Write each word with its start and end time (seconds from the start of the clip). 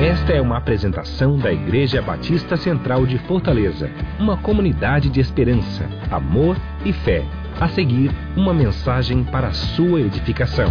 Esta 0.00 0.32
é 0.32 0.40
uma 0.40 0.56
apresentação 0.56 1.36
da 1.36 1.52
Igreja 1.52 2.00
Batista 2.00 2.56
Central 2.56 3.04
de 3.04 3.18
Fortaleza, 3.18 3.90
uma 4.18 4.34
comunidade 4.34 5.10
de 5.10 5.20
esperança, 5.20 5.86
amor 6.10 6.56
e 6.86 6.90
fé. 6.90 7.22
A 7.60 7.68
seguir, 7.68 8.10
uma 8.34 8.54
mensagem 8.54 9.22
para 9.22 9.48
a 9.48 9.52
sua 9.52 10.00
edificação. 10.00 10.68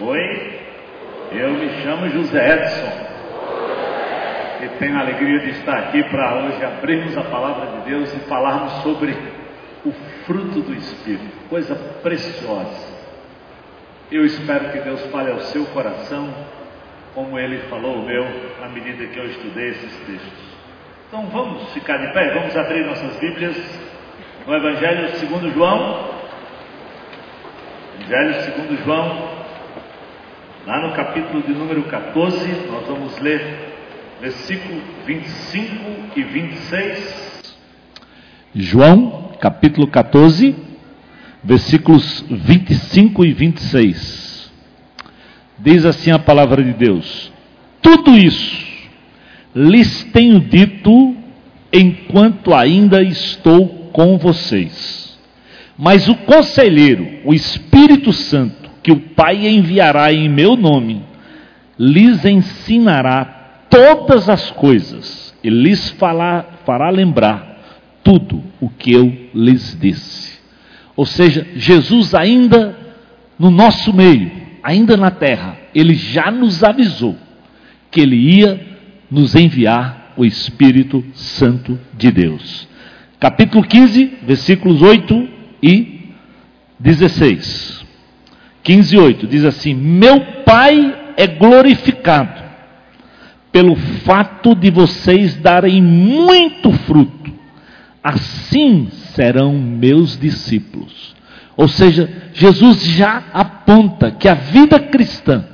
Oi, 0.00 0.60
eu 1.32 1.54
me 1.54 1.68
chamo 1.82 2.08
José 2.10 2.54
Edson 2.54 3.08
e 4.64 4.78
tenho 4.78 4.96
a 4.96 5.00
alegria 5.00 5.40
de 5.40 5.50
estar 5.58 5.76
aqui 5.76 6.04
para 6.04 6.36
hoje 6.36 6.64
abrirmos 6.64 7.18
a 7.18 7.24
palavra 7.24 7.80
de 7.80 7.90
Deus 7.90 8.14
e 8.14 8.20
falarmos 8.28 8.70
sobre 8.84 9.37
o 9.88 9.92
fruto 10.24 10.60
do 10.60 10.74
Espírito, 10.74 11.48
coisa 11.48 11.74
preciosa. 12.02 12.98
Eu 14.10 14.24
espero 14.24 14.70
que 14.70 14.78
Deus 14.78 15.00
fale 15.06 15.30
ao 15.30 15.40
seu 15.40 15.64
coração, 15.66 16.32
como 17.14 17.38
Ele 17.38 17.58
falou 17.68 17.96
o 17.96 18.06
meu, 18.06 18.24
à 18.62 18.68
medida 18.68 19.06
que 19.06 19.18
eu 19.18 19.26
estudei 19.26 19.70
esses 19.70 19.96
textos. 20.06 20.48
Então 21.08 21.26
vamos 21.26 21.70
ficar 21.72 21.96
de 21.98 22.12
pé, 22.12 22.34
vamos 22.34 22.56
abrir 22.56 22.84
nossas 22.84 23.16
Bíblias 23.18 23.56
no 24.46 24.54
Evangelho 24.54 25.08
segundo 25.16 25.50
João. 25.52 26.18
Evangelho 28.00 28.44
segundo 28.44 28.84
João, 28.84 29.28
lá 30.66 30.86
no 30.86 30.94
capítulo 30.94 31.42
de 31.42 31.52
número 31.52 31.82
14, 31.84 32.66
nós 32.70 32.86
vamos 32.86 33.18
ler 33.18 33.68
versículo 34.20 34.80
25 35.04 36.18
e 36.18 36.22
26. 36.22 37.28
João, 38.54 39.27
capítulo 39.40 39.86
14, 39.86 40.54
versículos 41.42 42.24
25 42.28 43.24
e 43.24 43.32
26. 43.32 44.52
Diz 45.58 45.84
assim 45.84 46.10
a 46.10 46.18
palavra 46.18 46.62
de 46.62 46.72
Deus: 46.72 47.32
Tudo 47.80 48.16
isso 48.16 48.66
lhes 49.54 50.04
tenho 50.04 50.40
dito 50.40 51.16
enquanto 51.72 52.54
ainda 52.54 53.02
estou 53.02 53.90
com 53.92 54.18
vocês. 54.18 55.18
Mas 55.76 56.08
o 56.08 56.14
conselheiro, 56.16 57.20
o 57.24 57.32
Espírito 57.32 58.12
Santo, 58.12 58.70
que 58.82 58.90
o 58.90 59.00
Pai 59.00 59.46
enviará 59.46 60.12
em 60.12 60.28
meu 60.28 60.56
nome, 60.56 61.02
lhes 61.78 62.24
ensinará 62.24 63.66
todas 63.70 64.28
as 64.28 64.50
coisas 64.50 65.34
e 65.42 65.48
lhes 65.48 65.90
falar, 65.90 66.62
fará 66.64 66.90
lembrar 66.90 67.57
tudo 68.08 68.42
o 68.58 68.70
que 68.70 68.90
eu 68.90 69.14
lhes 69.34 69.76
disse. 69.78 70.38
Ou 70.96 71.04
seja, 71.04 71.46
Jesus 71.54 72.14
ainda 72.14 72.74
no 73.38 73.50
nosso 73.50 73.92
meio, 73.92 74.32
ainda 74.62 74.96
na 74.96 75.10
terra, 75.10 75.58
ele 75.74 75.92
já 75.92 76.30
nos 76.30 76.64
avisou 76.64 77.14
que 77.90 78.00
ele 78.00 78.16
ia 78.16 78.58
nos 79.10 79.34
enviar 79.34 80.14
o 80.16 80.24
Espírito 80.24 81.04
Santo 81.12 81.78
de 81.98 82.10
Deus. 82.10 82.66
Capítulo 83.20 83.62
15, 83.62 84.18
versículos 84.22 84.80
8 84.80 85.28
e 85.62 86.14
16. 86.80 87.84
15 88.62 88.96
e 88.96 88.98
8 88.98 89.26
diz 89.26 89.44
assim: 89.44 89.74
Meu 89.74 90.18
Pai 90.46 91.12
é 91.14 91.26
glorificado 91.26 92.42
pelo 93.52 93.76
fato 93.76 94.54
de 94.54 94.70
vocês 94.70 95.36
darem 95.36 95.82
muito 95.82 96.72
fruto, 96.72 97.27
assim 98.08 98.88
serão 99.14 99.52
meus 99.52 100.18
discípulos. 100.18 101.14
Ou 101.56 101.68
seja, 101.68 102.08
Jesus 102.32 102.84
já 102.84 103.24
aponta 103.32 104.10
que 104.10 104.28
a 104.28 104.34
vida 104.34 104.78
cristã 104.78 105.44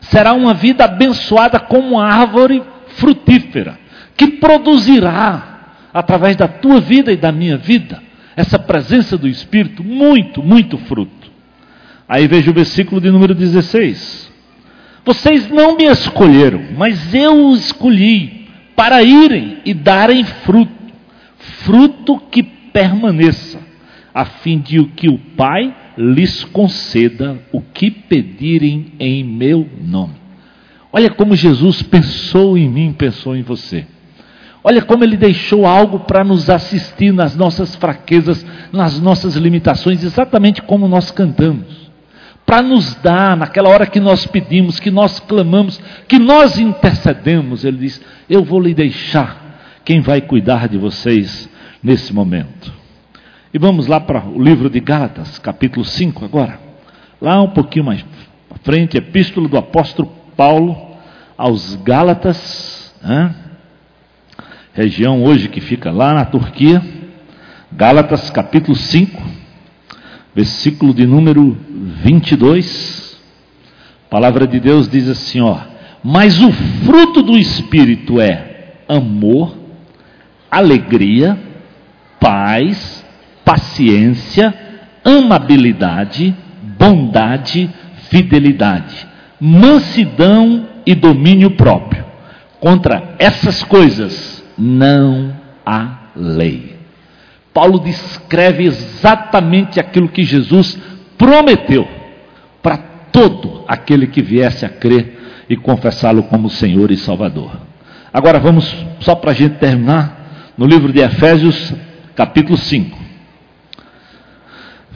será 0.00 0.32
uma 0.32 0.54
vida 0.54 0.84
abençoada 0.84 1.58
como 1.58 1.96
uma 1.96 2.06
árvore 2.06 2.62
frutífera, 2.96 3.78
que 4.16 4.28
produzirá, 4.28 5.88
através 5.92 6.36
da 6.36 6.48
tua 6.48 6.80
vida 6.80 7.12
e 7.12 7.16
da 7.16 7.32
minha 7.32 7.56
vida, 7.56 8.02
essa 8.36 8.58
presença 8.58 9.18
do 9.18 9.28
Espírito, 9.28 9.84
muito, 9.84 10.42
muito 10.42 10.78
fruto. 10.78 11.30
Aí 12.08 12.26
veja 12.26 12.50
o 12.50 12.54
versículo 12.54 13.00
de 13.00 13.10
número 13.10 13.34
16. 13.34 14.30
Vocês 15.04 15.48
não 15.50 15.76
me 15.76 15.84
escolheram, 15.84 16.62
mas 16.76 17.12
eu 17.14 17.48
os 17.48 17.66
escolhi 17.66 18.48
para 18.76 19.02
irem 19.02 19.58
e 19.64 19.74
darem 19.74 20.24
fruto, 20.24 20.81
fruto 21.64 22.18
que 22.30 22.42
permaneça, 22.42 23.58
a 24.14 24.24
fim 24.24 24.58
de 24.58 24.82
que 24.84 25.08
o 25.08 25.18
Pai 25.18 25.74
lhes 25.96 26.44
conceda 26.44 27.38
o 27.52 27.60
que 27.60 27.90
pedirem 27.90 28.92
em 28.98 29.24
meu 29.24 29.68
nome. 29.82 30.14
Olha 30.92 31.10
como 31.10 31.34
Jesus 31.34 31.82
pensou 31.82 32.56
em 32.56 32.68
mim, 32.68 32.92
pensou 32.92 33.34
em 33.34 33.42
você. 33.42 33.86
Olha 34.64 34.80
como 34.82 35.02
ele 35.02 35.16
deixou 35.16 35.66
algo 35.66 36.00
para 36.00 36.22
nos 36.22 36.48
assistir 36.48 37.12
nas 37.12 37.34
nossas 37.34 37.74
fraquezas, 37.74 38.46
nas 38.72 39.00
nossas 39.00 39.34
limitações, 39.34 40.04
exatamente 40.04 40.62
como 40.62 40.86
nós 40.86 41.10
cantamos. 41.10 41.90
Para 42.46 42.62
nos 42.62 42.94
dar, 42.96 43.36
naquela 43.36 43.70
hora 43.70 43.86
que 43.86 43.98
nós 43.98 44.26
pedimos, 44.26 44.78
que 44.78 44.90
nós 44.90 45.18
clamamos, 45.18 45.80
que 46.06 46.18
nós 46.18 46.58
intercedemos, 46.58 47.64
ele 47.64 47.78
diz: 47.78 48.00
Eu 48.28 48.44
vou 48.44 48.60
lhe 48.60 48.74
deixar 48.74 49.41
quem 49.84 50.00
vai 50.00 50.20
cuidar 50.20 50.68
de 50.68 50.78
vocês 50.78 51.48
nesse 51.82 52.12
momento. 52.12 52.72
E 53.52 53.58
vamos 53.58 53.86
lá 53.86 54.00
para 54.00 54.24
o 54.24 54.42
livro 54.42 54.70
de 54.70 54.80
Gálatas, 54.80 55.38
capítulo 55.38 55.84
5 55.84 56.24
agora. 56.24 56.58
Lá 57.20 57.42
um 57.42 57.50
pouquinho 57.50 57.84
mais 57.84 58.04
à 58.50 58.58
frente, 58.62 58.96
epístola 58.96 59.48
do 59.48 59.56
apóstolo 59.56 60.10
Paulo 60.36 60.76
aos 61.36 61.76
Gálatas, 61.76 62.94
né? 63.02 63.34
região 64.72 65.22
hoje 65.22 65.48
que 65.48 65.60
fica 65.60 65.90
lá 65.90 66.14
na 66.14 66.24
Turquia. 66.24 66.82
Gálatas, 67.70 68.30
capítulo 68.30 68.76
5, 68.76 69.22
versículo 70.34 70.94
de 70.94 71.06
número 71.06 71.56
22. 72.02 73.20
A 74.06 74.10
palavra 74.10 74.46
de 74.46 74.60
Deus 74.60 74.88
diz 74.88 75.08
assim, 75.08 75.40
ó: 75.40 75.58
"Mas 76.02 76.40
o 76.40 76.52
fruto 76.84 77.22
do 77.22 77.36
espírito 77.36 78.20
é 78.20 78.74
amor, 78.88 79.61
alegria, 80.52 81.38
paz, 82.20 83.02
paciência, 83.42 84.52
amabilidade, 85.02 86.36
bondade, 86.78 87.70
fidelidade, 88.10 89.08
mansidão 89.40 90.68
e 90.84 90.94
domínio 90.94 91.52
próprio. 91.52 92.04
Contra 92.60 93.14
essas 93.18 93.64
coisas 93.64 94.44
não 94.58 95.34
há 95.64 96.10
lei. 96.14 96.76
Paulo 97.54 97.78
descreve 97.80 98.64
exatamente 98.64 99.80
aquilo 99.80 100.08
que 100.08 100.22
Jesus 100.22 100.78
prometeu 101.16 101.88
para 102.62 102.76
todo 103.10 103.64
aquele 103.66 104.06
que 104.06 104.22
viesse 104.22 104.66
a 104.66 104.68
crer 104.68 105.44
e 105.48 105.56
confessá-lo 105.56 106.24
como 106.24 106.50
Senhor 106.50 106.90
e 106.90 106.96
Salvador. 106.96 107.50
Agora 108.12 108.38
vamos, 108.38 108.74
só 109.00 109.14
para 109.14 109.30
a 109.30 109.34
gente 109.34 109.56
terminar, 109.56 110.21
no 110.56 110.66
livro 110.66 110.92
de 110.92 111.00
Efésios, 111.00 111.72
capítulo 112.14 112.58
5. 112.58 112.98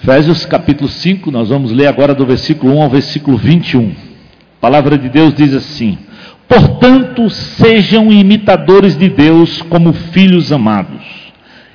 Efésios 0.03 0.45
capítulo 0.45 0.89
5, 0.89 1.31
nós 1.31 1.49
vamos 1.49 1.73
ler 1.73 1.87
agora 1.87 2.15
do 2.15 2.27
versículo 2.27 2.75
1 2.75 2.83
ao 2.83 2.91
versículo 2.91 3.39
21. 3.39 3.91
A 3.91 4.61
palavra 4.61 4.99
de 4.99 5.09
Deus 5.09 5.35
diz 5.35 5.55
assim: 5.55 5.99
Portanto, 6.47 7.29
sejam 7.31 8.13
imitadores 8.13 8.97
de 8.97 9.09
Deus 9.09 9.63
como 9.63 9.93
filhos 9.93 10.53
amados, 10.53 11.03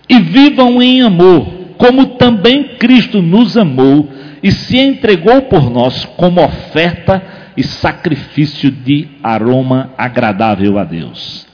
e 0.08 0.20
vivam 0.20 0.82
em 0.82 1.02
amor, 1.02 1.48
como 1.78 2.18
também 2.18 2.76
Cristo 2.78 3.22
nos 3.22 3.58
amou 3.58 4.10
e 4.44 4.52
se 4.52 4.78
entregou 4.78 5.44
por 5.44 5.70
nós 5.70 6.06
como 6.18 6.44
oferta 6.44 7.22
e 7.58 7.64
sacrifício 7.64 8.72
de 8.72 9.08
aroma 9.24 9.92
agradável 9.98 10.78
a 10.78 10.84
Deus. 10.84 11.51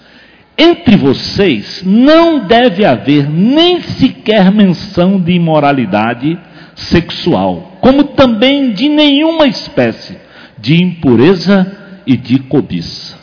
Entre 0.58 0.96
vocês 0.96 1.84
não 1.86 2.48
deve 2.48 2.84
haver 2.84 3.30
nem 3.30 3.80
sequer 3.82 4.52
menção 4.52 5.20
de 5.20 5.34
imoralidade 5.34 6.38
sexual, 6.76 7.78
como 7.80 8.04
também 8.04 8.72
de 8.72 8.90
nenhuma 8.90 9.48
espécie 9.48 10.18
de 10.58 10.82
impureza 10.82 11.76
e 12.06 12.18
de 12.18 12.40
cobiça. 12.40 13.16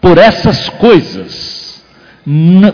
Por 0.00 0.16
essas 0.16 0.68
coisas, 0.70 1.84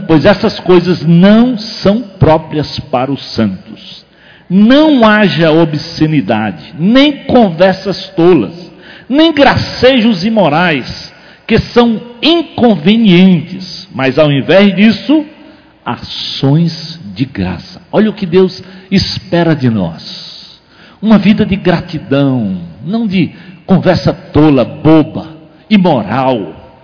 pois 0.07 0.25
essas 0.25 0.61
coisas 0.61 1.05
não 1.05 1.57
são 1.59 2.01
próprias 2.01 2.79
para 2.79 3.11
os 3.11 3.25
santos. 3.25 4.05
Não 4.49 5.05
haja 5.05 5.51
obscenidade, 5.51 6.75
nem 6.79 7.25
conversas 7.25 8.09
tolas, 8.11 8.73
nem 9.09 9.33
gracejos 9.33 10.25
imorais, 10.25 11.13
que 11.47 11.59
são 11.59 12.01
inconvenientes, 12.23 13.84
mas 13.95 14.19
ao 14.19 14.31
invés 14.31 14.75
disso, 14.75 15.25
ações 15.87 17.01
de 17.15 17.25
graça. 17.25 17.81
Olha 17.93 18.11
o 18.11 18.15
que 18.15 18.27
Deus 18.27 18.63
espera 18.91 19.55
de 19.55 19.71
nós. 19.71 20.61
uma 21.01 21.19
vida 21.19 21.45
de 21.45 21.55
gratidão, 21.55 22.63
não 22.83 23.07
de 23.07 23.31
conversa 23.67 24.11
tola, 24.11 24.65
boba, 24.65 25.37
imoral. 25.69 26.81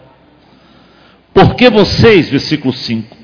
Porque 1.33 1.71
vocês, 1.71 2.29
versículo 2.29 2.75
5, 2.75 3.17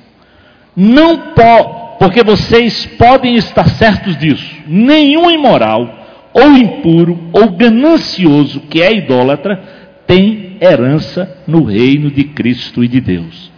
não 0.74 1.34
po, 1.34 1.98
porque 1.98 2.24
vocês 2.24 2.86
podem 2.98 3.34
estar 3.36 3.68
certos 3.68 4.16
disso, 4.16 4.56
nenhum 4.66 5.30
imoral, 5.30 6.06
ou 6.32 6.56
impuro, 6.56 7.28
ou 7.30 7.50
ganancioso, 7.50 8.60
que 8.60 8.80
é 8.80 8.94
idólatra, 8.94 9.62
tem 10.06 10.56
herança 10.62 11.42
no 11.46 11.62
reino 11.62 12.10
de 12.10 12.24
Cristo 12.24 12.82
e 12.82 12.88
de 12.88 13.02
Deus. 13.02 13.52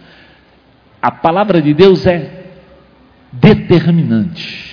A 1.01 1.11
palavra 1.11 1.61
de 1.61 1.73
Deus 1.73 2.05
é 2.05 2.39
determinante. 3.31 4.69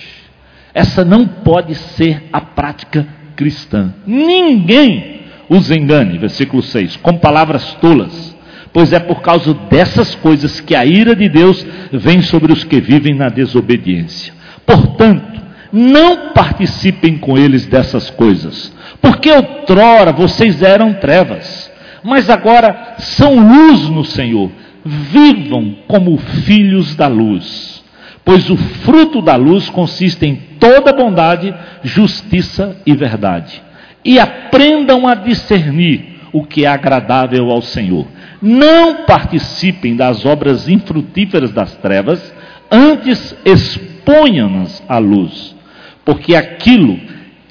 Essa 0.73 1.05
não 1.05 1.25
pode 1.25 1.73
ser 1.75 2.23
a 2.31 2.41
prática 2.41 3.07
cristã. 3.35 3.93
Ninguém 4.05 5.21
os 5.49 5.71
engane, 5.71 6.17
versículo 6.17 6.61
6, 6.61 6.97
com 6.97 7.17
palavras 7.17 7.73
tolas, 7.75 8.35
pois 8.73 8.91
é 8.91 8.99
por 8.99 9.21
causa 9.21 9.53
dessas 9.69 10.13
coisas 10.15 10.59
que 10.59 10.75
a 10.75 10.85
ira 10.85 11.15
de 11.15 11.29
Deus 11.29 11.65
vem 11.91 12.21
sobre 12.21 12.51
os 12.51 12.63
que 12.63 12.81
vivem 12.81 13.15
na 13.15 13.29
desobediência. 13.29 14.33
Portanto, 14.65 15.41
não 15.71 16.33
participem 16.33 17.17
com 17.17 17.37
eles 17.37 17.65
dessas 17.65 18.09
coisas, 18.09 18.73
porque 19.01 19.31
outrora 19.31 20.11
vocês 20.11 20.61
eram 20.61 20.93
trevas, 20.93 21.71
mas 22.03 22.29
agora 22.29 22.95
são 22.97 23.35
luz 23.35 23.89
no 23.89 24.03
Senhor. 24.03 24.51
Vivam 24.87 25.75
como 25.87 26.17
filhos 26.17 26.95
da 26.95 27.07
luz, 27.07 27.83
pois 28.23 28.49
o 28.49 28.55
fruto 28.55 29.21
da 29.21 29.35
luz 29.35 29.69
consiste 29.69 30.25
em 30.25 30.35
toda 30.57 30.93
bondade, 30.93 31.53
justiça 31.83 32.77
e 32.85 32.95
verdade. 32.95 33.61
E 34.05 34.17
aprendam 34.17 35.05
a 35.07 35.13
discernir 35.13 36.17
o 36.31 36.45
que 36.45 36.63
é 36.63 36.67
agradável 36.67 37.49
ao 37.51 37.61
Senhor. 37.61 38.07
Não 38.41 39.05
participem 39.05 39.95
das 39.95 40.25
obras 40.25 40.69
infrutíferas 40.69 41.51
das 41.51 41.75
trevas, 41.75 42.33
antes 42.71 43.35
exponham-nas 43.43 44.83
à 44.87 44.97
luz, 44.99 45.55
porque 46.05 46.35
aquilo 46.35 46.99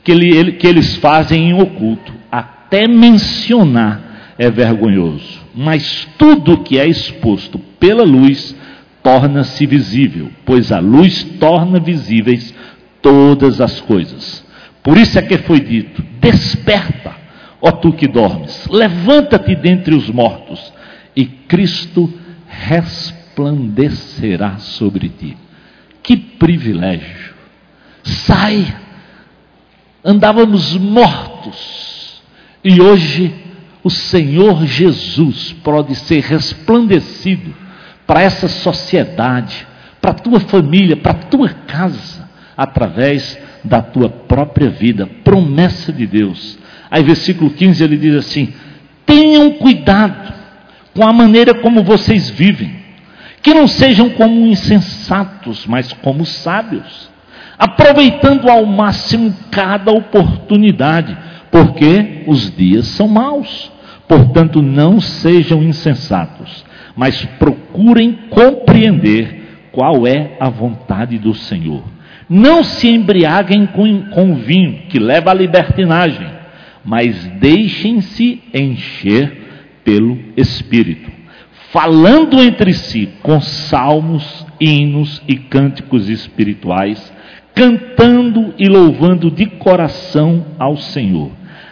que, 0.05 0.13
ele, 0.13 0.53
que 0.53 0.67
eles 0.67 0.97
fazem 0.97 1.51
em 1.51 1.55
oculto, 1.55 2.15
até 2.31 2.87
mencionar, 2.87 4.01
é 4.39 4.51
vergonhoso. 4.51 5.46
Mas 5.57 6.07
tudo 6.19 6.63
que 6.63 6.79
é 6.79 6.87
exposto 6.87 7.59
pela 7.59 8.05
luz 8.05 8.55
torna-se 9.03 9.65
visível, 9.65 10.31
pois 10.45 10.71
a 10.71 10.81
luz 10.81 11.25
torna 11.41 11.81
visíveis 11.81 12.55
todas 13.01 13.63
as 13.63 13.81
coisas. 13.81 14.45
Por 14.83 14.99
isso 14.99 15.19
é 15.19 15.23
que 15.23 15.39
foi 15.39 15.61
dito: 15.61 16.05
Desperta, 16.21 17.17
ó 17.63 17.73
tu 17.73 17.95
que 17.95 18.07
dormes, 18.07 18.69
levanta-te 18.69 19.57
dentre 19.57 19.95
os 19.95 20.11
mortos, 20.11 20.75
e 21.17 21.25
Cristo 21.25 22.13
resplandecerá 22.47 24.59
sobre 24.59 25.09
ti. 25.09 25.39
Que 26.03 26.19
privilégio! 26.19 27.35
Sai! 28.03 28.77
Andávamos 30.05 30.77
mortos, 30.77 32.21
e 32.63 32.79
hoje 32.81 33.46
o 33.87 33.91
Senhor 33.91 34.67
Jesus 34.67 35.55
pode 35.63 35.95
ser 35.95 36.21
resplandecido 36.21 37.55
para 38.05 38.21
essa 38.21 38.49
sociedade, 38.49 39.65
para 40.01 40.11
a 40.11 40.15
tua 40.15 40.41
família, 40.41 40.97
para 40.97 41.13
a 41.13 41.23
tua 41.23 41.51
casa 41.51 42.29
através 42.57 43.39
da 43.63 43.81
tua 43.81 44.09
própria 44.09 44.71
vida, 44.71 45.09
promessa 45.23 45.93
de 45.93 46.05
Deus. 46.05 46.59
Aí, 46.91 47.05
versículo 47.05 47.49
15, 47.49 47.85
ele 47.85 47.97
diz 47.97 48.17
assim: 48.17 48.53
tenham 49.07 49.53
cuidado 49.53 50.35
com 50.93 51.09
a 51.09 51.13
maneira 51.13 51.55
como 51.55 51.85
vocês 51.85 52.29
vivem, 52.29 52.75
que 53.41 53.55
não 53.55 53.69
sejam 53.69 54.11
como 54.11 54.49
insensatos, 54.49 55.65
mas 55.65 55.93
como 55.93 56.27
sábios, 56.27 57.09
aproveitando 57.57 58.51
ao 58.51 58.67
máximo 58.67 59.33
cada 59.53 59.93
oportunidade, 59.93 61.17
porque 61.53 62.25
os 62.27 62.51
dias 62.51 62.89
são 62.89 63.07
maus. 63.07 63.76
Portanto, 64.09 64.63
não 64.63 65.01
sejam 65.01 65.63
insensatos, 65.63 66.65
mas 66.95 67.25
procurem 67.39 68.13
compreender 68.31 69.69
qual 69.73 70.07
é 70.07 70.37
a 70.41 70.49
vontade 70.49 71.19
do 71.19 71.35
Senhor. 71.35 71.83
Não 72.29 72.65
se 72.65 72.89
embriaguem 72.89 73.67
com, 73.67 74.03
com 74.11 74.37
vinho, 74.37 74.83
que 74.89 74.99
leva 74.99 75.31
à 75.31 75.35
libertinagem, 75.35 76.27
mas 76.85 77.27
deixem-se 77.39 78.43
encher 78.55 79.47
pelo 79.85 80.19
Espírito, 80.37 81.11
falando 81.71 82.41
entre 82.41 82.73
si 82.73 83.09
com 83.23 83.41
salmos, 83.41 84.47
hinos 84.61 85.23
e 85.29 85.37
cânticos 85.37 86.09
espirituais, 86.09 87.13
cantando 87.55 88.55
e 88.59 88.69
louvando 88.69 89.31
de 89.31 89.47
coração 89.47 90.47
ao 90.59 90.77
Senhor, 90.77 91.31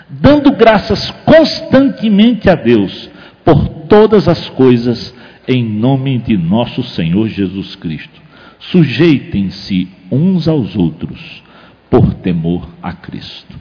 dando 0.08 0.52
graças 0.52 1.10
constantemente 1.24 2.48
a 2.48 2.54
Deus 2.54 3.10
por 3.44 3.68
todas 3.88 4.28
as 4.28 4.48
coisas, 4.50 5.14
em 5.46 5.62
nome 5.64 6.18
de 6.18 6.36
nosso 6.36 6.82
Senhor 6.82 7.28
Jesus 7.28 7.76
Cristo. 7.76 8.22
Sujeitem-se 8.58 9.88
uns 10.10 10.48
aos 10.48 10.74
outros 10.74 11.42
por 11.90 12.14
temor 12.14 12.68
a 12.82 12.92
Cristo. 12.92 13.54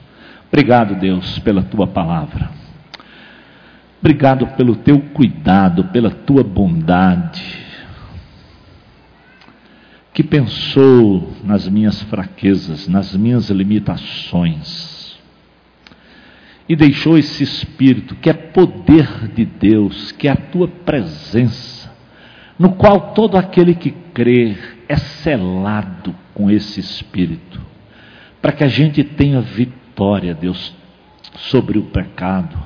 Obrigado, 0.48 0.94
Deus, 0.94 1.38
pela 1.40 1.62
tua 1.62 1.86
palavra. 1.86 2.50
Obrigado 4.00 4.46
pelo 4.48 4.76
teu 4.76 5.00
cuidado, 5.00 5.84
pela 5.84 6.10
tua 6.10 6.44
bondade, 6.44 7.42
que 10.12 10.22
pensou 10.22 11.32
nas 11.42 11.66
minhas 11.68 12.02
fraquezas, 12.02 12.86
nas 12.86 13.16
minhas 13.16 13.48
limitações, 13.48 14.93
e 16.68 16.74
deixou 16.74 17.18
esse 17.18 17.42
Espírito, 17.42 18.14
que 18.16 18.30
é 18.30 18.32
poder 18.32 19.28
de 19.34 19.44
Deus, 19.44 20.12
que 20.12 20.28
é 20.28 20.32
a 20.32 20.36
tua 20.36 20.66
presença, 20.66 21.92
no 22.58 22.72
qual 22.72 23.12
todo 23.12 23.36
aquele 23.36 23.74
que 23.74 23.90
crê 23.90 24.56
é 24.88 24.96
selado 24.96 26.14
com 26.32 26.50
esse 26.50 26.80
Espírito, 26.80 27.60
para 28.40 28.52
que 28.52 28.64
a 28.64 28.68
gente 28.68 29.04
tenha 29.04 29.40
vitória, 29.40 30.34
Deus, 30.34 30.74
sobre 31.36 31.78
o 31.78 31.84
pecado, 31.84 32.56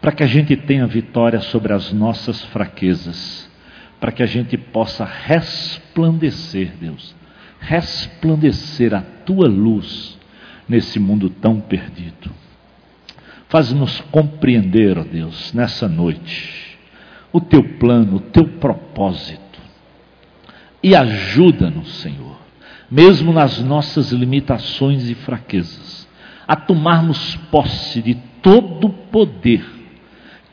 para 0.00 0.12
que 0.12 0.22
a 0.22 0.26
gente 0.26 0.56
tenha 0.56 0.86
vitória 0.86 1.40
sobre 1.40 1.72
as 1.72 1.92
nossas 1.92 2.42
fraquezas, 2.44 3.50
para 4.00 4.12
que 4.12 4.22
a 4.22 4.26
gente 4.26 4.56
possa 4.56 5.04
resplandecer, 5.04 6.72
Deus, 6.80 7.14
resplandecer 7.58 8.94
a 8.94 9.00
tua 9.00 9.48
luz 9.48 10.18
nesse 10.68 10.98
mundo 10.98 11.30
tão 11.30 11.60
perdido. 11.60 12.43
Faz-nos 13.54 14.00
compreender, 14.10 14.98
ó 14.98 15.04
Deus, 15.04 15.52
nessa 15.52 15.86
noite, 15.86 16.76
o 17.32 17.40
teu 17.40 17.62
plano, 17.78 18.16
o 18.16 18.20
teu 18.20 18.48
propósito. 18.58 19.60
E 20.82 20.92
ajuda-nos, 20.92 21.88
Senhor, 21.98 22.36
mesmo 22.90 23.32
nas 23.32 23.60
nossas 23.60 24.10
limitações 24.10 25.08
e 25.08 25.14
fraquezas, 25.14 26.08
a 26.48 26.56
tomarmos 26.56 27.36
posse 27.52 28.02
de 28.02 28.16
todo 28.42 28.88
o 28.88 28.90
poder 28.92 29.64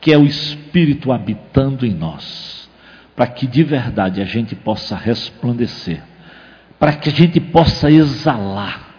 que 0.00 0.12
é 0.12 0.16
o 0.16 0.24
Espírito 0.24 1.10
habitando 1.10 1.84
em 1.84 1.92
nós, 1.92 2.70
para 3.16 3.26
que 3.26 3.48
de 3.48 3.64
verdade 3.64 4.22
a 4.22 4.24
gente 4.24 4.54
possa 4.54 4.94
resplandecer, 4.94 6.04
para 6.78 6.92
que 6.92 7.08
a 7.08 7.12
gente 7.12 7.40
possa 7.40 7.90
exalar 7.90 8.91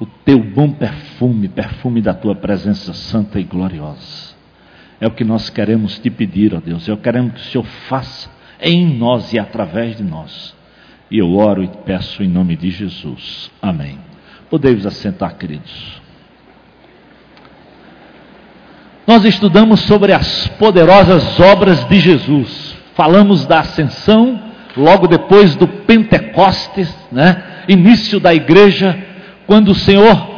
o 0.00 0.06
teu 0.06 0.42
bom 0.42 0.72
perfume, 0.72 1.46
perfume 1.48 2.00
da 2.00 2.14
tua 2.14 2.34
presença 2.34 2.92
santa 2.92 3.38
e 3.38 3.44
gloriosa. 3.44 4.34
É 5.00 5.06
o 5.06 5.12
que 5.12 5.22
nós 5.22 5.48
queremos 5.48 5.98
te 5.98 6.10
pedir, 6.10 6.54
ó 6.54 6.60
Deus. 6.60 6.88
Eu 6.88 6.96
queremos 6.96 7.34
que 7.34 7.40
o 7.40 7.44
Senhor 7.44 7.64
faça 7.88 8.28
em 8.60 8.98
nós 8.98 9.32
e 9.32 9.38
através 9.38 9.96
de 9.96 10.02
nós 10.02 10.58
e 11.10 11.18
eu 11.18 11.34
oro 11.36 11.62
e 11.62 11.68
peço 11.84 12.22
em 12.22 12.28
nome 12.28 12.56
de 12.56 12.70
Jesus. 12.70 13.50
Amém. 13.60 13.98
Podemos 14.48 14.86
assentar, 14.86 15.34
queridos. 15.36 16.00
Nós 19.06 19.24
estudamos 19.24 19.80
sobre 19.80 20.12
as 20.12 20.46
poderosas 20.50 21.40
obras 21.40 21.84
de 21.88 21.98
Jesus. 21.98 22.76
Falamos 22.94 23.44
da 23.44 23.60
ascensão, 23.60 24.40
logo 24.76 25.08
depois 25.08 25.56
do 25.56 25.66
Pentecostes, 25.66 26.94
né? 27.10 27.42
Início 27.68 28.20
da 28.20 28.32
igreja, 28.32 28.96
quando 29.50 29.70
o 29.70 29.74
Senhor 29.74 30.30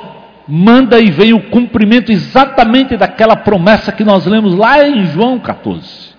manda 0.49 0.99
e 0.99 1.11
vem 1.11 1.35
o 1.35 1.51
cumprimento 1.51 2.11
exatamente 2.11 2.97
daquela 2.97 3.37
promessa 3.37 3.93
que 3.93 4.03
nós 4.03 4.25
lemos 4.25 4.55
lá 4.55 4.89
em 4.89 5.05
João 5.05 5.39
14, 5.39 6.15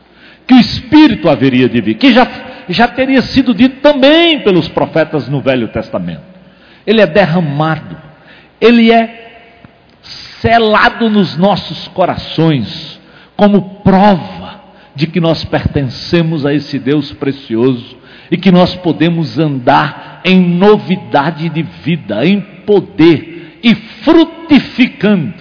que 0.45 0.53
o 0.53 0.59
Espírito 0.59 1.27
haveria 1.27 1.67
de 1.67 1.81
vir, 1.81 1.95
que 1.95 2.13
já 2.13 2.27
já 2.69 2.87
teria 2.87 3.23
sido 3.23 3.51
dito 3.51 3.81
também 3.81 4.41
pelos 4.41 4.67
profetas 4.67 5.27
no 5.27 5.41
Velho 5.41 5.69
Testamento. 5.69 6.21
Ele 6.85 7.01
é 7.01 7.07
derramado, 7.07 7.97
ele 8.61 8.91
é 8.91 9.39
selado 10.39 11.09
nos 11.09 11.35
nossos 11.35 11.87
corações, 11.87 13.01
como 13.35 13.79
prova 13.83 14.61
de 14.93 15.07
que 15.07 15.19
nós 15.19 15.43
pertencemos 15.43 16.45
a 16.45 16.53
esse 16.53 16.77
Deus 16.77 17.11
precioso 17.11 17.97
e 18.29 18.37
que 18.37 18.51
nós 18.51 18.75
podemos 18.75 19.39
andar 19.39 20.21
em 20.23 20.39
novidade 20.39 21.49
de 21.49 21.63
vida, 21.63 22.23
em 22.23 22.52
poder 22.65 23.59
e 23.63 23.73
frutificando 23.75 25.33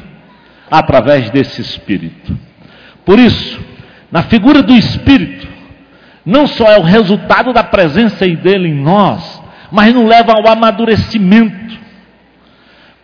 através 0.71 1.31
desse 1.31 1.61
Espírito. 1.61 2.37
Por 3.05 3.19
isso, 3.19 3.61
na 4.11 4.23
figura 4.23 4.63
do 4.63 4.75
Espírito, 4.75 5.49
não 6.25 6.47
só 6.47 6.71
é 6.71 6.79
o 6.79 6.83
resultado 6.83 7.53
da 7.53 7.65
presença 7.65 8.27
dele 8.27 8.69
em 8.69 8.75
nós, 8.75 9.43
mas 9.71 9.93
nos 9.93 10.09
leva 10.09 10.33
ao 10.33 10.47
amadurecimento, 10.49 11.79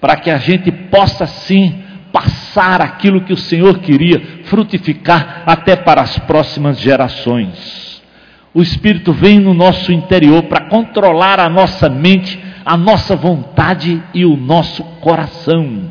para 0.00 0.16
que 0.16 0.30
a 0.30 0.38
gente 0.38 0.70
possa 0.70 1.26
sim 1.26 1.82
passar 2.12 2.80
aquilo 2.80 3.22
que 3.22 3.32
o 3.32 3.36
Senhor 3.36 3.78
queria, 3.80 4.20
frutificar 4.44 5.42
até 5.46 5.76
para 5.76 6.00
as 6.00 6.18
próximas 6.20 6.78
gerações. 6.78 8.02
O 8.54 8.62
Espírito 8.62 9.12
vem 9.12 9.38
no 9.38 9.52
nosso 9.52 9.92
interior 9.92 10.44
para 10.44 10.68
controlar 10.68 11.38
a 11.38 11.48
nossa 11.48 11.88
mente, 11.88 12.38
a 12.68 12.76
nossa 12.76 13.16
vontade 13.16 14.02
e 14.12 14.26
o 14.26 14.36
nosso 14.36 14.84
coração, 15.00 15.90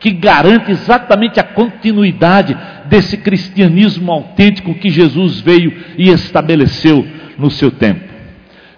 que 0.00 0.10
garante 0.10 0.70
exatamente 0.70 1.38
a 1.38 1.42
continuidade 1.42 2.56
desse 2.86 3.18
cristianismo 3.18 4.10
autêntico 4.10 4.74
que 4.74 4.88
Jesus 4.88 5.40
veio 5.40 5.84
e 5.98 6.08
estabeleceu 6.08 7.06
no 7.36 7.50
seu 7.50 7.70
tempo. 7.70 8.08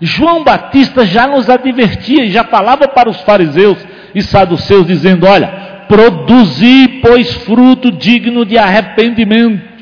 João 0.00 0.42
Batista 0.42 1.06
já 1.06 1.28
nos 1.28 1.48
advertia 1.48 2.24
e 2.24 2.32
já 2.32 2.42
falava 2.42 2.88
para 2.88 3.08
os 3.08 3.20
fariseus 3.20 3.78
e 4.12 4.22
saduceus, 4.22 4.84
dizendo: 4.84 5.24
Olha, 5.24 5.84
produzi, 5.86 7.00
pois, 7.00 7.32
fruto 7.44 7.92
digno 7.92 8.44
de 8.44 8.58
arrependimento. 8.58 9.76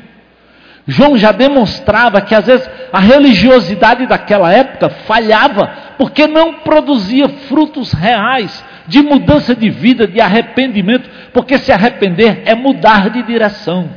João 0.87 1.17
já 1.17 1.31
demonstrava 1.31 2.21
que 2.21 2.35
às 2.35 2.45
vezes 2.45 2.69
a 2.93 2.99
religiosidade 2.99 4.05
daquela 4.05 4.53
época 4.53 4.89
falhava, 4.89 5.84
porque 5.97 6.27
não 6.27 6.55
produzia 6.55 7.27
frutos 7.27 7.91
reais 7.91 8.63
de 8.87 9.01
mudança 9.01 9.55
de 9.55 9.69
vida, 9.69 10.07
de 10.07 10.21
arrependimento, 10.21 11.09
porque 11.33 11.57
se 11.57 11.71
arrepender 11.71 12.43
é 12.45 12.53
mudar 12.53 13.09
de 13.09 13.23
direção. 13.23 13.89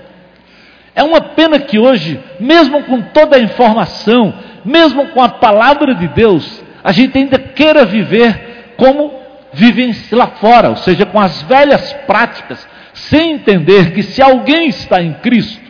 É 0.94 1.02
uma 1.02 1.20
pena 1.20 1.58
que 1.60 1.78
hoje, 1.78 2.18
mesmo 2.40 2.82
com 2.82 3.00
toda 3.00 3.36
a 3.36 3.40
informação, 3.40 4.34
mesmo 4.64 5.08
com 5.08 5.22
a 5.22 5.28
palavra 5.28 5.94
de 5.94 6.08
Deus, 6.08 6.64
a 6.82 6.92
gente 6.92 7.16
ainda 7.16 7.38
queira 7.38 7.84
viver 7.84 8.74
como 8.76 9.12
vivem 9.52 9.94
lá 10.12 10.26
fora, 10.26 10.70
ou 10.70 10.76
seja, 10.76 11.06
com 11.06 11.20
as 11.20 11.42
velhas 11.42 11.92
práticas, 12.06 12.66
sem 12.92 13.32
entender 13.32 13.92
que 13.92 14.02
se 14.02 14.20
alguém 14.20 14.68
está 14.68 15.00
em 15.02 15.14
Cristo, 15.14 15.60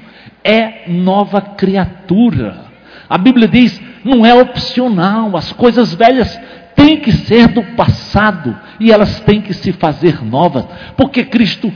é 0.43 0.85
nova 0.87 1.41
criatura. 1.41 2.69
A 3.09 3.19
Bíblia 3.19 3.49
diz, 3.49 3.81
não 4.05 4.25
é 4.25 4.35
opcional, 4.35 5.37
as 5.37 5.53
coisas 5.53 5.95
velhas 5.95 6.39
têm 6.75 6.99
que 6.99 7.13
ser 7.13 7.49
do 7.49 7.63
passado 7.75 8.57
e 8.79 8.93
elas 8.93 9.21
têm 9.21 9.41
que 9.41 9.53
se 9.53 9.73
fazer 9.73 10.25
novas, 10.25 10.65
porque 10.97 11.25
Cristo 11.25 11.73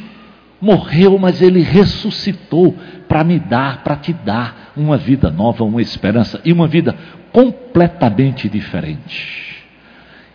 morreu, 0.60 1.18
mas 1.18 1.42
ele 1.42 1.60
ressuscitou 1.60 2.76
para 3.08 3.24
me 3.24 3.38
dar, 3.38 3.82
para 3.82 3.96
te 3.96 4.12
dar 4.12 4.72
uma 4.76 4.96
vida 4.96 5.30
nova, 5.30 5.64
uma 5.64 5.82
esperança 5.82 6.40
e 6.44 6.52
uma 6.52 6.68
vida 6.68 6.94
completamente 7.32 8.48
diferente. 8.48 9.56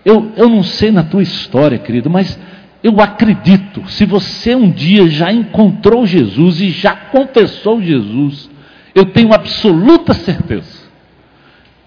Eu, 0.04 0.32
eu 0.36 0.50
não 0.50 0.64
sei 0.64 0.92
na 0.92 1.04
tua 1.04 1.24
história, 1.24 1.78
querido, 1.78 2.10
mas 2.10 2.38
eu 2.84 3.00
acredito, 3.00 3.90
se 3.90 4.06
você 4.06 4.54
um 4.54 4.70
dia 4.70 5.08
já 5.08 5.32
encontrou 5.32 6.06
Jesus 6.06 6.62
e 6.62 6.70
já 6.72 6.94
confessou 6.96 7.82
Jesus, 7.82 8.50
eu 8.94 9.06
tenho 9.06 9.34
absoluta 9.34 10.14
certeza 10.14 10.77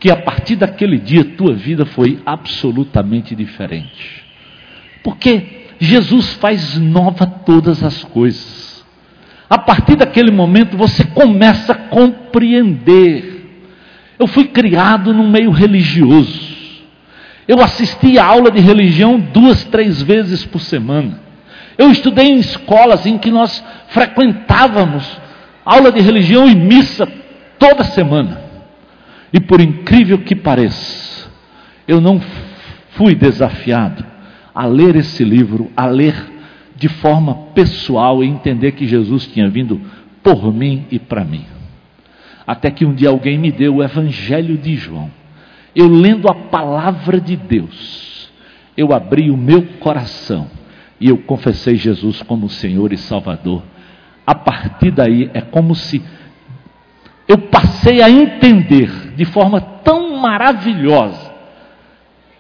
que 0.00 0.10
a 0.10 0.16
partir 0.16 0.56
daquele 0.56 0.98
dia 0.98 1.22
tua 1.22 1.52
vida 1.52 1.84
foi 1.84 2.18
absolutamente 2.24 3.36
diferente. 3.36 4.24
Porque 5.04 5.66
Jesus 5.78 6.32
faz 6.34 6.78
nova 6.78 7.26
todas 7.26 7.84
as 7.84 8.02
coisas. 8.02 8.84
A 9.48 9.58
partir 9.58 9.96
daquele 9.96 10.30
momento 10.30 10.76
você 10.76 11.04
começa 11.04 11.72
a 11.72 11.74
compreender. 11.74 13.46
Eu 14.18 14.26
fui 14.26 14.44
criado 14.44 15.12
num 15.12 15.28
meio 15.28 15.50
religioso. 15.50 16.48
Eu 17.46 17.60
assisti 17.60 18.18
a 18.18 18.24
aula 18.24 18.50
de 18.50 18.60
religião 18.60 19.18
duas, 19.18 19.64
três 19.64 20.00
vezes 20.00 20.46
por 20.46 20.60
semana. 20.60 21.20
Eu 21.76 21.90
estudei 21.90 22.28
em 22.28 22.38
escolas 22.38 23.04
em 23.06 23.18
que 23.18 23.30
nós 23.30 23.62
frequentávamos 23.88 25.04
aula 25.64 25.92
de 25.92 26.00
religião 26.00 26.48
e 26.48 26.54
missa 26.54 27.06
toda 27.58 27.84
semana. 27.84 28.39
E 29.32 29.40
por 29.40 29.60
incrível 29.60 30.18
que 30.18 30.34
pareça, 30.34 31.30
eu 31.86 32.00
não 32.00 32.20
fui 32.92 33.14
desafiado 33.14 34.04
a 34.54 34.66
ler 34.66 34.96
esse 34.96 35.24
livro, 35.24 35.70
a 35.76 35.86
ler 35.86 36.14
de 36.76 36.88
forma 36.88 37.34
pessoal 37.54 38.24
e 38.24 38.26
entender 38.26 38.72
que 38.72 38.86
Jesus 38.86 39.26
tinha 39.26 39.48
vindo 39.48 39.80
por 40.22 40.52
mim 40.52 40.86
e 40.90 40.98
para 40.98 41.24
mim. 41.24 41.44
Até 42.46 42.70
que 42.70 42.84
um 42.84 42.94
dia 42.94 43.10
alguém 43.10 43.38
me 43.38 43.52
deu 43.52 43.76
o 43.76 43.82
Evangelho 43.82 44.56
de 44.56 44.74
João. 44.76 45.10
Eu 45.74 45.88
lendo 45.88 46.28
a 46.28 46.34
palavra 46.34 47.20
de 47.20 47.36
Deus, 47.36 48.30
eu 48.76 48.92
abri 48.92 49.30
o 49.30 49.36
meu 49.36 49.62
coração 49.78 50.48
e 51.00 51.08
eu 51.08 51.18
confessei 51.18 51.76
Jesus 51.76 52.22
como 52.22 52.48
Senhor 52.48 52.92
e 52.92 52.96
Salvador. 52.96 53.62
A 54.26 54.34
partir 54.34 54.90
daí 54.90 55.30
é 55.32 55.40
como 55.40 55.74
se 55.74 56.02
eu 57.30 57.38
passei 57.38 58.02
a 58.02 58.10
entender 58.10 58.90
de 59.14 59.24
forma 59.24 59.60
tão 59.60 60.16
maravilhosa 60.16 61.30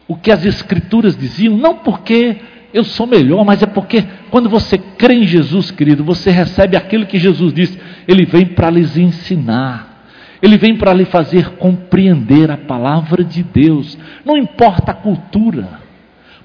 o 0.08 0.16
que 0.16 0.32
as 0.32 0.44
Escrituras 0.44 1.16
diziam, 1.16 1.56
não 1.56 1.76
porque 1.76 2.38
eu 2.74 2.82
sou 2.82 3.06
melhor, 3.06 3.44
mas 3.44 3.62
é 3.62 3.66
porque 3.66 4.04
quando 4.32 4.50
você 4.50 4.76
crê 4.76 5.14
em 5.14 5.28
Jesus, 5.28 5.70
querido, 5.70 6.02
você 6.02 6.32
recebe 6.32 6.76
aquilo 6.76 7.06
que 7.06 7.20
Jesus 7.20 7.52
disse, 7.52 7.78
ele 8.08 8.26
vem 8.26 8.46
para 8.46 8.68
lhes 8.68 8.96
ensinar, 8.96 10.08
ele 10.42 10.58
vem 10.58 10.76
para 10.76 10.92
lhe 10.92 11.04
fazer 11.04 11.50
compreender 11.50 12.50
a 12.50 12.56
palavra 12.56 13.22
de 13.22 13.44
Deus, 13.44 13.96
não 14.24 14.36
importa 14.36 14.90
a 14.90 14.94
cultura, 14.94 15.68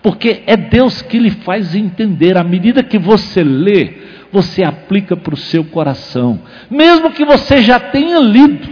porque 0.03 0.43
é 0.45 0.55
Deus 0.55 1.01
que 1.01 1.17
lhe 1.17 1.31
faz 1.31 1.73
entender, 1.73 2.37
à 2.37 2.43
medida 2.43 2.83
que 2.83 2.99
você 2.99 3.43
lê, 3.43 4.04
você 4.35 4.65
aplica 4.65 5.15
para 5.15 5.33
o 5.33 5.37
seu 5.37 5.63
coração, 5.63 6.41
mesmo 6.69 7.11
que 7.11 7.23
você 7.23 7.61
já 7.61 7.79
tenha 7.79 8.19
lido, 8.19 8.67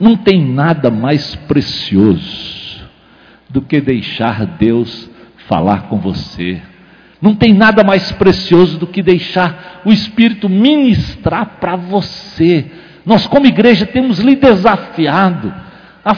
não 0.00 0.16
tem 0.16 0.42
nada 0.42 0.90
mais 0.90 1.36
precioso 1.36 2.82
do 3.50 3.60
que 3.60 3.82
deixar 3.82 4.46
Deus 4.46 5.10
falar 5.46 5.82
com 5.82 5.98
você. 5.98 6.62
Não 7.20 7.34
tem 7.34 7.52
nada 7.52 7.84
mais 7.84 8.10
precioso 8.12 8.78
do 8.78 8.86
que 8.86 9.02
deixar 9.02 9.82
o 9.84 9.92
Espírito 9.92 10.48
ministrar 10.48 11.58
para 11.60 11.76
você. 11.76 12.64
Nós, 13.04 13.26
como 13.26 13.46
igreja, 13.46 13.84
temos 13.84 14.18
lhe 14.18 14.34
desafiado 14.34 15.54
a 16.02 16.14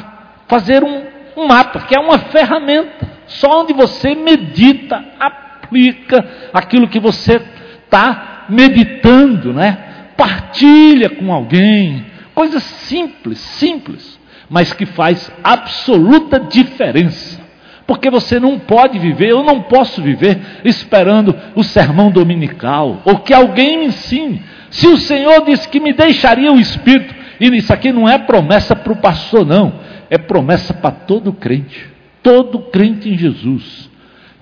fazer 0.46 0.84
um, 0.84 1.02
um 1.36 1.48
mapa, 1.48 1.80
que 1.80 1.96
é 1.96 2.00
uma 2.00 2.18
ferramenta, 2.18 3.10
só 3.26 3.62
onde 3.62 3.72
você 3.72 4.14
medita, 4.14 5.04
aplica 5.18 6.24
aquilo 6.52 6.88
que 6.88 7.00
você 7.00 7.55
está 7.86 8.44
meditando, 8.48 9.52
né? 9.52 9.78
Partilha 10.16 11.10
com 11.10 11.32
alguém, 11.32 12.04
coisas 12.34 12.62
simples, 12.62 13.38
simples 13.38 14.16
mas 14.48 14.72
que 14.72 14.86
faz 14.86 15.30
absoluta 15.42 16.38
diferença. 16.40 17.44
Porque 17.86 18.10
você 18.10 18.40
não 18.40 18.58
pode 18.58 18.98
viver, 18.98 19.30
eu 19.30 19.44
não 19.44 19.62
posso 19.62 20.02
viver 20.02 20.38
esperando 20.64 21.36
o 21.54 21.62
sermão 21.62 22.10
dominical, 22.10 23.00
ou 23.04 23.18
que 23.20 23.32
alguém 23.32 23.78
me 23.78 23.86
ensine. 23.86 24.42
Se 24.70 24.88
o 24.88 24.96
Senhor 24.96 25.44
disse 25.44 25.68
que 25.68 25.78
me 25.78 25.92
deixaria 25.92 26.52
o 26.52 26.58
Espírito, 26.58 27.14
e 27.40 27.46
isso 27.56 27.72
aqui 27.72 27.92
não 27.92 28.08
é 28.08 28.18
promessa 28.18 28.74
para 28.74 28.92
o 28.92 28.96
pastor, 28.96 29.46
não, 29.46 29.80
é 30.10 30.18
promessa 30.18 30.74
para 30.74 30.90
todo 30.90 31.32
crente, 31.32 31.88
todo 32.22 32.58
crente 32.58 33.08
em 33.08 33.16
Jesus. 33.16 33.88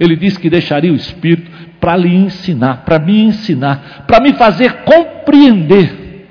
Ele 0.00 0.16
disse 0.16 0.38
que 0.38 0.48
deixaria 0.48 0.92
o 0.92 0.96
Espírito 0.96 1.50
para 1.81 1.97
lhe 1.97 2.14
ensinar, 2.14 2.85
para 2.85 2.99
me 2.99 3.21
ensinar, 3.21 4.04
para 4.07 4.21
me 4.21 4.33
fazer 4.35 4.83
compreender 4.85 6.26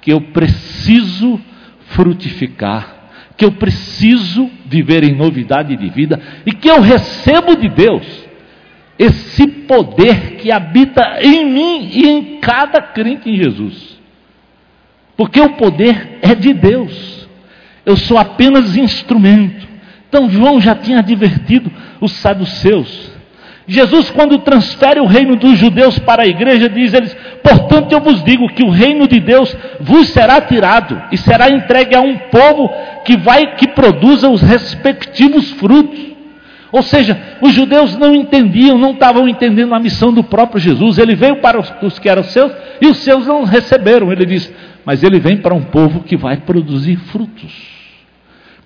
que 0.00 0.12
eu 0.12 0.20
preciso 0.20 1.40
frutificar 1.86 2.94
que 3.36 3.44
eu 3.44 3.52
preciso 3.52 4.50
viver 4.66 5.04
em 5.04 5.16
novidade 5.16 5.76
de 5.76 5.88
vida 5.88 6.20
e 6.46 6.52
que 6.52 6.68
eu 6.68 6.80
recebo 6.80 7.56
de 7.56 7.68
Deus 7.68 8.24
esse 8.98 9.46
poder 9.46 10.36
que 10.36 10.52
habita 10.52 11.18
em 11.20 11.44
mim 11.44 11.90
e 11.92 12.08
em 12.08 12.40
cada 12.40 12.80
crente 12.80 13.28
em 13.28 13.36
Jesus. 13.36 13.98
Porque 15.16 15.40
o 15.40 15.54
poder 15.54 16.18
é 16.22 16.34
de 16.34 16.52
Deus. 16.52 17.28
Eu 17.84 17.96
sou 17.96 18.16
apenas 18.16 18.76
instrumento. 18.76 19.66
Então 20.08 20.30
João 20.30 20.60
já 20.60 20.76
tinha 20.76 21.00
advertido 21.00 21.72
os 22.00 22.12
saduceus. 22.12 23.12
Jesus, 23.66 24.10
quando 24.10 24.38
transfere 24.40 25.00
o 25.00 25.06
reino 25.06 25.36
dos 25.36 25.58
judeus 25.58 25.98
para 25.98 26.22
a 26.22 26.26
igreja, 26.26 26.68
diz 26.68 26.92
eles: 26.92 27.16
Portanto, 27.42 27.92
eu 27.92 28.00
vos 28.00 28.22
digo 28.22 28.48
que 28.48 28.62
o 28.62 28.68
reino 28.68 29.08
de 29.08 29.20
Deus 29.20 29.56
vos 29.80 30.08
será 30.08 30.40
tirado 30.40 31.00
e 31.10 31.16
será 31.16 31.48
entregue 31.48 31.94
a 31.94 32.00
um 32.00 32.16
povo 32.16 32.70
que 33.04 33.16
vai 33.16 33.56
que 33.56 33.68
produza 33.68 34.28
os 34.28 34.42
respectivos 34.42 35.50
frutos. 35.52 36.14
Ou 36.70 36.82
seja, 36.82 37.16
os 37.40 37.52
judeus 37.52 37.96
não 37.96 38.14
entendiam, 38.14 38.76
não 38.76 38.90
estavam 38.90 39.28
entendendo 39.28 39.74
a 39.74 39.78
missão 39.78 40.12
do 40.12 40.24
próprio 40.24 40.60
Jesus. 40.60 40.98
Ele 40.98 41.14
veio 41.14 41.36
para 41.36 41.58
os, 41.58 41.72
os 41.82 41.98
que 41.98 42.08
eram 42.08 42.24
seus 42.24 42.52
e 42.82 42.86
os 42.86 42.98
seus 42.98 43.26
não 43.26 43.44
receberam. 43.44 44.12
Ele 44.12 44.26
diz: 44.26 44.52
Mas 44.84 45.02
ele 45.02 45.18
vem 45.20 45.38
para 45.38 45.54
um 45.54 45.62
povo 45.62 46.00
que 46.00 46.16
vai 46.18 46.36
produzir 46.38 46.96
frutos. 46.96 47.52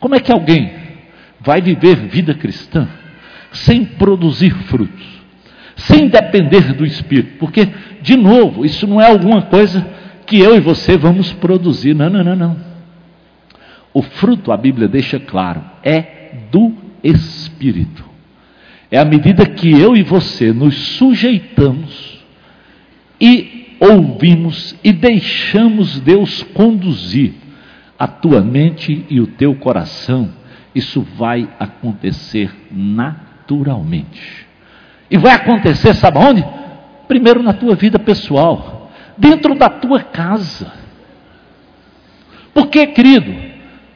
Como 0.00 0.16
é 0.16 0.20
que 0.20 0.32
alguém 0.32 0.72
vai 1.40 1.60
viver 1.60 1.96
vida 1.96 2.34
cristã? 2.34 2.88
Sem 3.52 3.84
produzir 3.84 4.50
frutos, 4.64 5.06
sem 5.76 6.08
depender 6.08 6.74
do 6.74 6.84
Espírito, 6.84 7.38
porque, 7.38 7.68
de 8.02 8.16
novo, 8.16 8.64
isso 8.64 8.86
não 8.86 9.00
é 9.00 9.10
alguma 9.10 9.42
coisa 9.42 9.86
que 10.26 10.38
eu 10.38 10.56
e 10.56 10.60
você 10.60 10.96
vamos 10.96 11.32
produzir, 11.32 11.94
não, 11.94 12.10
não, 12.10 12.22
não, 12.22 12.36
não. 12.36 12.56
O 13.94 14.02
fruto, 14.02 14.52
a 14.52 14.56
Bíblia 14.56 14.86
deixa 14.86 15.18
claro, 15.18 15.62
é 15.82 16.32
do 16.50 16.74
Espírito. 17.02 18.04
É 18.90 18.98
à 18.98 19.04
medida 19.04 19.46
que 19.46 19.70
eu 19.70 19.96
e 19.96 20.02
você 20.02 20.52
nos 20.52 20.74
sujeitamos 20.74 22.18
e 23.20 23.76
ouvimos 23.80 24.76
e 24.82 24.92
deixamos 24.92 26.00
Deus 26.00 26.42
conduzir 26.54 27.34
a 27.98 28.06
tua 28.06 28.40
mente 28.40 29.04
e 29.10 29.20
o 29.20 29.26
teu 29.26 29.54
coração, 29.56 30.30
isso 30.74 31.02
vai 31.16 31.48
acontecer 31.58 32.54
naturalmente 32.70 33.27
naturalmente. 33.48 34.46
E 35.10 35.16
vai 35.16 35.32
acontecer, 35.32 35.94
sabe 35.94 36.18
onde? 36.18 36.44
Primeiro 37.06 37.42
na 37.42 37.54
tua 37.54 37.74
vida 37.74 37.98
pessoal, 37.98 38.90
dentro 39.16 39.54
da 39.54 39.70
tua 39.70 40.00
casa. 40.00 40.70
Porque, 42.52 42.88
querido, 42.88 43.34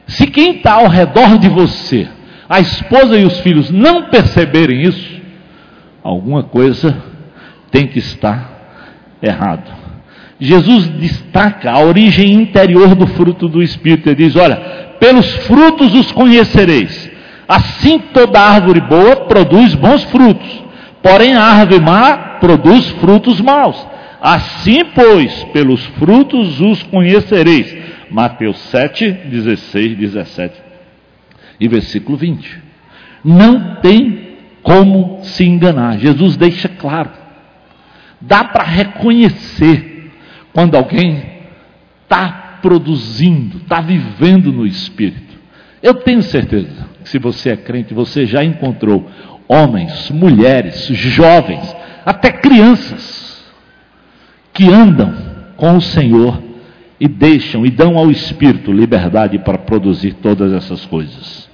se 0.07 0.25
quem 0.25 0.55
está 0.55 0.73
ao 0.73 0.87
redor 0.87 1.37
de 1.37 1.49
você, 1.49 2.07
a 2.49 2.59
esposa 2.59 3.17
e 3.17 3.25
os 3.25 3.39
filhos, 3.41 3.69
não 3.69 4.09
perceberem 4.09 4.81
isso, 4.81 5.21
alguma 6.03 6.43
coisa 6.43 6.97
tem 7.69 7.85
que 7.85 7.99
estar 7.99 8.51
errado. 9.21 9.71
Jesus 10.39 10.87
destaca 10.87 11.71
a 11.71 11.79
origem 11.79 12.33
interior 12.33 12.95
do 12.95 13.05
fruto 13.07 13.47
do 13.47 13.61
Espírito. 13.61 14.09
Ele 14.09 14.15
diz: 14.15 14.35
Olha, 14.35 14.55
pelos 14.99 15.31
frutos 15.45 15.93
os 15.93 16.11
conhecereis. 16.11 17.12
Assim 17.47 17.99
toda 17.99 18.39
árvore 18.39 18.79
boa 18.81 19.15
produz 19.27 19.75
bons 19.75 20.03
frutos, 20.05 20.63
porém 21.01 21.33
a 21.33 21.43
árvore 21.43 21.81
má 21.81 22.17
produz 22.39 22.89
frutos 22.91 23.41
maus. 23.41 23.87
Assim, 24.21 24.85
pois, 24.95 25.43
pelos 25.45 25.83
frutos 25.97 26.61
os 26.61 26.81
conhecereis. 26.83 27.75
Mateus 28.09 28.57
7, 28.57 29.11
16, 29.11 29.97
17 29.97 30.61
e 31.59 31.67
versículo 31.67 32.17
20. 32.17 32.61
Não 33.23 33.75
tem 33.75 34.37
como 34.61 35.19
se 35.23 35.43
enganar. 35.43 35.97
Jesus 35.97 36.37
deixa 36.37 36.69
claro. 36.69 37.09
Dá 38.21 38.45
para 38.45 38.63
reconhecer 38.63 40.11
quando 40.53 40.75
alguém 40.75 41.21
está 42.03 42.59
produzindo, 42.61 43.57
está 43.57 43.81
vivendo 43.81 44.53
no 44.53 44.65
Espírito. 44.65 45.33
Eu 45.81 45.95
tenho 45.95 46.21
certeza 46.21 46.92
se 47.05 47.17
você 47.19 47.51
é 47.51 47.57
crente, 47.57 47.93
você 47.93 48.25
já 48.25 48.43
encontrou 48.43 49.09
homens, 49.47 50.09
mulheres, 50.11 50.87
jovens, 50.87 51.75
até 52.05 52.31
crianças, 52.31 53.43
que 54.53 54.67
andam 54.67 55.13
com 55.55 55.77
o 55.77 55.81
Senhor 55.81 56.41
e 56.99 57.07
deixam 57.07 57.65
e 57.65 57.69
dão 57.69 57.97
ao 57.97 58.09
Espírito 58.09 58.71
liberdade 58.71 59.39
para 59.39 59.57
produzir 59.57 60.13
todas 60.13 60.53
essas 60.53 60.85
coisas. 60.85 61.49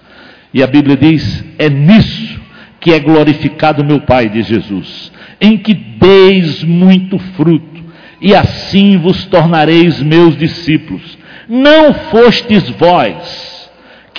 E 0.53 0.61
a 0.63 0.67
Bíblia 0.67 0.97
diz: 0.97 1.43
é 1.57 1.69
nisso 1.69 2.39
que 2.79 2.93
é 2.93 2.99
glorificado 2.99 3.83
meu 3.83 4.01
Pai, 4.01 4.29
diz 4.29 4.47
Jesus, 4.47 5.11
em 5.39 5.57
que 5.57 5.73
deis 5.73 6.63
muito 6.63 7.19
fruto, 7.19 7.83
e 8.21 8.33
assim 8.33 8.97
vos 8.97 9.25
tornareis 9.25 10.01
meus 10.01 10.37
discípulos. 10.37 11.17
Não 11.47 11.93
fostes 11.93 12.69
vós 12.71 13.48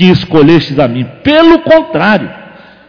que 0.00 0.06
escolhestes 0.06 0.78
a 0.78 0.88
mim. 0.88 1.06
Pelo 1.22 1.58
contrário, 1.58 2.30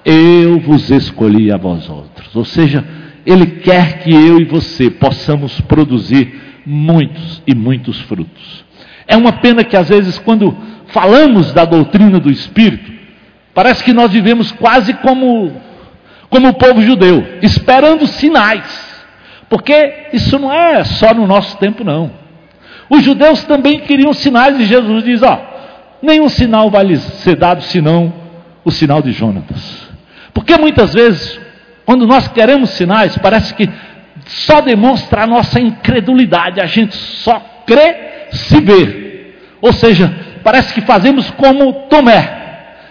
eu 0.05 0.61
vos 0.61 0.89
escolhi 0.89 1.51
a 1.51 1.57
vós 1.57 1.89
outros. 1.89 2.33
Ou 2.33 2.45
seja, 2.45 2.85
Ele 3.25 3.45
quer 3.45 3.99
que 3.99 4.11
eu 4.11 4.39
e 4.39 4.45
você 4.45 4.89
possamos 4.89 5.59
produzir 5.59 6.61
muitos 6.65 7.43
e 7.45 7.53
muitos 7.53 7.99
frutos. 8.03 8.63
É 9.05 9.17
uma 9.17 9.33
pena 9.33 9.61
que 9.61 9.75
às 9.75 9.89
vezes, 9.89 10.17
quando 10.19 10.55
falamos 10.87 11.51
da 11.51 11.65
doutrina 11.65 12.17
do 12.17 12.31
Espírito, 12.31 12.89
parece 13.53 13.83
que 13.83 13.91
nós 13.91 14.09
vivemos 14.09 14.53
quase 14.53 14.93
como, 14.93 15.51
como 16.29 16.47
o 16.47 16.53
povo 16.53 16.81
judeu, 16.81 17.27
esperando 17.41 18.07
sinais. 18.07 19.03
Porque 19.49 20.07
isso 20.13 20.39
não 20.39 20.53
é 20.53 20.85
só 20.85 21.13
no 21.13 21.27
nosso 21.27 21.57
tempo, 21.57 21.83
não. 21.83 22.09
Os 22.89 23.03
judeus 23.03 23.43
também 23.43 23.81
queriam 23.81 24.13
sinais 24.13 24.57
e 24.57 24.63
Jesus 24.63 25.03
diz: 25.03 25.21
Ó, 25.21 25.50
nenhum 26.01 26.29
sinal 26.29 26.69
vai 26.69 26.83
lhes 26.83 27.01
ser 27.01 27.35
dado 27.35 27.61
senão 27.63 28.13
o 28.63 28.71
sinal 28.71 29.01
de 29.01 29.11
Jonatas. 29.11 29.89
Porque 30.33 30.57
muitas 30.57 30.93
vezes, 30.93 31.39
quando 31.85 32.07
nós 32.07 32.27
queremos 32.27 32.71
sinais, 32.71 33.17
parece 33.17 33.53
que 33.53 33.69
só 34.25 34.61
demonstra 34.61 35.23
a 35.23 35.27
nossa 35.27 35.59
incredulidade, 35.59 36.61
a 36.61 36.65
gente 36.65 36.95
só 36.95 37.39
crê 37.65 37.95
se 38.31 38.61
ver. 38.61 39.57
Ou 39.61 39.73
seja, 39.73 40.13
parece 40.43 40.73
que 40.73 40.81
fazemos 40.81 41.29
como 41.31 41.87
Tomé. 41.89 42.39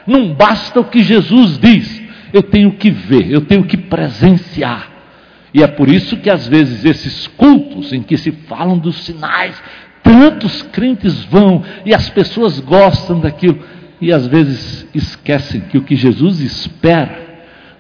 Não 0.07 0.33
basta 0.35 0.81
o 0.81 0.85
que 0.85 1.03
Jesus 1.03 1.59
diz, 1.59 2.03
eu 2.33 2.43
tenho 2.43 2.73
que 2.73 2.91
ver, 2.91 3.31
eu 3.31 3.43
tenho 3.43 3.65
que 3.65 3.77
presenciar. 3.77 4.89
E 5.53 5.63
é 5.63 5.67
por 5.67 5.89
isso 5.89 6.17
que 6.17 6.31
às 6.31 6.47
vezes 6.47 6.85
esses 6.85 7.27
cultos 7.27 7.93
em 7.93 8.03
que 8.03 8.17
se 8.17 8.31
falam 8.31 8.79
dos 8.79 9.05
sinais, 9.05 9.61
Tantos 10.11 10.63
crentes 10.63 11.23
vão 11.25 11.63
e 11.87 11.95
as 11.95 12.11
pessoas 12.11 12.59
gostam 12.59 13.21
daquilo 13.21 13.61
e 14.01 14.13
às 14.13 14.27
vezes 14.27 14.89
esquecem 14.93 15.61
que 15.61 15.79
o 15.79 15.83
que 15.83 15.95
Jesus 15.95 16.41
espera 16.41 17.31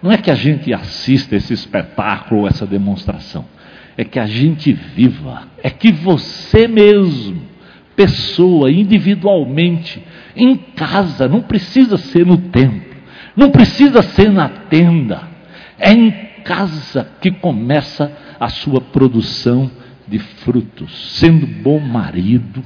não 0.01 0.12
é 0.12 0.16
que 0.16 0.31
a 0.31 0.35
gente 0.37 0.73
assista 0.73 1.35
esse 1.35 1.53
espetáculo, 1.53 2.47
essa 2.47 2.64
demonstração, 2.64 3.45
é 3.97 4.05
que 4.05 4.19
a 4.19 4.27
gente 4.27 4.73
viva, 4.73 5.43
é 5.61 5.69
que 5.69 5.90
você 5.90 6.69
mesmo, 6.69 7.43
pessoa, 7.97 8.71
individualmente, 8.71 10.01
em 10.37 10.57
casa, 10.57 11.29
não 11.29 11.43
precisa 11.43 11.99
ser 11.99 12.25
no 12.25 12.37
templo, 12.37 12.97
não 13.37 13.51
precisa 13.51 14.03
ser 14.03 14.31
na 14.31 14.49
tenda, 14.49 15.23
é 15.79 15.93
em 15.93 16.11
casa 16.45 17.09
que 17.21 17.33
começa 17.33 18.11
a 18.38 18.49
sua 18.49 18.81
produção 18.81 19.69
de 20.11 20.18
frutos, 20.18 21.16
sendo 21.18 21.46
bom 21.46 21.79
marido, 21.79 22.62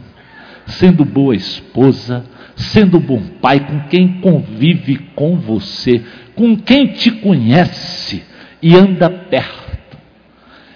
sendo 0.66 1.04
boa 1.04 1.36
esposa, 1.36 2.24
sendo 2.56 2.98
bom 2.98 3.20
pai, 3.40 3.60
com 3.60 3.80
quem 3.88 4.20
convive 4.20 5.10
com 5.14 5.36
você, 5.36 6.02
com 6.34 6.56
quem 6.56 6.88
te 6.88 7.10
conhece 7.10 8.24
e 8.62 8.74
anda 8.74 9.10
perto. 9.10 9.98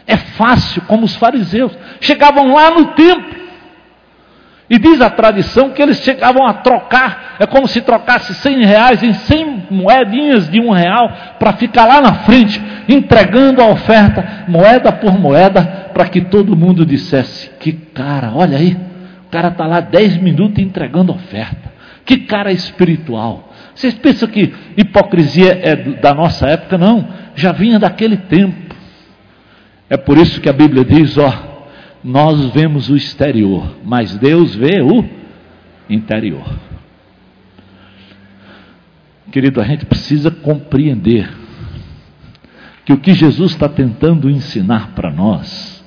É 0.07 0.16
fácil, 0.16 0.83
como 0.83 1.04
os 1.04 1.16
fariseus 1.16 1.76
chegavam 2.00 2.52
lá 2.54 2.70
no 2.70 2.87
templo. 2.92 3.38
E 4.70 4.78
diz 4.78 5.00
a 5.00 5.09
tradição 5.09 5.70
que 5.70 5.81
eles 5.81 5.98
chegavam 6.02 6.46
a 6.46 6.52
trocar, 6.54 7.37
é 7.38 7.46
como 7.46 7.66
se 7.66 7.81
trocasse 7.81 8.35
100 8.35 8.66
reais 8.66 9.02
em 9.02 9.14
100 9.14 9.66
moedinhas 9.70 10.50
de 10.50 10.61
um 10.61 10.70
real, 10.70 11.11
para 11.38 11.54
ficar 11.54 11.87
lá 11.87 12.02
na 12.02 12.12
frente, 12.16 12.61
entregando 12.87 13.62
a 13.62 13.68
oferta, 13.68 14.44
moeda 14.46 14.92
por 14.92 15.18
moeda, 15.18 15.88
para 15.98 16.11
que 16.11 16.20
todo 16.20 16.56
mundo 16.56 16.87
dissesse: 16.87 17.50
que 17.58 17.72
cara, 17.72 18.32
olha 18.32 18.56
aí, 18.56 18.76
o 19.26 19.30
cara 19.32 19.48
está 19.48 19.66
lá 19.66 19.80
10 19.80 20.18
minutos 20.18 20.62
entregando 20.62 21.11
oferta. 21.11 21.72
Que 22.04 22.18
cara 22.18 22.52
espiritual. 22.52 23.52
Vocês 23.74 23.94
pensam 23.94 24.28
que 24.28 24.54
hipocrisia 24.76 25.58
é 25.61 25.74
da 25.74 26.14
nossa 26.14 26.46
época? 26.46 26.78
Não, 26.78 27.08
já 27.34 27.50
vinha 27.50 27.80
daquele 27.80 28.16
tempo. 28.16 28.76
É 29.90 29.96
por 29.96 30.16
isso 30.16 30.40
que 30.40 30.48
a 30.48 30.52
Bíblia 30.52 30.84
diz: 30.84 31.18
ó, 31.18 31.66
nós 32.04 32.44
vemos 32.50 32.88
o 32.88 32.96
exterior, 32.96 33.78
mas 33.84 34.16
Deus 34.18 34.54
vê 34.54 34.80
o 34.80 35.04
interior. 35.90 36.46
Querido, 39.32 39.61
a 39.61 39.64
gente 39.64 39.84
precisa 39.84 40.30
compreender 40.30 41.28
que 42.84 42.92
o 42.92 42.98
que 42.98 43.14
Jesus 43.14 43.50
está 43.50 43.68
tentando 43.68 44.30
ensinar 44.30 44.92
para 44.94 45.11
nós 45.11 45.77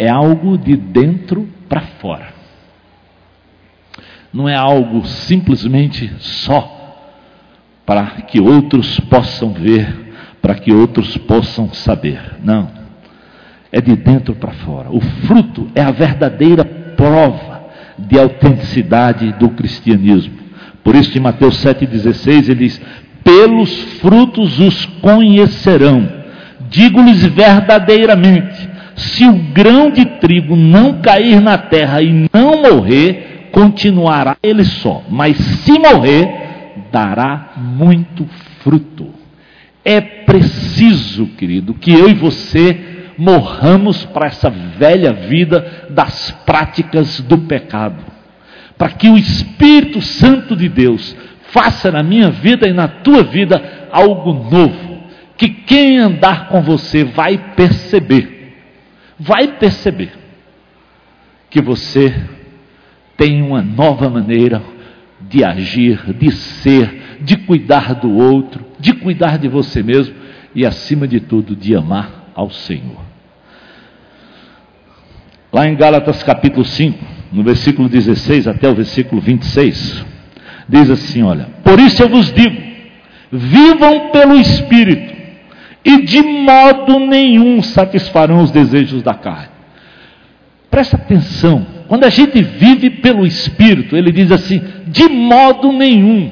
é 0.00 0.08
algo 0.08 0.56
de 0.56 0.78
dentro 0.78 1.46
para 1.68 1.82
fora. 2.00 2.28
Não 4.32 4.48
é 4.48 4.56
algo 4.56 5.04
simplesmente 5.04 6.10
só 6.20 6.78
para 7.84 8.06
que 8.22 8.40
outros 8.40 8.98
possam 8.98 9.52
ver, 9.52 9.94
para 10.40 10.54
que 10.54 10.72
outros 10.72 11.18
possam 11.18 11.70
saber. 11.74 12.36
Não. 12.42 12.70
É 13.70 13.78
de 13.78 13.94
dentro 13.94 14.34
para 14.34 14.52
fora. 14.52 14.90
O 14.90 15.02
fruto 15.02 15.70
é 15.74 15.82
a 15.82 15.90
verdadeira 15.90 16.64
prova 16.64 17.66
de 17.98 18.18
autenticidade 18.18 19.34
do 19.34 19.50
cristianismo. 19.50 20.32
Por 20.82 20.94
isso, 20.94 21.18
em 21.18 21.20
Mateus 21.20 21.62
7,16, 21.62 22.48
ele 22.48 22.54
diz: 22.54 22.80
Pelos 23.22 23.82
frutos 24.00 24.58
os 24.60 24.86
conhecerão. 25.02 26.08
Digo-lhes 26.70 27.22
verdadeiramente: 27.26 28.69
se 29.00 29.24
o 29.24 29.32
grão 29.32 29.90
de 29.90 30.04
trigo 30.04 30.54
não 30.54 31.00
cair 31.00 31.40
na 31.40 31.56
terra 31.56 32.02
e 32.02 32.28
não 32.32 32.60
morrer, 32.60 33.48
continuará 33.50 34.36
ele 34.42 34.62
só, 34.64 35.02
mas 35.08 35.36
se 35.38 35.72
morrer, 35.78 36.28
dará 36.92 37.52
muito 37.56 38.26
fruto. 38.62 39.08
É 39.82 40.00
preciso, 40.00 41.26
querido, 41.38 41.72
que 41.72 41.90
eu 41.90 42.10
e 42.10 42.14
você 42.14 42.78
morramos 43.16 44.04
para 44.04 44.26
essa 44.26 44.50
velha 44.50 45.14
vida 45.14 45.88
das 45.90 46.30
práticas 46.44 47.20
do 47.20 47.38
pecado, 47.38 48.04
para 48.76 48.90
que 48.90 49.08
o 49.08 49.16
Espírito 49.16 50.02
Santo 50.02 50.54
de 50.54 50.68
Deus 50.68 51.16
faça 51.50 51.90
na 51.90 52.02
minha 52.02 52.30
vida 52.30 52.68
e 52.68 52.72
na 52.74 52.86
tua 52.86 53.22
vida 53.22 53.88
algo 53.90 54.32
novo, 54.32 55.00
que 55.38 55.48
quem 55.48 55.98
andar 55.98 56.48
com 56.48 56.60
você 56.60 57.02
vai 57.02 57.38
perceber 57.56 58.39
vai 59.20 59.58
perceber 59.58 60.12
que 61.50 61.60
você 61.60 62.14
tem 63.18 63.42
uma 63.42 63.60
nova 63.60 64.08
maneira 64.08 64.62
de 65.20 65.44
agir, 65.44 66.14
de 66.14 66.32
ser, 66.32 67.18
de 67.20 67.36
cuidar 67.36 67.94
do 67.94 68.10
outro, 68.10 68.64
de 68.78 68.94
cuidar 68.94 69.36
de 69.36 69.46
você 69.46 69.82
mesmo 69.82 70.14
e, 70.54 70.64
acima 70.64 71.06
de 71.06 71.20
tudo, 71.20 71.54
de 71.54 71.76
amar 71.76 72.32
ao 72.34 72.50
Senhor. 72.50 73.04
Lá 75.52 75.68
em 75.68 75.76
Gálatas 75.76 76.22
capítulo 76.22 76.64
5, 76.64 77.04
no 77.30 77.42
versículo 77.42 77.90
16 77.90 78.48
até 78.48 78.70
o 78.70 78.74
versículo 78.74 79.20
26, 79.20 80.06
diz 80.66 80.88
assim: 80.88 81.22
Olha, 81.22 81.48
por 81.62 81.78
isso 81.78 82.02
eu 82.02 82.08
vos 82.08 82.32
digo, 82.32 82.56
vivam 83.30 84.10
pelo 84.12 84.36
Espírito 84.36 85.19
e 85.84 86.02
de 86.02 86.22
modo 86.22 87.00
nenhum 87.00 87.62
satisfarão 87.62 88.42
os 88.42 88.50
desejos 88.50 89.02
da 89.02 89.14
carne. 89.14 89.48
Presta 90.70 90.96
atenção, 90.96 91.66
quando 91.88 92.04
a 92.04 92.10
gente 92.10 92.40
vive 92.42 92.90
pelo 92.90 93.26
Espírito, 93.26 93.96
ele 93.96 94.12
diz 94.12 94.30
assim: 94.30 94.62
de 94.86 95.08
modo 95.08 95.72
nenhum. 95.72 96.30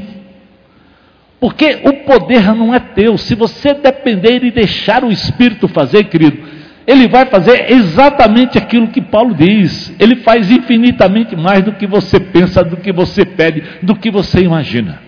Porque 1.41 1.81
o 1.85 1.93
poder 2.05 2.55
não 2.55 2.75
é 2.75 2.79
teu. 2.81 3.17
Se 3.17 3.35
você 3.35 3.75
depender 3.75 4.45
e 4.45 4.51
deixar 4.51 5.05
o 5.05 5.11
Espírito 5.11 5.69
fazer, 5.69 6.05
querido, 6.05 6.39
ele 6.87 7.07
vai 7.07 7.27
fazer 7.27 7.71
exatamente 7.71 8.57
aquilo 8.57 8.89
que 8.89 9.01
Paulo 9.01 9.35
diz. 9.35 9.95
Ele 10.01 10.17
faz 10.17 10.51
infinitamente 10.51 11.37
mais 11.37 11.63
do 11.63 11.73
que 11.73 11.87
você 11.87 12.19
pensa, 12.19 12.65
do 12.65 12.77
que 12.77 12.93
você 12.93 13.25
pede, 13.25 13.63
do 13.83 13.95
que 13.95 14.11
você 14.11 14.41
imagina. 14.41 15.01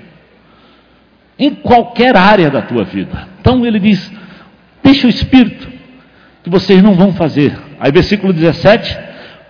Em 1.38 1.54
qualquer 1.54 2.16
área 2.16 2.50
da 2.50 2.62
tua 2.62 2.84
vida. 2.84 3.28
Então 3.40 3.64
ele 3.64 3.80
diz: 3.80 4.12
Deixa 4.82 5.06
o 5.06 5.10
Espírito, 5.10 5.68
que 6.42 6.50
vocês 6.50 6.82
não 6.82 6.94
vão 6.94 7.12
fazer. 7.12 7.56
Aí, 7.78 7.92
versículo 7.92 8.32
17: 8.32 8.98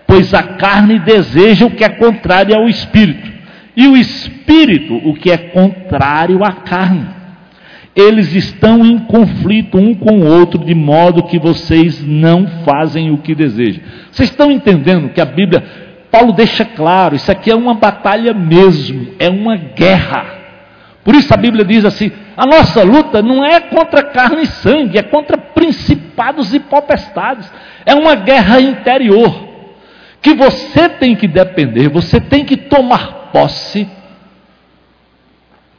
Pois 0.07 0.35
a 0.35 0.43
carne 0.43 0.99
deseja 0.99 1.67
o 1.67 1.71
que 1.71 1.85
é 1.85 1.89
contrário 1.89 2.55
ao 2.55 2.69
Espírito, 2.69 3.31
e 3.77 3.87
o 3.87 3.97
Espírito 3.97 4.95
o 4.97 5.15
que 5.15 5.31
é 5.31 5.37
contrário 5.37 6.45
à 6.45 6.53
carne. 6.53 7.07
Eles 7.95 8.35
estão 8.35 8.85
em 8.85 8.99
conflito 9.01 9.77
um 9.77 9.95
com 9.95 10.21
o 10.21 10.27
outro, 10.27 10.65
de 10.65 10.75
modo 10.75 11.25
que 11.25 11.39
vocês 11.39 12.05
não 12.05 12.47
fazem 12.65 13.11
o 13.11 13.19
que 13.19 13.35
desejam. 13.35 13.83
Vocês 14.11 14.31
estão 14.31 14.51
entendendo 14.51 15.11
que 15.11 15.21
a 15.21 15.25
Bíblia, 15.25 15.63
Paulo 16.11 16.33
deixa 16.33 16.65
claro: 16.65 17.17
isso 17.17 17.31
aqui 17.31 17.51
é 17.51 17.55
uma 17.55 17.75
batalha 17.75 18.33
mesmo, 18.33 19.09
é 19.19 19.29
uma 19.29 19.57
guerra. 19.57 20.40
Por 21.03 21.15
isso 21.15 21.33
a 21.33 21.37
Bíblia 21.37 21.65
diz 21.65 21.85
assim: 21.85 22.13
a 22.37 22.47
nossa 22.47 22.83
luta 22.83 23.23
não 23.23 23.45
é 23.45 23.61
contra 23.61 24.03
carne 24.03 24.43
e 24.43 24.47
sangue, 24.47 24.99
é 24.99 25.03
contra 25.03 25.39
principados 25.39 26.53
e 26.53 26.61
potestades. 26.61 27.51
É 27.87 27.95
uma 27.95 28.15
guerra 28.15 28.61
interior 28.61 29.49
que 30.21 30.35
você 30.35 30.89
tem 30.89 31.17
que 31.17 31.27
depender, 31.27 31.89
você 31.89 32.21
tem 32.21 32.45
que 32.45 32.57
tomar 32.57 33.31
posse, 33.33 33.89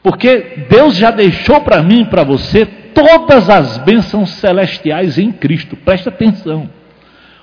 porque 0.02 0.66
Deus 0.68 0.96
já 0.96 1.12
deixou 1.12 1.60
para 1.60 1.82
mim 1.82 2.02
e 2.02 2.06
para 2.06 2.24
você 2.24 2.66
todas 2.66 3.48
as 3.48 3.78
bênçãos 3.78 4.30
celestiais 4.30 5.18
em 5.18 5.30
Cristo. 5.30 5.76
Presta 5.76 6.10
atenção. 6.10 6.68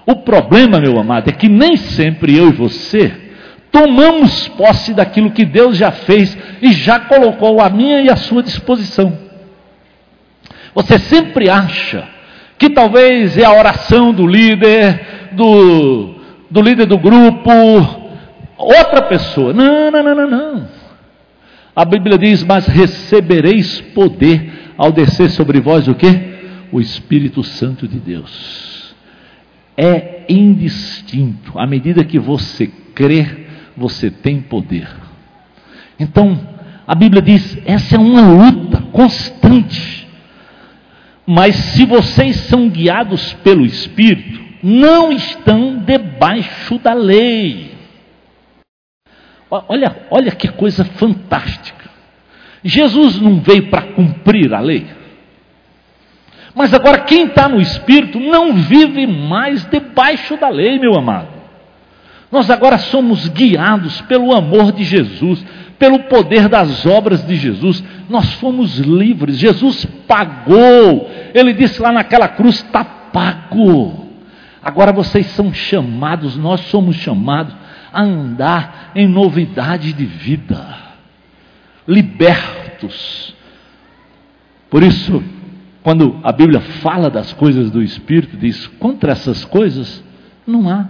O 0.06 0.18
problema, 0.18 0.80
meu 0.80 1.00
amado, 1.00 1.30
é 1.30 1.32
que 1.32 1.48
nem 1.48 1.78
sempre 1.78 2.36
eu 2.36 2.50
e 2.50 2.54
você 2.54 3.29
tomamos 3.72 4.48
posse 4.50 4.94
daquilo 4.94 5.32
que 5.32 5.46
Deus 5.46 5.78
já 5.78 5.92
fez 5.92 6.38
e 6.62 6.74
já 6.74 7.00
colocou 7.00 7.62
à 7.62 7.70
minha 7.70 8.02
e 8.02 8.10
à 8.10 8.16
sua 8.16 8.44
disposição. 8.44 9.18
Você 10.74 11.00
sempre 11.00 11.50
acha 11.50 12.08
que 12.58 12.70
talvez 12.70 13.38
é 13.38 13.46
a 13.46 13.54
oração 13.54 14.14
do 14.14 14.28
líder, 14.28 15.30
do, 15.32 16.16
do 16.50 16.62
líder 16.62 16.86
do 16.86 16.98
grupo, 16.98 17.52
outra 18.58 19.02
pessoa. 19.04 19.54
Não, 19.54 19.90
não, 19.90 20.04
não, 20.04 20.16
não, 20.16 20.30
não. 20.30 20.68
A 21.76 21.86
Bíblia 21.86 22.18
diz: 22.18 22.44
Mas 22.44 22.68
recebereis 22.68 23.82
poder 23.82 24.74
ao 24.78 24.92
descer 24.92 25.30
sobre 25.30 25.60
vós 25.60 25.88
o 25.88 25.96
que? 25.96 26.08
O 26.72 26.80
Espírito 26.80 27.44
Santo 27.44 27.88
de 27.88 28.00
Deus. 28.00 28.94
É 29.76 30.26
indistinto. 30.28 31.58
À 31.58 31.66
medida 31.66 32.04
que 32.04 32.20
você 32.20 32.68
crer 32.94 33.49
você 33.80 34.12
tem 34.12 34.42
poder. 34.42 34.88
Então, 35.98 36.40
a 36.86 36.94
Bíblia 36.94 37.22
diz: 37.22 37.58
essa 37.66 37.96
é 37.96 38.00
uma 38.00 38.22
luta 38.22 38.82
constante. 38.92 40.08
Mas 41.26 41.56
se 41.56 41.86
vocês 41.86 42.36
são 42.36 42.68
guiados 42.70 43.34
pelo 43.44 43.66
Espírito, 43.66 44.40
não 44.64 45.12
estão 45.12 45.78
debaixo 45.78 46.78
da 46.80 46.94
lei. 46.94 47.78
Olha, 49.50 50.08
olha 50.12 50.32
que 50.32 50.48
coisa 50.48 50.84
fantástica. 50.84 51.90
Jesus 52.64 53.22
não 53.22 53.40
veio 53.40 53.70
para 53.70 53.94
cumprir 53.94 54.54
a 54.54 54.60
lei. 54.60 54.88
Mas 56.54 56.74
agora, 56.74 57.02
quem 57.02 57.26
está 57.26 57.48
no 57.48 57.62
Espírito 57.62 58.20
não 58.20 58.54
vive 58.54 59.08
mais 59.08 59.66
debaixo 59.66 60.36
da 60.38 60.50
lei, 60.50 60.80
meu 60.80 60.96
amado. 60.98 61.39
Nós 62.32 62.50
agora 62.50 62.78
somos 62.78 63.28
guiados 63.28 64.02
pelo 64.02 64.34
amor 64.36 64.72
de 64.72 64.84
Jesus, 64.84 65.44
pelo 65.80 66.00
poder 66.04 66.48
das 66.48 66.86
obras 66.86 67.26
de 67.26 67.36
Jesus. 67.36 67.84
Nós 68.10 68.34
fomos 68.34 68.78
livres. 68.78 69.38
Jesus 69.38 69.86
pagou. 70.08 71.10
Ele 71.34 71.54
disse 71.54 71.82
lá 71.82 71.92
naquela 71.92 72.28
cruz: 72.28 72.56
está 72.56 72.84
pago. 72.84 74.08
Agora 74.62 74.92
vocês 74.92 75.26
são 75.28 75.54
chamados, 75.54 76.36
nós 76.36 76.62
somos 76.62 76.98
chamados 76.98 77.56
a 77.92 78.04
andar 78.04 78.92
em 78.94 79.08
novidade 79.08 79.94
de 79.94 80.06
vida, 80.06 80.64
libertos. 81.88 83.34
Por 84.70 84.84
isso, 84.84 85.24
quando 85.82 86.20
a 86.24 86.32
Bíblia 86.32 86.60
fala 86.60 87.10
das 87.10 87.34
coisas 87.34 87.72
do 87.72 87.82
Espírito, 87.82 88.38
diz: 88.38 88.68
contra 88.68 89.14
essas 89.14 89.44
coisas 89.46 90.04
não 90.46 90.70
há, 90.70 90.88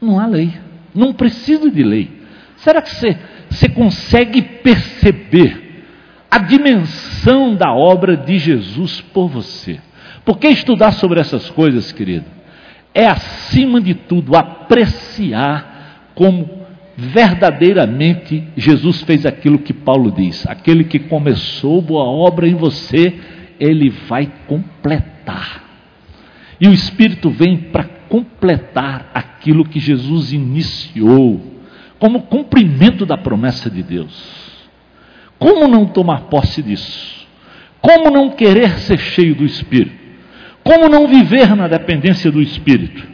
não 0.00 0.18
há 0.18 0.26
lei. 0.26 0.69
Não 0.94 1.12
precisa 1.12 1.70
de 1.70 1.82
lei. 1.82 2.10
Será 2.56 2.82
que 2.82 2.90
você, 2.90 3.16
você 3.48 3.68
consegue 3.68 4.42
perceber 4.42 5.84
a 6.30 6.38
dimensão 6.38 7.54
da 7.54 7.72
obra 7.72 8.16
de 8.16 8.38
Jesus 8.38 9.00
por 9.12 9.28
você? 9.28 9.80
Porque 10.24 10.48
estudar 10.48 10.92
sobre 10.92 11.20
essas 11.20 11.48
coisas, 11.50 11.90
querido, 11.92 12.26
é 12.94 13.06
acima 13.06 13.80
de 13.80 13.94
tudo 13.94 14.36
apreciar 14.36 16.10
como 16.14 16.60
verdadeiramente 16.96 18.44
Jesus 18.56 19.02
fez 19.02 19.24
aquilo 19.24 19.58
que 19.60 19.72
Paulo 19.72 20.10
diz: 20.10 20.46
aquele 20.46 20.84
que 20.84 20.98
começou 20.98 21.80
boa 21.80 22.04
obra 22.04 22.46
em 22.46 22.54
você, 22.54 23.14
ele 23.58 23.88
vai 23.88 24.30
completar. 24.46 25.64
E 26.60 26.68
o 26.68 26.72
Espírito 26.72 27.30
vem 27.30 27.56
para 27.56 27.99
completar 28.10 29.10
aquilo 29.14 29.64
que 29.64 29.80
Jesus 29.80 30.32
iniciou, 30.32 31.40
como 31.98 32.22
cumprimento 32.22 33.06
da 33.06 33.16
promessa 33.16 33.70
de 33.70 33.82
Deus. 33.82 34.40
Como 35.38 35.66
não 35.66 35.86
tomar 35.86 36.22
posse 36.22 36.62
disso? 36.62 37.26
Como 37.80 38.10
não 38.10 38.30
querer 38.30 38.78
ser 38.80 38.98
cheio 38.98 39.34
do 39.34 39.44
Espírito? 39.44 39.98
Como 40.62 40.88
não 40.88 41.06
viver 41.06 41.56
na 41.56 41.66
dependência 41.66 42.30
do 42.30 42.42
Espírito? 42.42 43.08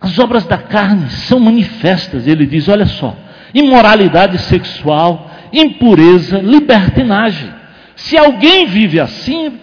As 0.00 0.18
obras 0.18 0.44
da 0.46 0.58
carne 0.58 1.08
são 1.10 1.38
manifestas, 1.38 2.26
ele 2.26 2.46
diz: 2.46 2.68
olha 2.68 2.86
só, 2.86 3.16
imoralidade 3.54 4.38
sexual, 4.38 5.30
impureza, 5.52 6.38
libertinagem. 6.40 7.50
Se 7.94 8.16
alguém 8.16 8.66
vive 8.66 8.98
assim, 8.98 9.60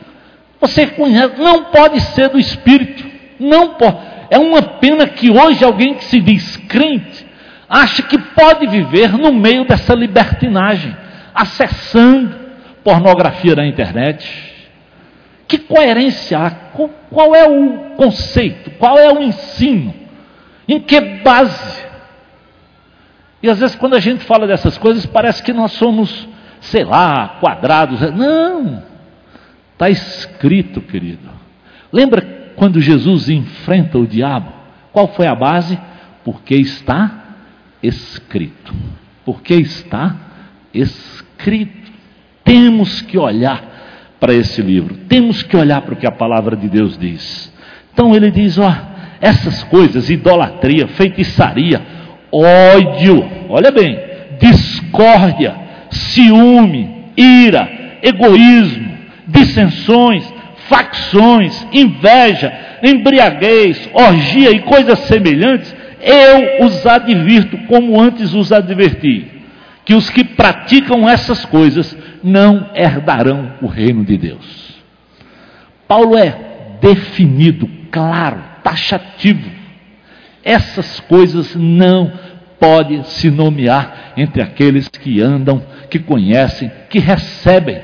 Você 0.60 0.88
conhece, 0.88 1.40
não 1.40 1.66
pode 1.66 2.00
ser 2.02 2.30
do 2.30 2.40
Espírito. 2.40 3.06
Não 3.40 3.76
pode. 3.76 3.98
É 4.30 4.38
uma 4.38 4.62
pena 4.62 5.08
que 5.08 5.32
hoje 5.32 5.64
alguém 5.64 5.94
que 5.96 6.06
se 6.06 6.20
diz 6.20 6.58
crente 6.58 7.26
acha 7.70 8.04
que 8.04 8.18
pode 8.18 8.68
viver 8.68 9.12
no 9.18 9.34
meio 9.34 9.66
dessa 9.66 9.94
libertinagem, 9.94 10.96
acessando 11.34 12.36
pornografia 12.84 13.56
na 13.56 13.66
internet. 13.66 14.56
Que 15.48 15.58
coerência 15.58 16.40
há? 16.40 16.50
Qual 16.50 17.36
é 17.36 17.48
o 17.48 17.96
conceito? 17.96 18.72
Qual 18.72 18.98
é 18.98 19.12
o 19.12 19.22
ensino? 19.22 19.94
Em 20.68 20.80
que 20.80 21.00
base? 21.00 21.86
E 23.42 23.50
às 23.50 23.60
vezes, 23.60 23.76
quando 23.76 23.96
a 23.96 24.00
gente 24.00 24.24
fala 24.26 24.48
dessas 24.48 24.78
coisas, 24.78 25.06
parece 25.06 25.42
que 25.44 25.54
nós 25.54 25.72
somos, 25.74 26.28
sei 26.60 26.84
lá, 26.84 27.38
quadrados. 27.40 28.02
Não! 28.14 28.84
Está 29.74 29.90
escrito, 29.90 30.82
querido. 30.82 31.30
Lembra 31.94 32.37
quando 32.58 32.82
Jesus 32.82 33.30
enfrenta 33.30 33.98
o 33.98 34.06
diabo? 34.06 34.52
Qual 34.92 35.08
foi 35.14 35.28
a 35.28 35.36
base? 35.36 35.80
Porque 36.26 36.56
está 36.56 37.26
escrito. 37.82 38.74
Porque 39.24 39.54
está 39.54 40.16
escrito. 40.74 41.92
Temos 42.44 43.02
que 43.02 43.18
olhar 43.18 43.78
para 44.20 44.34
esse 44.34 44.62
livro, 44.62 44.96
temos 45.08 45.44
que 45.44 45.56
olhar 45.56 45.82
para 45.82 45.94
o 45.94 45.98
que 45.98 46.08
a 46.08 46.12
palavra 46.12 46.56
de 46.56 46.68
Deus 46.68 46.98
diz. 46.98 47.54
Então 47.94 48.16
ele 48.16 48.32
diz: 48.32 48.58
ó, 48.58 48.74
essas 49.22 49.64
coisas, 49.66 50.10
idolatria, 50.10 50.88
feitiçaria, 50.88 51.82
ódio, 52.32 53.24
olha 53.50 53.72
bem, 53.72 54.00
discórdia, 54.40 55.56
ciúme, 55.92 57.06
ira, 57.16 58.00
egoísmo, 58.02 58.98
dissensões, 59.28 60.34
facções, 60.70 61.66
inveja, 61.72 62.54
embriaguez, 62.84 63.90
orgia 63.94 64.52
e 64.52 64.60
coisas 64.60 65.00
semelhantes, 65.00 65.76
eu 66.02 66.66
os 66.66 66.86
advirto 66.86 67.58
como 67.68 68.00
antes 68.00 68.34
os 68.34 68.52
adverti, 68.52 69.28
que 69.84 69.94
os 69.94 70.10
que 70.10 70.24
praticam 70.24 71.10
essas 71.10 71.46
coisas 71.46 71.98
não 72.24 72.70
herdarão 72.76 73.54
o 73.62 73.68
reino 73.68 74.04
de 74.04 74.18
Deus. 74.18 74.76
Paulo 75.88 76.18
é 76.18 76.36
definido, 76.82 77.70
claro, 77.90 78.44
taxativo. 78.64 79.50
Essas 80.44 81.00
coisas 81.02 81.56
não 81.56 82.12
podem 82.60 83.04
se 83.04 83.30
nomear 83.30 84.14
entre 84.18 84.42
aqueles 84.42 84.88
que 84.88 85.22
andam, 85.22 85.64
que 85.90 86.00
conhecem, 86.00 86.72
que 86.90 87.00
recebem 87.00 87.80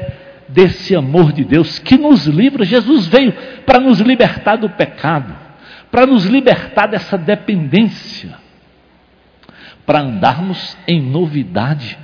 desse 0.54 0.96
amor 0.96 1.34
de 1.34 1.44
Deus 1.44 1.80
que 1.80 1.98
nos 1.98 2.26
livra. 2.28 2.64
Jesus 2.64 3.08
veio 3.08 3.34
para 3.66 3.80
nos 3.80 4.00
libertar 4.00 4.58
do 4.58 4.70
pecado, 4.70 5.36
para 5.92 6.06
nos 6.06 6.26
libertar 6.26 6.88
dessa 6.88 7.18
dependência, 7.18 8.36
para 9.86 10.02
andarmos 10.02 10.78
em 10.88 11.02
novidade 11.02 11.98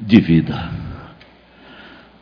de 0.00 0.20
vida. 0.20 0.70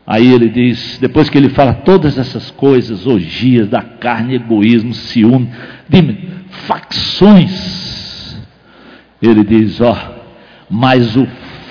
Aí 0.07 0.33
ele 0.33 0.49
diz, 0.49 0.99
depois 0.99 1.31
que 1.31 1.39
ele 1.39 1.49
fala 1.51 1.75
todas 1.75 2.19
essas 2.19 2.51
coisas, 2.51 3.07
orgias 3.07 3.69
da 3.69 3.83
carne, 3.83 4.35
egoísmo, 4.35 4.93
ciúme, 4.93 5.49
de 5.89 6.29
facções, 6.67 8.37
ele 9.23 9.45
diz: 9.45 9.81
ó, 9.81 9.97
mas 10.69 11.17
o 11.17 11.27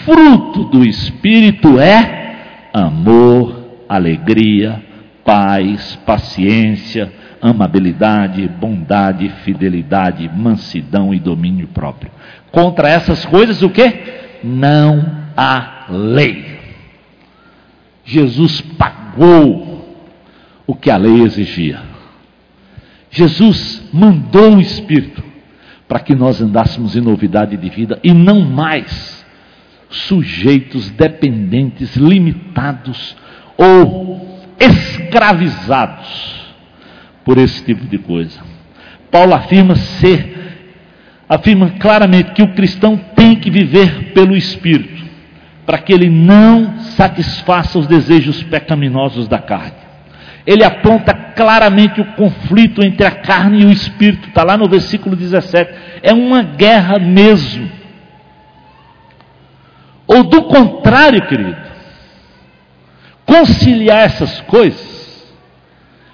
fruto 0.06 0.64
do 0.66 0.86
Espírito 0.86 1.80
é 1.80 2.70
amor, 2.74 3.61
alegria, 3.92 4.82
paz, 5.26 5.98
paciência, 6.06 7.12
amabilidade, 7.42 8.48
bondade, 8.48 9.28
fidelidade, 9.44 10.30
mansidão 10.34 11.14
e 11.14 11.20
domínio 11.20 11.68
próprio. 11.68 12.10
Contra 12.52 12.88
essas 12.88 13.26
coisas 13.26 13.62
o 13.62 13.70
que? 13.70 13.92
Não 14.44 15.06
há 15.36 15.88
lei. 15.90 16.60
Jesus 18.06 18.62
pagou 18.78 20.08
o 20.66 20.74
que 20.74 20.90
a 20.90 20.96
lei 20.96 21.24
exigia. 21.24 21.82
Jesus 23.10 23.90
mandou 23.92 24.56
o 24.56 24.62
Espírito 24.62 25.22
para 25.86 26.00
que 26.00 26.16
nós 26.16 26.42
andássemos 26.42 26.96
em 26.96 27.02
novidade 27.02 27.58
de 27.58 27.70
vida 27.70 28.00
e 28.02 28.14
não 28.14 28.40
mais 28.40 29.22
sujeitos, 29.90 30.90
dependentes, 30.92 31.98
limitados 31.98 33.18
ou 33.62 34.20
escravizados 34.60 36.42
por 37.24 37.38
esse 37.38 37.64
tipo 37.64 37.86
de 37.86 38.00
coisa. 38.00 38.40
Paulo 39.12 39.36
afirma 39.36 39.76
ser, 39.76 40.66
afirma 41.30 41.70
claramente 41.80 42.32
que 42.32 42.42
o 42.42 42.54
cristão 42.56 42.98
tem 43.16 43.36
que 43.36 43.52
viver 43.52 44.14
pelo 44.14 44.36
Espírito, 44.36 45.04
para 45.64 45.78
que 45.78 45.94
ele 45.94 46.10
não 46.10 46.80
satisfaça 46.80 47.78
os 47.78 47.86
desejos 47.86 48.42
pecaminosos 48.44 49.28
da 49.28 49.38
carne. 49.38 49.80
Ele 50.46 50.64
aponta 50.64 51.14
claramente 51.14 52.02
o 52.02 52.14
conflito 52.14 52.84
entre 52.84 53.06
a 53.06 53.12
carne 53.12 53.62
e 53.62 53.66
o 53.66 53.72
espírito, 53.72 54.28
está 54.28 54.44
lá 54.44 54.58
no 54.58 54.68
versículo 54.68 55.16
17. 55.16 55.72
É 56.02 56.12
uma 56.14 56.42
guerra 56.42 56.98
mesmo. 56.98 57.70
Ou 60.08 60.24
do 60.24 60.42
contrário, 60.46 61.28
querido, 61.28 61.71
conciliar 63.26 64.06
essas 64.06 64.42
coisas 64.42 65.02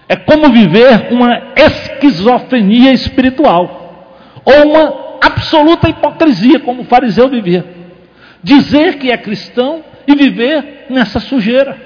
é 0.09 0.15
como 0.15 0.49
viver 0.49 1.11
uma 1.11 1.53
esquizofrenia 1.55 2.93
espiritual, 2.93 4.41
ou 4.45 4.71
uma 4.71 5.17
absoluta 5.21 5.89
hipocrisia, 5.89 6.59
como 6.59 6.83
o 6.83 6.85
fariseu 6.85 7.27
vivia. 7.27 7.65
Dizer 8.41 8.97
que 8.97 9.11
é 9.11 9.17
cristão 9.17 9.83
e 10.07 10.15
viver 10.15 10.85
nessa 10.89 11.19
sujeira, 11.19 11.77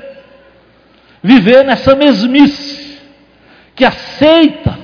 viver 1.23 1.65
nessa 1.65 1.95
mesmice, 1.95 2.99
que 3.75 3.83
aceita 3.83 4.77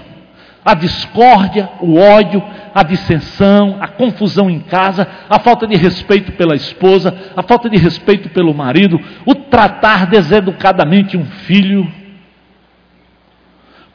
a 0.65 0.73
discórdia, 0.73 1.69
o 1.79 1.99
ódio, 1.99 2.43
a 2.77 2.83
dissensão, 2.83 3.77
a 3.81 3.87
confusão 3.87 4.51
em 4.51 4.59
casa, 4.59 5.07
a 5.27 5.39
falta 5.39 5.65
de 5.65 5.75
respeito 5.75 6.33
pela 6.33 6.55
esposa, 6.55 7.11
a 7.35 7.41
falta 7.41 7.67
de 7.67 7.75
respeito 7.75 8.29
pelo 8.29 8.53
marido, 8.53 8.99
o 9.25 9.33
tratar 9.33 10.05
deseducadamente 10.05 11.17
um 11.17 11.25
filho. 11.25 11.91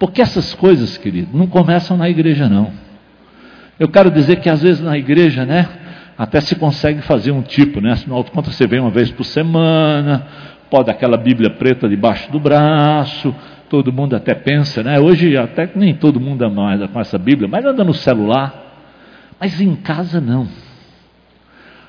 Porque 0.01 0.21
essas 0.21 0.53
coisas, 0.53 0.99
querido, 0.99 1.29
não 1.33 1.47
começam 1.47 1.97
na 1.97 2.11
igreja, 2.11 2.49
não. 2.49 2.73
Eu 3.79 3.87
quero 3.87 4.11
dizer 4.11 4.41
que 4.41 4.51
às 4.51 4.61
vezes 4.61 4.83
na 4.83 4.99
igreja, 4.99 5.47
né, 5.47 5.69
até 6.19 6.41
se 6.41 6.57
consegue 6.57 7.03
fazer 7.03 7.31
um 7.31 7.41
tipo, 7.41 7.81
né? 7.81 7.93
Afinal 7.93 8.25
de 8.25 8.33
contas, 8.33 8.57
você 8.57 8.67
vem 8.67 8.81
uma 8.81 8.91
vez 8.91 9.13
por 9.13 9.23
semana, 9.23 10.27
pode 10.69 10.91
aquela 10.91 11.17
Bíblia 11.17 11.51
preta 11.51 11.89
debaixo 11.89 12.33
do 12.33 12.41
braço, 12.41 13.33
todo 13.71 13.93
mundo 13.93 14.17
até 14.17 14.35
pensa, 14.35 14.83
né? 14.83 14.99
Hoje 14.99 15.37
até 15.37 15.71
nem 15.77 15.95
todo 15.95 16.19
mundo 16.19 16.45
anda 16.45 16.89
com 16.89 16.99
essa 16.99 17.17
Bíblia, 17.17 17.49
mas 17.49 17.65
anda 17.65 17.85
no 17.85 17.95
celular. 17.95 18.62
Mas 19.43 19.61
em 19.61 19.75
casa 19.75 20.21
não. 20.21 20.47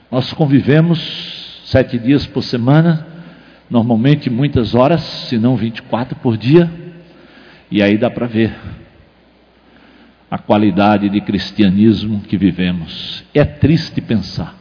Nós 0.09 0.33
convivemos 0.33 1.61
sete 1.65 1.99
dias 1.99 2.25
por 2.25 2.41
semana, 2.41 3.05
normalmente 3.69 4.27
muitas 4.27 4.73
horas, 4.73 5.01
se 5.03 5.37
não 5.37 5.55
24 5.55 6.15
por 6.15 6.35
dia, 6.35 6.67
e 7.69 7.83
aí 7.83 7.95
dá 7.95 8.09
para 8.09 8.25
ver 8.25 8.55
a 10.31 10.39
qualidade 10.39 11.07
de 11.09 11.21
cristianismo 11.21 12.21
que 12.21 12.37
vivemos. 12.37 13.23
É 13.35 13.45
triste 13.45 14.01
pensar. 14.01 14.55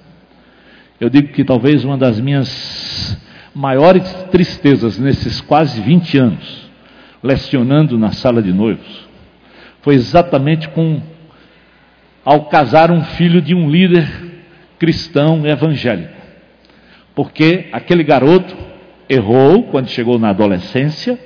Eu 1.00 1.08
digo 1.08 1.28
que 1.28 1.44
talvez 1.44 1.86
uma 1.86 1.96
das 1.96 2.20
minhas 2.20 3.18
maiores 3.54 4.04
tristezas 4.30 4.98
nesses 4.98 5.40
quase 5.40 5.80
20 5.80 6.18
anos 6.18 6.70
lecionando 7.22 7.98
na 7.98 8.12
sala 8.12 8.42
de 8.42 8.52
noivos, 8.52 9.08
foi 9.80 9.94
exatamente 9.94 10.68
com 10.68 11.00
ao 12.24 12.46
casar 12.46 12.90
um 12.90 13.02
filho 13.02 13.40
de 13.40 13.54
um 13.54 13.70
líder 13.70 14.08
cristão 14.78 15.46
evangélico. 15.46 16.12
Porque 17.14 17.68
aquele 17.72 18.02
garoto 18.02 18.56
errou 19.08 19.64
quando 19.64 19.88
chegou 19.88 20.18
na 20.18 20.30
adolescência, 20.30 21.18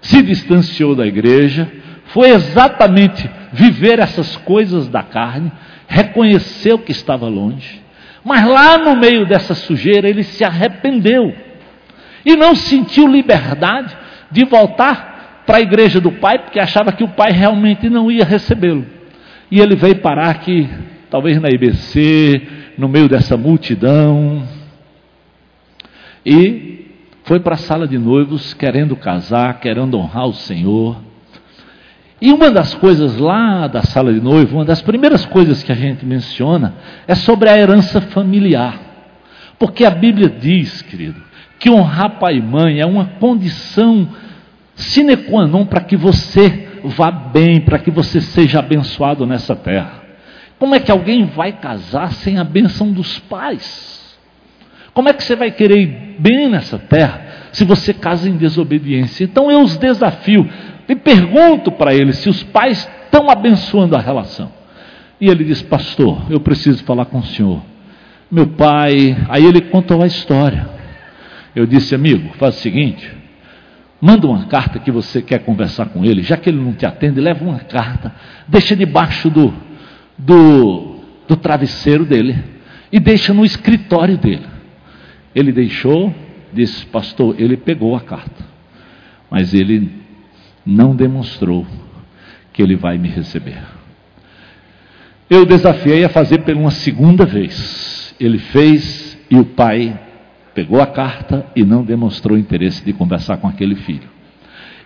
se 0.00 0.22
distanciou 0.22 0.94
da 0.94 1.06
igreja, 1.06 1.70
foi 2.06 2.30
exatamente 2.30 3.28
viver 3.52 3.98
essas 3.98 4.36
coisas 4.36 4.88
da 4.88 5.02
carne, 5.02 5.50
reconheceu 5.86 6.78
que 6.78 6.92
estava 6.92 7.28
longe, 7.28 7.80
mas 8.24 8.46
lá 8.46 8.78
no 8.78 8.96
meio 8.96 9.26
dessa 9.26 9.54
sujeira 9.54 10.08
ele 10.08 10.22
se 10.22 10.44
arrependeu 10.44 11.34
e 12.24 12.36
não 12.36 12.54
sentiu 12.54 13.06
liberdade 13.06 13.96
de 14.30 14.44
voltar 14.44 15.42
para 15.46 15.58
a 15.58 15.60
igreja 15.60 16.00
do 16.00 16.10
pai, 16.10 16.38
porque 16.38 16.58
achava 16.58 16.90
que 16.90 17.04
o 17.04 17.08
pai 17.08 17.30
realmente 17.32 17.88
não 17.90 18.10
ia 18.10 18.24
recebê-lo. 18.24 18.86
E 19.50 19.60
ele 19.60 19.76
veio 19.76 19.96
parar 19.96 20.30
aqui, 20.30 20.68
talvez 21.10 21.40
na 21.40 21.48
IBC, 21.48 22.42
no 22.78 22.88
meio 22.88 23.08
dessa 23.08 23.36
multidão. 23.36 24.42
E 26.24 26.86
foi 27.24 27.40
para 27.40 27.54
a 27.54 27.58
sala 27.58 27.86
de 27.86 27.98
noivos 27.98 28.54
querendo 28.54 28.96
casar, 28.96 29.60
querendo 29.60 29.98
honrar 29.98 30.26
o 30.26 30.34
Senhor. 30.34 30.96
E 32.20 32.32
uma 32.32 32.50
das 32.50 32.74
coisas 32.74 33.18
lá 33.18 33.66
da 33.66 33.82
sala 33.82 34.12
de 34.12 34.20
noivo, 34.20 34.56
uma 34.56 34.64
das 34.64 34.80
primeiras 34.80 35.26
coisas 35.26 35.62
que 35.62 35.72
a 35.72 35.74
gente 35.74 36.06
menciona 36.06 36.74
é 37.06 37.14
sobre 37.14 37.48
a 37.50 37.58
herança 37.58 38.00
familiar. 38.00 38.80
Porque 39.58 39.84
a 39.84 39.90
Bíblia 39.90 40.28
diz, 40.28 40.82
querido, 40.82 41.20
que 41.58 41.70
honrar 41.70 42.18
pai 42.18 42.36
e 42.36 42.42
mãe 42.42 42.80
é 42.80 42.86
uma 42.86 43.04
condição 43.20 44.08
sine 44.74 45.16
qua 45.16 45.46
non 45.46 45.64
para 45.64 45.80
que 45.80 45.96
você 45.96 46.68
vá 46.84 47.10
bem, 47.10 47.60
para 47.60 47.78
que 47.78 47.90
você 47.90 48.20
seja 48.20 48.58
abençoado 48.58 49.26
nessa 49.26 49.56
terra. 49.56 50.02
Como 50.58 50.74
é 50.74 50.80
que 50.80 50.90
alguém 50.90 51.24
vai 51.24 51.52
casar 51.52 52.12
sem 52.12 52.38
a 52.38 52.44
bênção 52.44 52.92
dos 52.92 53.18
pais? 53.18 54.18
Como 54.92 55.08
é 55.08 55.12
que 55.12 55.24
você 55.24 55.34
vai 55.34 55.50
querer 55.50 55.78
ir 55.80 56.16
bem 56.18 56.48
nessa 56.48 56.78
terra 56.78 57.22
se 57.52 57.64
você 57.64 57.92
casa 57.92 58.28
em 58.28 58.36
desobediência? 58.36 59.24
Então 59.24 59.50
eu 59.50 59.60
os 59.60 59.76
desafio 59.76 60.48
e 60.88 60.94
pergunto 60.94 61.72
para 61.72 61.94
eles 61.94 62.18
se 62.18 62.28
os 62.28 62.42
pais 62.44 62.88
estão 63.04 63.28
abençoando 63.28 63.96
a 63.96 64.00
relação. 64.00 64.52
E 65.20 65.28
ele 65.28 65.44
diz: 65.44 65.62
Pastor, 65.62 66.30
eu 66.30 66.38
preciso 66.38 66.84
falar 66.84 67.06
com 67.06 67.18
o 67.18 67.24
senhor. 67.24 67.60
Meu 68.30 68.46
pai, 68.46 69.16
aí 69.28 69.44
ele 69.44 69.62
contou 69.62 70.02
a 70.02 70.06
história. 70.06 70.68
Eu 71.54 71.66
disse, 71.66 71.94
amigo, 71.94 72.34
faz 72.36 72.56
o 72.56 72.60
seguinte: 72.60 73.10
manda 74.04 74.26
uma 74.26 74.44
carta 74.44 74.78
que 74.78 74.90
você 74.90 75.22
quer 75.22 75.38
conversar 75.38 75.86
com 75.86 76.04
ele, 76.04 76.22
já 76.22 76.36
que 76.36 76.50
ele 76.50 76.60
não 76.60 76.74
te 76.74 76.84
atende, 76.84 77.18
leva 77.22 77.42
uma 77.42 77.60
carta, 77.60 78.14
deixa 78.46 78.76
debaixo 78.76 79.30
do, 79.30 79.50
do, 80.18 81.00
do 81.26 81.34
travesseiro 81.36 82.04
dele 82.04 82.36
e 82.92 83.00
deixa 83.00 83.32
no 83.32 83.46
escritório 83.46 84.18
dele. 84.18 84.44
Ele 85.34 85.50
deixou, 85.52 86.14
disse, 86.52 86.84
pastor, 86.84 87.34
ele 87.38 87.56
pegou 87.56 87.96
a 87.96 88.00
carta, 88.02 88.44
mas 89.30 89.54
ele 89.54 89.90
não 90.66 90.94
demonstrou 90.94 91.66
que 92.52 92.62
ele 92.62 92.76
vai 92.76 92.98
me 92.98 93.08
receber. 93.08 93.62
Eu 95.30 95.46
desafiei 95.46 96.04
a 96.04 96.10
fazer 96.10 96.42
por 96.42 96.54
uma 96.54 96.70
segunda 96.70 97.24
vez. 97.24 98.14
Ele 98.20 98.36
fez 98.36 99.18
e 99.30 99.36
o 99.36 99.46
pai 99.46 99.98
pegou 100.54 100.80
a 100.80 100.86
carta 100.86 101.46
e 101.54 101.64
não 101.64 101.84
demonstrou 101.84 102.38
interesse 102.38 102.84
de 102.84 102.92
conversar 102.92 103.38
com 103.38 103.48
aquele 103.48 103.74
filho. 103.74 104.08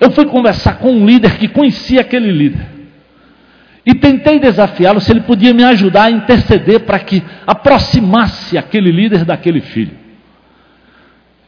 Eu 0.01 0.11
fui 0.11 0.25
conversar 0.27 0.79
com 0.79 0.93
um 0.93 1.05
líder 1.05 1.39
que 1.39 1.49
conhecia 1.49 2.01
aquele 2.01 2.31
líder. 2.31 2.67
E 3.85 3.95
tentei 3.95 4.39
desafiá-lo 4.39 5.01
se 5.01 5.11
ele 5.11 5.23
podia 5.23 5.55
me 5.55 5.65
ajudar 5.65 6.05
a 6.05 6.11
interceder 6.11 6.81
para 6.81 6.99
que 6.99 7.23
aproximasse 7.47 8.57
aquele 8.57 8.91
líder 8.91 9.25
daquele 9.25 9.61
filho. 9.61 9.97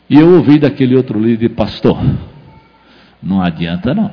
E 0.08 0.16
eu 0.16 0.34
ouvi 0.34 0.58
daquele 0.58 0.96
outro 0.96 1.20
líder, 1.20 1.50
pastor, 1.50 2.02
não 3.22 3.40
adianta 3.40 3.94
não. 3.94 4.10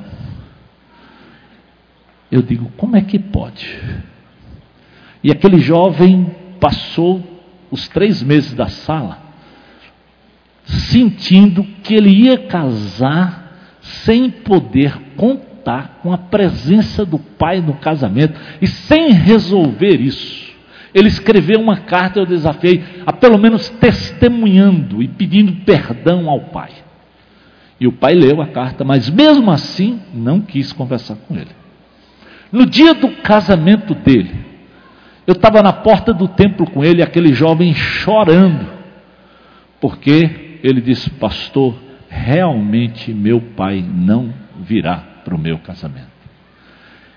Eu 2.30 2.42
digo, 2.42 2.70
como 2.76 2.96
é 2.96 3.00
que 3.00 3.18
pode? 3.18 3.80
E 5.24 5.32
aquele 5.32 5.58
jovem 5.58 6.30
passou 6.60 7.22
os 7.70 7.88
três 7.88 8.22
meses 8.22 8.54
da 8.54 8.68
sala, 8.68 9.27
sentindo 10.68 11.64
que 11.82 11.94
ele 11.94 12.10
ia 12.10 12.38
casar 12.38 13.78
sem 13.80 14.30
poder 14.30 14.98
contar 15.16 16.00
com 16.02 16.12
a 16.12 16.18
presença 16.18 17.04
do 17.04 17.18
pai 17.18 17.60
no 17.60 17.74
casamento 17.74 18.38
e 18.60 18.66
sem 18.66 19.12
resolver 19.12 20.00
isso. 20.00 20.48
Ele 20.94 21.08
escreveu 21.08 21.60
uma 21.60 21.78
carta, 21.78 22.18
eu 22.18 22.26
desafiei, 22.26 22.82
a 23.06 23.12
pelo 23.12 23.38
menos 23.38 23.68
testemunhando 23.68 25.02
e 25.02 25.08
pedindo 25.08 25.64
perdão 25.64 26.28
ao 26.28 26.40
pai. 26.46 26.70
E 27.80 27.86
o 27.86 27.92
pai 27.92 28.14
leu 28.14 28.40
a 28.42 28.48
carta, 28.48 28.84
mas 28.84 29.08
mesmo 29.08 29.50
assim 29.50 30.00
não 30.12 30.40
quis 30.40 30.72
conversar 30.72 31.16
com 31.16 31.34
ele. 31.34 31.50
No 32.50 32.66
dia 32.66 32.94
do 32.94 33.08
casamento 33.08 33.94
dele, 33.94 34.34
eu 35.26 35.32
estava 35.32 35.62
na 35.62 35.72
porta 35.72 36.12
do 36.12 36.26
templo 36.26 36.68
com 36.70 36.82
ele, 36.82 37.02
aquele 37.02 37.32
jovem 37.34 37.74
chorando, 37.74 38.66
porque 39.80 40.47
ele 40.62 40.80
disse: 40.80 41.10
Pastor, 41.10 41.74
realmente 42.08 43.12
meu 43.12 43.40
pai 43.40 43.84
não 43.86 44.32
virá 44.60 44.96
para 45.24 45.34
o 45.34 45.38
meu 45.38 45.58
casamento. 45.58 46.18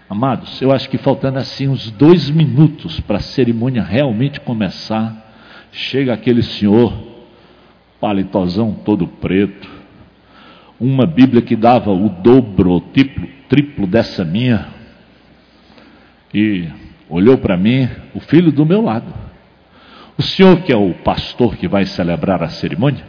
Amados, 0.09 0.61
eu 0.61 0.73
acho 0.73 0.89
que 0.89 0.97
faltando 0.97 1.39
assim 1.39 1.69
uns 1.69 1.89
dois 1.91 2.29
minutos 2.29 2.99
para 2.99 3.17
a 3.17 3.21
cerimônia 3.21 3.81
realmente 3.81 4.41
começar, 4.41 5.33
chega 5.71 6.13
aquele 6.13 6.43
senhor, 6.43 6.93
paletozão 7.99 8.73
todo 8.73 9.07
preto, 9.07 9.69
uma 10.77 11.05
Bíblia 11.05 11.41
que 11.41 11.55
dava 11.55 11.91
o 11.91 12.09
dobro, 12.09 12.71
o 12.71 12.81
triplo, 12.81 13.25
triplo 13.47 13.87
dessa 13.87 14.25
minha, 14.25 14.67
e 16.33 16.67
olhou 17.09 17.37
para 17.37 17.55
mim, 17.55 17.87
o 18.13 18.19
filho 18.19 18.51
do 18.51 18.65
meu 18.65 18.81
lado. 18.81 19.13
O 20.17 20.21
senhor 20.21 20.61
que 20.61 20.73
é 20.73 20.77
o 20.77 20.93
pastor 20.93 21.55
que 21.55 21.67
vai 21.67 21.85
celebrar 21.85 22.43
a 22.43 22.49
cerimônia? 22.49 23.05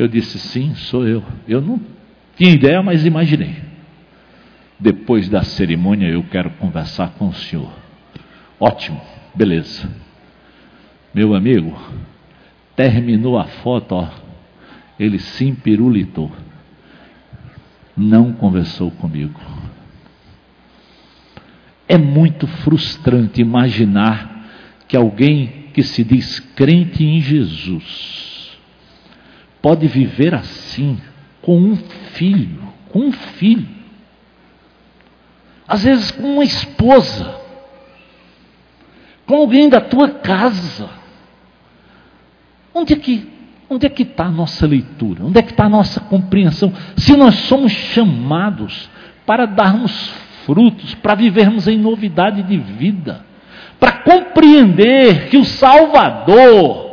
Eu 0.00 0.08
disse, 0.08 0.38
sim, 0.38 0.74
sou 0.76 1.06
eu. 1.06 1.22
Eu 1.46 1.60
não 1.60 1.78
tinha 2.34 2.50
ideia, 2.50 2.82
mas 2.82 3.04
imaginei. 3.04 3.54
Depois 4.78 5.28
da 5.28 5.42
cerimônia 5.42 6.08
eu 6.08 6.22
quero 6.22 6.48
conversar 6.52 7.10
com 7.18 7.28
o 7.28 7.34
senhor. 7.34 7.70
Ótimo, 8.58 8.98
beleza. 9.34 9.90
Meu 11.12 11.34
amigo, 11.34 11.78
terminou 12.74 13.38
a 13.38 13.44
foto, 13.44 13.94
ó, 13.94 14.08
ele 14.98 15.18
se 15.18 15.44
empirulitou. 15.44 16.32
Não 17.94 18.32
conversou 18.32 18.90
comigo. 18.92 19.38
É 21.86 21.98
muito 21.98 22.46
frustrante 22.46 23.42
imaginar 23.42 24.48
que 24.88 24.96
alguém 24.96 25.66
que 25.74 25.82
se 25.82 26.02
diz 26.02 26.40
crente 26.40 27.04
em 27.04 27.20
Jesus 27.20 28.19
pode 29.62 29.86
viver 29.86 30.34
assim 30.34 30.98
com 31.42 31.58
um 31.58 31.76
filho, 31.76 32.72
com 32.90 33.00
um 33.00 33.12
filho 33.12 33.80
às 35.70 35.84
vezes 35.84 36.10
com 36.10 36.34
uma 36.34 36.42
esposa, 36.42 37.32
com 39.24 39.36
alguém 39.36 39.68
da 39.68 39.80
tua 39.80 40.08
casa. 40.08 40.90
Onde 42.74 42.92
é 42.92 42.96
que 42.96 43.30
onde 43.70 43.86
é 43.86 43.88
que 43.88 44.02
está 44.02 44.24
a 44.24 44.30
nossa 44.30 44.66
leitura? 44.66 45.24
Onde 45.24 45.38
é 45.38 45.42
que 45.42 45.52
está 45.52 45.66
a 45.66 45.68
nossa 45.68 46.00
compreensão? 46.00 46.72
Se 46.96 47.16
nós 47.16 47.36
somos 47.36 47.70
chamados 47.70 48.90
para 49.24 49.46
darmos 49.46 50.12
frutos, 50.44 50.92
para 50.96 51.14
vivermos 51.14 51.68
em 51.68 51.78
novidade 51.78 52.42
de 52.42 52.56
vida, 52.56 53.24
para 53.78 53.92
compreender 53.92 55.28
que 55.28 55.36
o 55.36 55.44
Salvador 55.44 56.89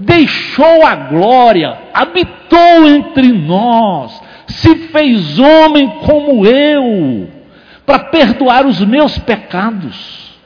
deixou 0.00 0.86
a 0.86 0.94
glória, 0.94 1.78
habitou 1.92 2.86
entre 2.86 3.28
nós, 3.28 4.20
se 4.46 4.74
fez 4.88 5.38
homem 5.38 5.88
como 6.04 6.46
eu 6.46 7.28
para 7.86 7.98
perdoar 8.04 8.66
os 8.66 8.80
meus 8.80 9.18
pecados, 9.18 10.38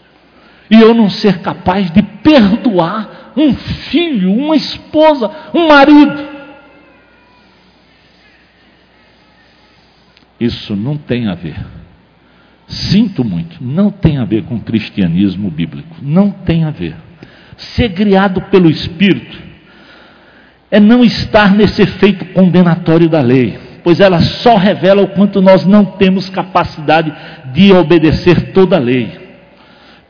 e 0.70 0.80
eu 0.80 0.94
não 0.94 1.10
ser 1.10 1.38
capaz 1.40 1.90
de 1.90 2.02
perdoar 2.02 3.32
um 3.36 3.54
filho, 3.54 4.32
uma 4.32 4.56
esposa, 4.56 5.30
um 5.52 5.68
marido. 5.68 6.34
Isso 10.40 10.74
não 10.74 10.96
tem 10.96 11.28
a 11.28 11.34
ver. 11.34 11.56
Sinto 12.66 13.24
muito, 13.24 13.62
não 13.62 13.90
tem 13.90 14.18
a 14.18 14.24
ver 14.24 14.44
com 14.44 14.58
cristianismo 14.58 15.50
bíblico. 15.50 15.96
Não 16.00 16.30
tem 16.30 16.64
a 16.64 16.70
ver. 16.70 16.96
Ser 17.56 17.92
criado 17.92 18.40
pelo 18.42 18.70
Espírito 18.70 19.43
é 20.70 20.80
não 20.80 21.04
estar 21.04 21.54
nesse 21.54 21.82
efeito 21.82 22.24
condenatório 22.26 23.08
da 23.08 23.20
lei 23.20 23.58
pois 23.84 24.00
ela 24.00 24.18
só 24.20 24.56
revela 24.56 25.02
o 25.02 25.08
quanto 25.08 25.42
nós 25.42 25.66
não 25.66 25.84
temos 25.84 26.30
capacidade 26.30 27.12
de 27.52 27.70
obedecer 27.70 28.52
toda 28.52 28.76
a 28.76 28.80
lei. 28.80 29.20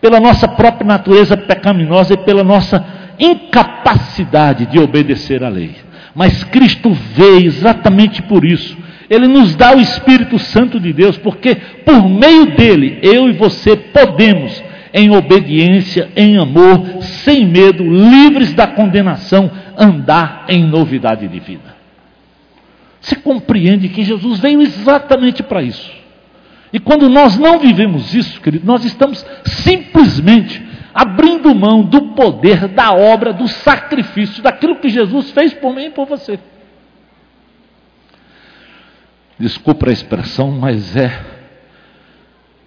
Pela 0.01 0.21
nossa 0.21 0.47
própria 0.47 0.87
natureza 0.87 1.37
pecaminosa 1.37 2.15
e 2.15 2.19
pela 2.19 2.45
nossa 2.45 2.83
incapacidade 3.19 4.67
de 4.67 4.79
obedecer 4.79 5.43
à 5.43 5.49
lei. 5.49 5.75
Mas 6.15 6.45
Cristo 6.45 6.93
veio 6.93 7.47
exatamente 7.47 8.23
por 8.23 8.45
isso. 8.45 8.77
Ele 9.11 9.27
nos 9.27 9.57
dá 9.57 9.75
o 9.77 9.81
Espírito 9.81 10.39
Santo 10.39 10.79
de 10.79 10.93
Deus, 10.93 11.19
porque 11.19 11.57
por 11.85 12.09
meio 12.09 12.57
dele, 12.57 13.01
eu 13.03 13.29
e 13.29 13.33
você 13.33 13.77
podemos, 13.77 14.63
em 14.95 15.11
obediência, 15.11 16.09
em 16.15 16.39
amor, 16.39 17.03
sem 17.03 17.45
medo, 17.45 17.83
livres 17.83 18.55
da 18.55 18.69
condenação, 18.69 19.51
andar 19.77 20.45
em 20.49 20.63
novidade 20.63 21.27
de 21.27 21.41
vida. 21.41 21.75
Você 23.01 23.17
compreende 23.17 23.89
que 23.89 24.05
Jesus 24.05 24.39
veio 24.39 24.63
exatamente 24.63 25.43
para 25.43 25.63
isso. 25.63 25.91
E 26.73 26.79
quando 26.79 27.09
nós 27.09 27.37
não 27.37 27.59
vivemos 27.59 28.15
isso, 28.15 28.41
querido, 28.41 28.65
nós 28.65 28.85
estamos 28.85 29.27
simplesmente 29.45 30.65
abrindo 30.95 31.53
mão 31.53 31.83
do 31.83 32.15
poder, 32.15 32.69
da 32.69 32.93
obra, 32.93 33.33
do 33.33 33.49
sacrifício, 33.49 34.45
daquilo 34.45 34.77
que 34.77 34.89
Jesus 34.89 35.33
fez 35.33 35.53
por 35.53 35.75
mim 35.75 35.87
e 35.87 35.91
por 35.91 36.07
você. 36.07 36.39
Desculpa 39.41 39.91
a 39.91 39.93
expressão, 39.93 40.53
mas 40.53 40.97
é. 40.97 41.34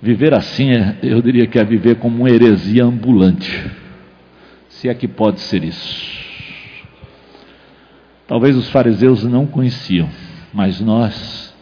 Viver 0.01 0.33
assim, 0.33 0.71
é, 0.71 0.97
eu 1.01 1.21
diria 1.21 1.47
que 1.47 1.57
é 1.57 1.63
viver 1.63 1.95
como 1.95 2.19
uma 2.19 2.29
heresia 2.29 2.83
ambulante. 2.83 3.71
Se 4.69 4.87
é 4.87 4.93
que 4.93 5.07
pode 5.07 5.39
ser 5.39 5.63
isso. 5.63 6.17
Talvez 8.27 8.55
os 8.55 8.69
fariseus 8.69 9.23
não 9.23 9.47
conheciam, 9.47 10.09
mas 10.53 10.79
nós 10.79 11.55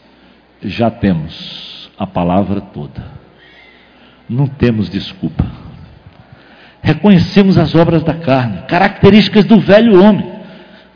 já 0.61 0.89
temos 0.89 1.89
a 1.97 2.05
palavra 2.05 2.59
toda. 2.59 3.05
Não 4.27 4.47
temos 4.47 4.89
desculpa. 4.89 5.45
Reconhecemos 6.81 7.57
as 7.57 7.73
obras 7.73 8.03
da 8.03 8.15
carne, 8.15 8.63
características 8.67 9.45
do 9.45 9.59
velho 9.59 10.03
homem. 10.03 10.35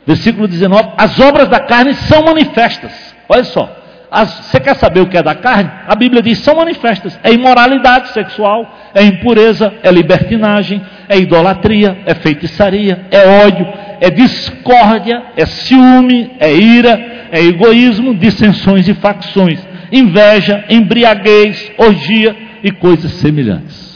Versículo 0.06 0.46
19: 0.46 0.90
As 0.96 1.18
obras 1.20 1.48
da 1.48 1.60
carne 1.60 1.94
são 1.94 2.24
manifestas. 2.24 3.14
Olha 3.28 3.44
só, 3.44 3.79
as, 4.10 4.46
você 4.46 4.58
quer 4.58 4.74
saber 4.74 5.00
o 5.00 5.06
que 5.06 5.16
é 5.16 5.22
da 5.22 5.36
carne? 5.36 5.70
A 5.86 5.94
Bíblia 5.94 6.20
diz: 6.20 6.38
são 6.40 6.56
manifestas. 6.56 7.18
É 7.22 7.32
imoralidade 7.32 8.08
sexual, 8.08 8.76
é 8.92 9.04
impureza, 9.04 9.72
é 9.84 9.90
libertinagem, 9.92 10.82
é 11.08 11.16
idolatria, 11.16 11.96
é 12.04 12.14
feitiçaria, 12.14 13.06
é 13.10 13.44
ódio, 13.46 13.66
é 14.00 14.10
discórdia, 14.10 15.22
é 15.36 15.46
ciúme, 15.46 16.32
é 16.40 16.52
ira, 16.52 17.28
é 17.30 17.40
egoísmo, 17.40 18.12
dissensões 18.12 18.88
e 18.88 18.94
facções, 18.94 19.64
inveja, 19.92 20.64
embriaguez, 20.68 21.70
orgia 21.78 22.34
e 22.64 22.72
coisas 22.72 23.12
semelhantes. 23.12 23.88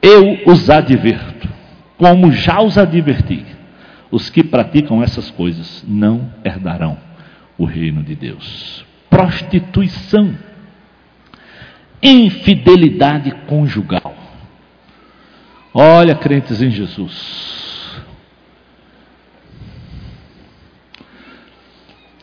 Eu 0.00 0.38
os 0.46 0.70
adverto, 0.70 1.48
como 1.98 2.30
já 2.30 2.62
os 2.62 2.78
adverti 2.78 3.55
os 4.10 4.30
que 4.30 4.42
praticam 4.44 5.02
essas 5.02 5.30
coisas 5.30 5.84
não 5.86 6.32
herdarão 6.44 6.98
o 7.58 7.64
reino 7.64 8.02
de 8.02 8.14
Deus. 8.14 8.84
Prostituição, 9.10 10.36
infidelidade 12.02 13.30
conjugal. 13.46 14.14
Olha, 15.72 16.14
crentes 16.14 16.62
em 16.62 16.70
Jesus. 16.70 17.46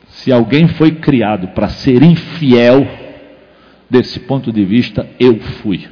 Se 0.07 0.31
alguém 0.31 0.67
foi 0.69 0.95
criado 0.95 1.49
para 1.49 1.67
ser 1.67 2.01
infiel, 2.01 2.87
desse 3.89 4.21
ponto 4.21 4.53
de 4.53 4.63
vista, 4.63 5.07
eu 5.19 5.39
fui. 5.39 5.87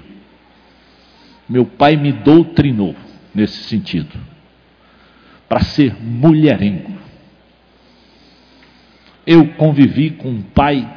Meu 1.49 1.65
pai 1.65 1.97
me 1.97 2.13
doutrinou 2.13 2.95
nesse 3.35 3.63
sentido 3.63 4.30
para 5.51 5.65
ser 5.65 6.01
mulherengo. 6.01 6.93
Eu 9.27 9.49
convivi 9.55 10.11
com 10.11 10.29
um 10.29 10.41
pai, 10.41 10.89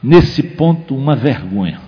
nesse 0.00 0.40
ponto, 0.40 0.94
uma 0.94 1.16
vergonha. 1.16 1.80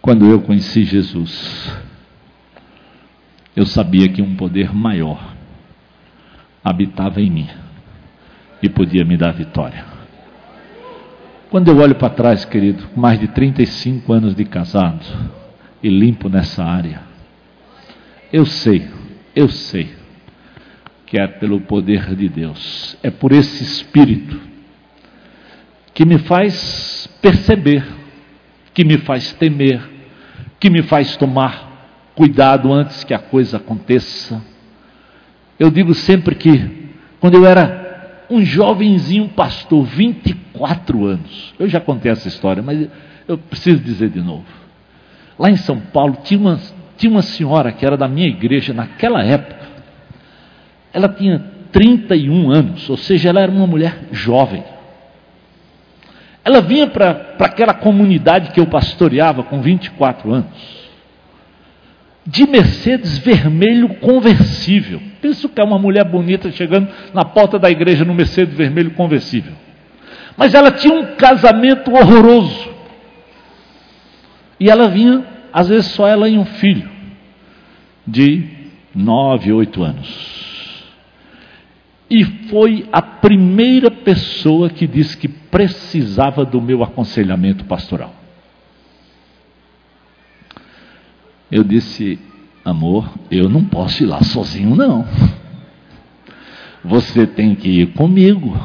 Quando 0.00 0.24
eu 0.30 0.40
conheci 0.40 0.84
Jesus, 0.84 1.70
eu 3.54 3.66
sabia 3.66 4.08
que 4.08 4.22
um 4.22 4.34
poder 4.34 4.74
maior 4.74 5.34
habitava 6.64 7.20
em 7.20 7.28
mim 7.28 7.50
e 8.62 8.70
podia 8.70 9.04
me 9.04 9.18
dar 9.18 9.32
vitória. 9.32 9.84
Quando 11.50 11.68
eu 11.68 11.76
olho 11.76 11.94
para 11.94 12.08
trás, 12.08 12.46
querido, 12.46 12.88
mais 12.96 13.20
de 13.20 13.28
35 13.28 14.10
anos 14.14 14.34
de 14.34 14.46
casado, 14.46 15.41
e 15.82 15.88
limpo 15.88 16.28
nessa 16.28 16.64
área. 16.64 17.00
Eu 18.32 18.46
sei, 18.46 18.88
eu 19.34 19.48
sei 19.48 19.90
que 21.06 21.18
é 21.20 21.26
pelo 21.26 21.60
poder 21.60 22.14
de 22.14 22.28
Deus, 22.28 22.96
é 23.02 23.10
por 23.10 23.32
esse 23.32 23.62
Espírito 23.62 24.40
que 25.92 26.06
me 26.06 26.18
faz 26.18 27.06
perceber, 27.20 27.84
que 28.72 28.84
me 28.84 28.96
faz 28.98 29.32
temer, 29.34 29.82
que 30.58 30.70
me 30.70 30.82
faz 30.82 31.16
tomar 31.16 31.70
cuidado 32.14 32.72
antes 32.72 33.04
que 33.04 33.12
a 33.12 33.18
coisa 33.18 33.58
aconteça. 33.58 34.42
Eu 35.58 35.70
digo 35.70 35.92
sempre 35.92 36.34
que, 36.34 36.88
quando 37.20 37.34
eu 37.34 37.44
era 37.44 38.24
um 38.30 38.42
jovenzinho 38.42 39.28
pastor, 39.28 39.84
24 39.84 41.04
anos, 41.04 41.54
eu 41.58 41.68
já 41.68 41.80
contei 41.80 42.10
essa 42.10 42.28
história, 42.28 42.62
mas 42.62 42.88
eu 43.28 43.36
preciso 43.36 43.80
dizer 43.80 44.08
de 44.08 44.20
novo. 44.20 44.61
Lá 45.42 45.50
em 45.50 45.56
São 45.56 45.80
Paulo 45.80 46.18
tinha 46.22 46.38
uma, 46.38 46.60
tinha 46.96 47.10
uma 47.10 47.20
senhora 47.20 47.72
que 47.72 47.84
era 47.84 47.96
da 47.96 48.06
minha 48.06 48.28
igreja 48.28 48.72
naquela 48.72 49.24
época. 49.24 49.66
Ela 50.92 51.08
tinha 51.08 51.42
31 51.72 52.52
anos, 52.52 52.88
ou 52.88 52.96
seja, 52.96 53.30
ela 53.30 53.40
era 53.40 53.50
uma 53.50 53.66
mulher 53.66 54.04
jovem. 54.12 54.62
Ela 56.44 56.60
vinha 56.60 56.86
para 56.86 57.34
aquela 57.40 57.74
comunidade 57.74 58.52
que 58.52 58.60
eu 58.60 58.66
pastoreava 58.66 59.42
com 59.42 59.60
24 59.60 60.32
anos, 60.32 60.90
de 62.24 62.46
Mercedes 62.46 63.18
vermelho 63.18 63.96
conversível. 63.96 65.02
Penso 65.20 65.48
que 65.48 65.60
é 65.60 65.64
uma 65.64 65.78
mulher 65.78 66.04
bonita 66.04 66.52
chegando 66.52 66.88
na 67.12 67.24
porta 67.24 67.58
da 67.58 67.68
igreja 67.68 68.04
no 68.04 68.14
Mercedes 68.14 68.54
vermelho 68.54 68.92
conversível. 68.92 69.54
Mas 70.36 70.54
ela 70.54 70.70
tinha 70.70 70.94
um 70.94 71.16
casamento 71.16 71.92
horroroso. 71.92 72.70
E 74.62 74.70
ela 74.70 74.86
vinha, 74.86 75.31
às 75.52 75.68
vezes 75.68 75.92
só 75.92 76.06
ela 76.08 76.28
e 76.28 76.38
um 76.38 76.44
filho, 76.44 76.90
de 78.06 78.48
nove, 78.94 79.52
oito 79.52 79.82
anos. 79.82 80.42
E 82.10 82.24
foi 82.48 82.86
a 82.92 83.00
primeira 83.00 83.90
pessoa 83.90 84.68
que 84.68 84.86
disse 84.86 85.16
que 85.16 85.28
precisava 85.28 86.44
do 86.44 86.60
meu 86.60 86.82
aconselhamento 86.82 87.64
pastoral. 87.64 88.14
Eu 91.50 91.64
disse, 91.64 92.18
amor, 92.64 93.10
eu 93.30 93.48
não 93.48 93.64
posso 93.64 94.02
ir 94.02 94.06
lá 94.06 94.22
sozinho, 94.22 94.74
não. 94.74 95.06
Você 96.84 97.26
tem 97.26 97.54
que 97.54 97.68
ir 97.82 97.92
comigo. 97.94 98.58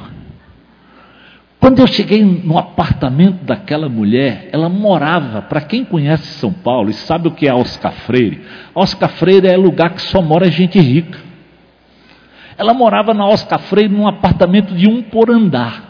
Quando 1.59 1.79
eu 1.79 1.87
cheguei 1.87 2.23
no 2.23 2.57
apartamento 2.57 3.43
daquela 3.43 3.89
mulher, 3.89 4.49
ela 4.51 4.69
morava, 4.69 5.41
para 5.41 5.61
quem 5.61 5.83
conhece 5.83 6.25
São 6.39 6.53
Paulo 6.53 6.89
e 6.89 6.93
sabe 6.93 7.27
o 7.27 7.31
que 7.31 7.47
é 7.47 7.53
Oscar 7.53 7.91
Freire, 7.91 8.41
Oscar 8.75 9.09
Freire 9.09 9.47
é 9.47 9.57
lugar 9.57 9.93
que 9.93 10.01
só 10.01 10.21
mora 10.21 10.51
gente 10.51 10.79
rica. 10.79 11.19
Ela 12.57 12.73
morava 12.73 13.13
na 13.13 13.25
Oscar 13.25 13.59
Freire 13.59 13.93
num 13.93 14.07
apartamento 14.07 14.73
de 14.73 14.87
um 14.87 15.01
por 15.01 15.29
andar. 15.29 15.87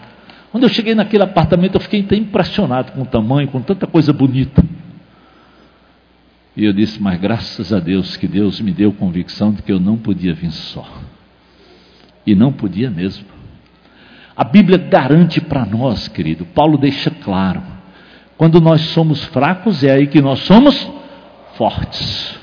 Quando 0.51 0.63
eu 0.63 0.69
cheguei 0.69 0.95
naquele 0.95 1.23
apartamento, 1.23 1.75
eu 1.75 1.81
fiquei 1.81 2.05
impressionado 2.17 2.93
com 2.93 3.01
o 3.01 3.05
tamanho, 3.05 3.47
com 3.49 3.61
tanta 3.61 3.85
coisa 3.85 4.13
bonita. 4.13 4.63
E 6.55 6.65
eu 6.65 6.73
disse, 6.73 7.01
mas 7.01 7.19
graças 7.19 7.71
a 7.71 7.79
Deus 7.79 8.17
que 8.17 8.27
Deus 8.27 8.59
me 8.59 8.71
deu 8.71 8.91
convicção 8.91 9.51
de 9.51 9.61
que 9.61 9.71
eu 9.71 9.79
não 9.79 9.97
podia 9.97 10.33
vir 10.33 10.51
só. 10.51 10.87
E 12.25 12.33
não 12.33 12.51
podia 12.51 12.89
mesmo. 12.89 13.36
A 14.37 14.43
Bíblia 14.43 14.77
garante 14.77 15.41
para 15.41 15.65
nós, 15.65 16.07
querido, 16.07 16.45
Paulo 16.45 16.77
deixa 16.77 17.09
claro: 17.09 17.63
quando 18.37 18.61
nós 18.61 18.81
somos 18.81 19.23
fracos, 19.25 19.83
é 19.83 19.91
aí 19.91 20.05
que 20.05 20.21
nós 20.21 20.41
somos 20.41 20.87
fortes. 21.55 22.37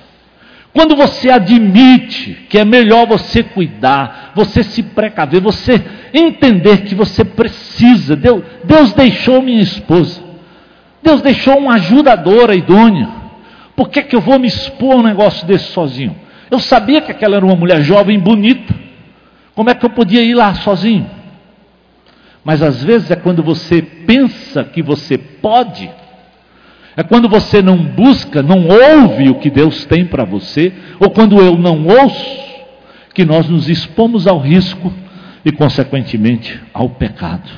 Quando 0.73 0.97
você 0.97 1.31
admite 1.31 2.47
que 2.51 2.59
é 2.59 2.65
melhor 2.65 3.07
você 3.07 3.45
cuidar, 3.45 4.33
você 4.35 4.65
se 4.65 4.83
precaver, 4.83 5.41
você 5.41 5.81
entender 6.13 6.79
que 6.79 6.97
você 6.97 7.25
precisa, 7.25 8.17
Deus, 8.17 8.43
Deus 8.65 8.93
deixou 8.93 9.41
minha 9.41 9.63
esposa, 9.63 10.21
Deus 11.01 11.23
deixou 11.23 11.57
uma 11.59 11.75
ajudadora 11.75 12.57
idônea, 12.57 13.09
por 13.77 13.89
que, 13.89 14.03
que 14.03 14.17
eu 14.17 14.21
vou 14.21 14.37
me 14.41 14.49
expor 14.49 14.95
a 14.95 14.97
um 14.97 15.03
negócio 15.05 15.47
desse 15.47 15.71
sozinho? 15.71 16.17
Eu 16.51 16.59
sabia 16.59 17.01
que 17.01 17.13
aquela 17.13 17.37
era 17.37 17.47
uma 17.47 17.55
mulher 17.55 17.81
jovem, 17.83 18.19
bonita, 18.19 18.75
como 19.55 19.71
é 19.71 19.75
que 19.77 19.87
eu 19.87 19.91
podia 19.91 20.25
ir 20.25 20.35
lá 20.35 20.55
sozinho? 20.55 21.09
Mas 22.45 22.63
às 22.63 22.83
vezes 22.83 23.11
é 23.11 23.17
quando 23.17 23.43
você 23.43 23.81
pensa 23.81 24.65
que 24.65 24.83
você 24.83 25.17
pode, 25.17 25.91
é 26.97 27.03
quando 27.03 27.29
você 27.29 27.63
não 27.63 27.77
busca, 27.77 28.43
não 28.43 28.69
ouve 28.69 29.31
o 29.31 29.37
que 29.37 29.51
Deus 29.51 29.85
tem 29.87 30.05
para 30.05 30.25
você, 30.25 30.73
ou 31.01 31.11
quando 31.11 31.39
eu 31.39 31.57
não 31.57 31.87
ouço, 31.87 32.45
que 33.15 33.25
nós 33.25 33.49
nos 33.49 33.69
expomos 33.69 34.27
ao 34.27 34.39
risco 34.39 34.93
e, 35.45 35.51
consequentemente, 35.51 36.61
ao 36.73 36.91
pecado. 36.91 37.51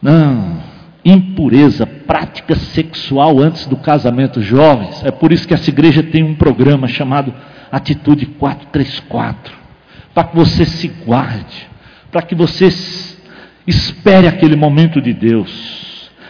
Não, 0.00 0.62
impureza, 1.04 1.86
prática 1.86 2.54
sexual 2.56 3.40
antes 3.40 3.66
do 3.66 3.76
casamento, 3.76 4.40
jovens. 4.40 5.02
É 5.04 5.10
por 5.10 5.32
isso 5.32 5.48
que 5.48 5.54
essa 5.54 5.70
igreja 5.70 6.02
tem 6.02 6.22
um 6.22 6.34
programa 6.34 6.86
chamado 6.86 7.34
Atitude 7.72 8.26
434, 8.26 9.54
para 10.14 10.24
que 10.24 10.36
você 10.36 10.64
se 10.64 10.88
guarde, 10.88 11.68
para 12.10 12.22
que 12.22 12.34
você 12.34 12.70
Espere 13.66 14.28
aquele 14.28 14.56
momento 14.56 15.00
de 15.00 15.12
Deus. 15.12 15.76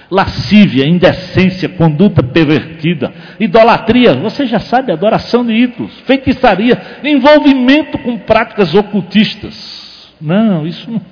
lascívia, 0.08 0.86
indecência, 0.86 1.68
conduta 1.68 2.22
pervertida, 2.22 3.12
idolatria, 3.40 4.14
você 4.14 4.46
já 4.46 4.60
sabe, 4.60 4.92
adoração 4.92 5.44
de 5.44 5.52
ídolos, 5.52 5.98
feitiçaria, 6.06 6.80
envolvimento 7.02 7.98
com 7.98 8.16
práticas 8.18 8.72
ocultistas. 8.72 10.14
Não, 10.20 10.64
isso 10.64 10.88
não. 10.88 11.02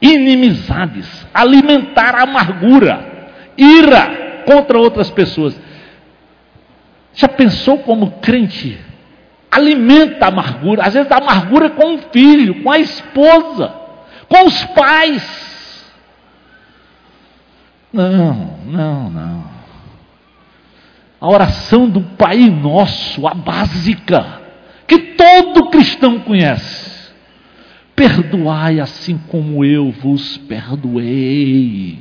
Inimizades, 0.00 1.26
alimentar 1.34 2.14
a 2.14 2.22
amargura, 2.22 3.04
ira 3.58 4.42
contra 4.46 4.78
outras 4.78 5.10
pessoas. 5.10 5.60
Já 7.12 7.26
pensou 7.26 7.78
como 7.78 8.12
crente 8.20 8.78
alimenta 9.54 10.24
a 10.24 10.28
amargura, 10.28 10.82
às 10.82 10.94
vezes 10.94 11.10
a 11.12 11.18
amargura 11.18 11.70
com 11.70 11.94
o 11.94 11.98
filho, 12.12 12.62
com 12.64 12.72
a 12.72 12.78
esposa, 12.80 13.72
com 14.34 14.46
os 14.46 14.64
pais. 14.64 15.84
Não, 17.92 18.58
não, 18.66 19.08
não. 19.08 19.44
A 21.20 21.28
oração 21.28 21.88
do 21.88 22.00
Pai 22.00 22.50
Nosso, 22.50 23.28
a 23.28 23.34
básica, 23.34 24.42
que 24.88 24.98
todo 24.98 25.70
cristão 25.70 26.18
conhece. 26.18 27.12
Perdoai 27.94 28.80
assim 28.80 29.16
como 29.28 29.64
eu 29.64 29.92
vos 29.92 30.36
perdoei. 30.36 32.00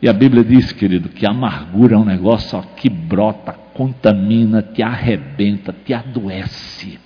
E 0.00 0.08
a 0.08 0.12
Bíblia 0.12 0.44
diz, 0.44 0.70
querido, 0.70 1.08
que 1.08 1.26
a 1.26 1.30
amargura 1.30 1.96
é 1.96 1.98
um 1.98 2.04
negócio 2.04 2.62
que 2.76 2.88
brota, 2.88 3.52
contamina, 3.74 4.62
te 4.62 4.84
arrebenta, 4.84 5.74
te 5.84 5.92
adoece. 5.92 7.05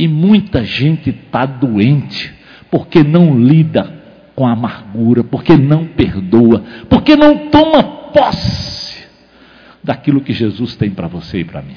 E 0.00 0.08
muita 0.08 0.64
gente 0.64 1.10
está 1.10 1.44
doente 1.44 2.32
porque 2.70 3.02
não 3.02 3.38
lida 3.38 4.00
com 4.34 4.46
a 4.46 4.52
amargura, 4.52 5.22
porque 5.22 5.54
não 5.58 5.84
perdoa, 5.84 6.64
porque 6.88 7.14
não 7.14 7.50
toma 7.50 7.82
posse 7.82 9.06
daquilo 9.84 10.22
que 10.22 10.32
Jesus 10.32 10.74
tem 10.74 10.88
para 10.88 11.06
você 11.06 11.40
e 11.40 11.44
para 11.44 11.60
mim. 11.60 11.76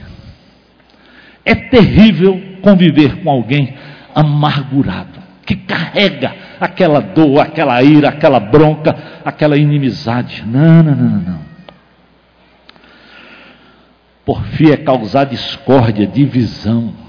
É 1.43 1.53
terrível 1.53 2.41
conviver 2.61 3.17
com 3.17 3.29
alguém 3.29 3.73
amargurado, 4.15 5.19
que 5.45 5.57
carrega 5.57 6.33
aquela 6.61 7.01
dor, 7.01 7.41
aquela 7.41 7.83
ira, 7.83 8.07
aquela 8.07 8.39
bronca, 8.39 8.95
aquela 9.25 9.57
inimizade. 9.57 10.45
Não, 10.47 10.81
não, 10.81 10.95
não, 10.95 11.19
não. 11.19 11.39
Porfia 14.25 14.75
é 14.75 14.77
causar 14.77 15.25
discórdia, 15.25 16.07
divisão. 16.07 17.02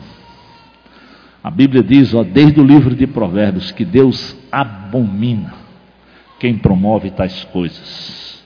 A 1.44 1.50
Bíblia 1.50 1.82
diz, 1.82 2.14
ó, 2.14 2.24
desde 2.24 2.58
o 2.58 2.64
livro 2.64 2.94
de 2.94 3.06
Provérbios, 3.06 3.70
que 3.70 3.84
Deus 3.84 4.34
abomina 4.50 5.52
quem 6.40 6.56
promove 6.56 7.10
tais 7.10 7.44
coisas. 7.44 8.42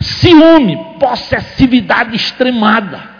Ciúme, 0.00 0.74
possessividade 0.98 2.16
extremada. 2.16 3.10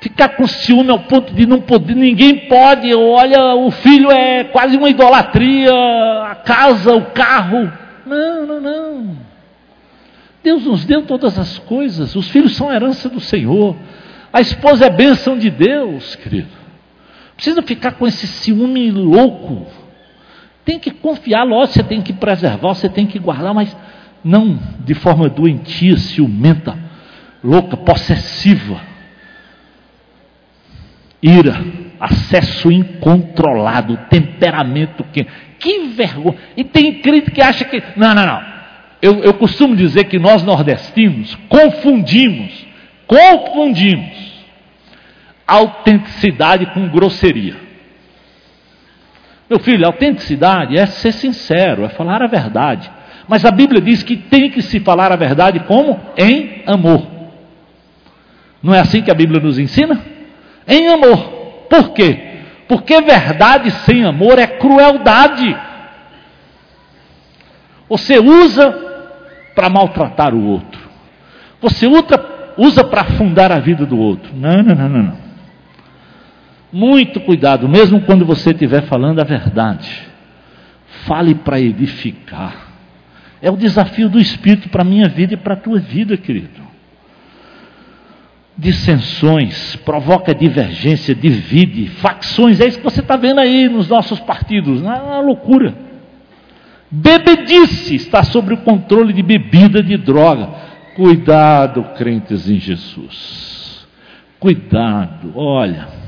Ficar 0.00 0.28
com 0.36 0.46
ciúme 0.46 0.90
ao 0.90 1.00
ponto 1.00 1.34
de 1.34 1.44
não 1.44 1.60
poder, 1.60 1.96
ninguém 1.96 2.46
pode, 2.46 2.94
olha, 2.94 3.56
o 3.56 3.68
filho 3.72 4.12
é 4.12 4.44
quase 4.44 4.76
uma 4.76 4.88
idolatria, 4.88 5.72
a 6.30 6.36
casa, 6.36 6.94
o 6.94 7.06
carro. 7.06 7.72
Não, 8.06 8.46
não, 8.46 8.60
não. 8.60 9.16
Deus 10.40 10.64
nos 10.66 10.84
deu 10.84 11.02
todas 11.02 11.36
as 11.36 11.58
coisas, 11.58 12.14
os 12.14 12.28
filhos 12.28 12.54
são 12.54 12.72
herança 12.72 13.08
do 13.08 13.18
Senhor, 13.18 13.74
a 14.32 14.40
esposa 14.40 14.86
é 14.86 14.90
bênção 14.90 15.36
de 15.36 15.50
Deus, 15.50 16.14
querido. 16.14 16.63
Precisa 17.36 17.62
ficar 17.62 17.92
com 17.92 18.06
esse 18.06 18.26
ciúme 18.26 18.90
louco. 18.90 19.66
Tem 20.64 20.78
que 20.78 20.90
confiar, 20.90 21.44
lógico, 21.44 21.74
você 21.74 21.82
tem 21.82 22.00
que 22.00 22.12
preservar, 22.12 22.74
você 22.74 22.88
tem 22.88 23.06
que 23.06 23.18
guardar, 23.18 23.52
mas 23.52 23.76
não 24.22 24.58
de 24.80 24.94
forma 24.94 25.28
doentia, 25.28 25.96
ciumenta, 25.96 26.78
louca, 27.42 27.76
possessiva. 27.76 28.80
Ira, 31.22 31.62
acesso 32.00 32.70
incontrolado, 32.70 33.98
temperamento 34.08 35.04
que 35.12 35.26
que 35.58 35.88
vergonha. 35.88 36.36
E 36.56 36.62
tem 36.62 37.00
crente 37.00 37.30
que 37.30 37.40
acha 37.40 37.64
que. 37.64 37.82
Não, 37.96 38.14
não, 38.14 38.26
não. 38.26 38.42
Eu, 39.00 39.22
eu 39.22 39.34
costumo 39.34 39.74
dizer 39.74 40.04
que 40.04 40.18
nós 40.18 40.42
nordestinos 40.42 41.34
confundimos, 41.48 42.66
confundimos 43.06 44.33
autenticidade 45.46 46.66
com 46.66 46.88
grosseria. 46.88 47.56
Meu 49.48 49.58
filho, 49.60 49.86
autenticidade 49.86 50.76
é 50.76 50.86
ser 50.86 51.12
sincero, 51.12 51.84
é 51.84 51.88
falar 51.88 52.22
a 52.22 52.26
verdade. 52.26 52.90
Mas 53.28 53.44
a 53.44 53.50
Bíblia 53.50 53.80
diz 53.80 54.02
que 54.02 54.16
tem 54.16 54.50
que 54.50 54.62
se 54.62 54.80
falar 54.80 55.12
a 55.12 55.16
verdade 55.16 55.60
como? 55.60 56.00
Em 56.16 56.62
amor. 56.66 57.06
Não 58.62 58.74
é 58.74 58.80
assim 58.80 59.02
que 59.02 59.10
a 59.10 59.14
Bíblia 59.14 59.40
nos 59.40 59.58
ensina? 59.58 60.00
Em 60.66 60.88
amor. 60.88 61.18
Por 61.68 61.90
quê? 61.92 62.32
Porque 62.66 63.00
verdade 63.02 63.70
sem 63.70 64.04
amor 64.04 64.38
é 64.38 64.46
crueldade. 64.46 65.56
Você 67.88 68.18
usa 68.18 68.72
para 69.54 69.68
maltratar 69.68 70.34
o 70.34 70.44
outro. 70.46 70.80
Você 71.60 71.86
usa, 71.86 72.84
para 72.84 73.02
afundar 73.02 73.52
a 73.52 73.58
vida 73.58 73.86
do 73.86 73.98
outro. 73.98 74.32
Não, 74.34 74.62
não, 74.62 74.74
não, 74.74 74.88
não. 74.88 75.02
não. 75.02 75.23
Muito 76.74 77.20
cuidado, 77.20 77.68
mesmo 77.68 78.00
quando 78.00 78.26
você 78.26 78.50
estiver 78.50 78.82
falando 78.86 79.20
a 79.20 79.24
verdade. 79.24 79.88
Fale 81.06 81.32
para 81.32 81.60
edificar. 81.60 82.72
É 83.40 83.48
o 83.48 83.56
desafio 83.56 84.08
do 84.08 84.18
Espírito 84.18 84.68
para 84.68 84.82
a 84.82 84.84
minha 84.84 85.08
vida 85.08 85.34
e 85.34 85.36
para 85.36 85.54
a 85.54 85.56
tua 85.56 85.78
vida, 85.78 86.16
querido. 86.16 86.64
Dissensões, 88.58 89.76
provoca 89.84 90.34
divergência, 90.34 91.14
divide, 91.14 91.86
facções, 91.90 92.60
é 92.60 92.66
isso 92.66 92.78
que 92.78 92.84
você 92.84 93.02
está 93.02 93.14
vendo 93.14 93.38
aí 93.38 93.68
nos 93.68 93.88
nossos 93.88 94.18
partidos, 94.18 94.82
é 94.82 95.00
uma 95.00 95.20
loucura. 95.20 95.76
Bebedice 96.90 97.94
está 97.94 98.24
sob 98.24 98.52
o 98.52 98.58
controle 98.58 99.12
de 99.12 99.22
bebida, 99.22 99.80
de 99.80 99.96
droga. 99.96 100.48
Cuidado, 100.96 101.84
crentes 101.96 102.50
em 102.50 102.58
Jesus. 102.58 103.86
Cuidado, 104.40 105.30
olha. 105.36 106.02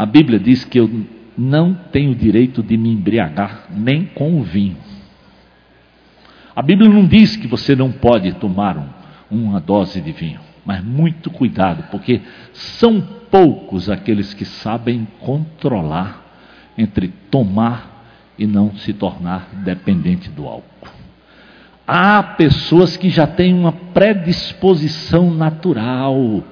A 0.00 0.06
Bíblia 0.06 0.38
diz 0.38 0.64
que 0.64 0.80
eu 0.80 0.90
não 1.36 1.74
tenho 1.74 2.14
direito 2.14 2.62
de 2.62 2.74
me 2.74 2.90
embriagar 2.90 3.66
nem 3.70 4.06
com 4.06 4.40
o 4.40 4.42
vinho. 4.42 4.78
A 6.56 6.62
Bíblia 6.62 6.88
não 6.88 7.04
diz 7.04 7.36
que 7.36 7.46
você 7.46 7.76
não 7.76 7.92
pode 7.92 8.32
tomar 8.36 8.78
um, 8.78 8.88
uma 9.30 9.60
dose 9.60 10.00
de 10.00 10.10
vinho, 10.10 10.40
mas 10.64 10.82
muito 10.82 11.30
cuidado, 11.30 11.84
porque 11.90 12.22
são 12.54 12.98
poucos 13.30 13.90
aqueles 13.90 14.32
que 14.32 14.46
sabem 14.46 15.06
controlar 15.20 16.24
entre 16.78 17.08
tomar 17.30 18.06
e 18.38 18.46
não 18.46 18.74
se 18.76 18.94
tornar 18.94 19.50
dependente 19.52 20.30
do 20.30 20.46
álcool. 20.46 20.88
Há 21.86 22.22
pessoas 22.22 22.96
que 22.96 23.10
já 23.10 23.26
têm 23.26 23.52
uma 23.52 23.72
predisposição 23.72 25.30
natural, 25.30 26.42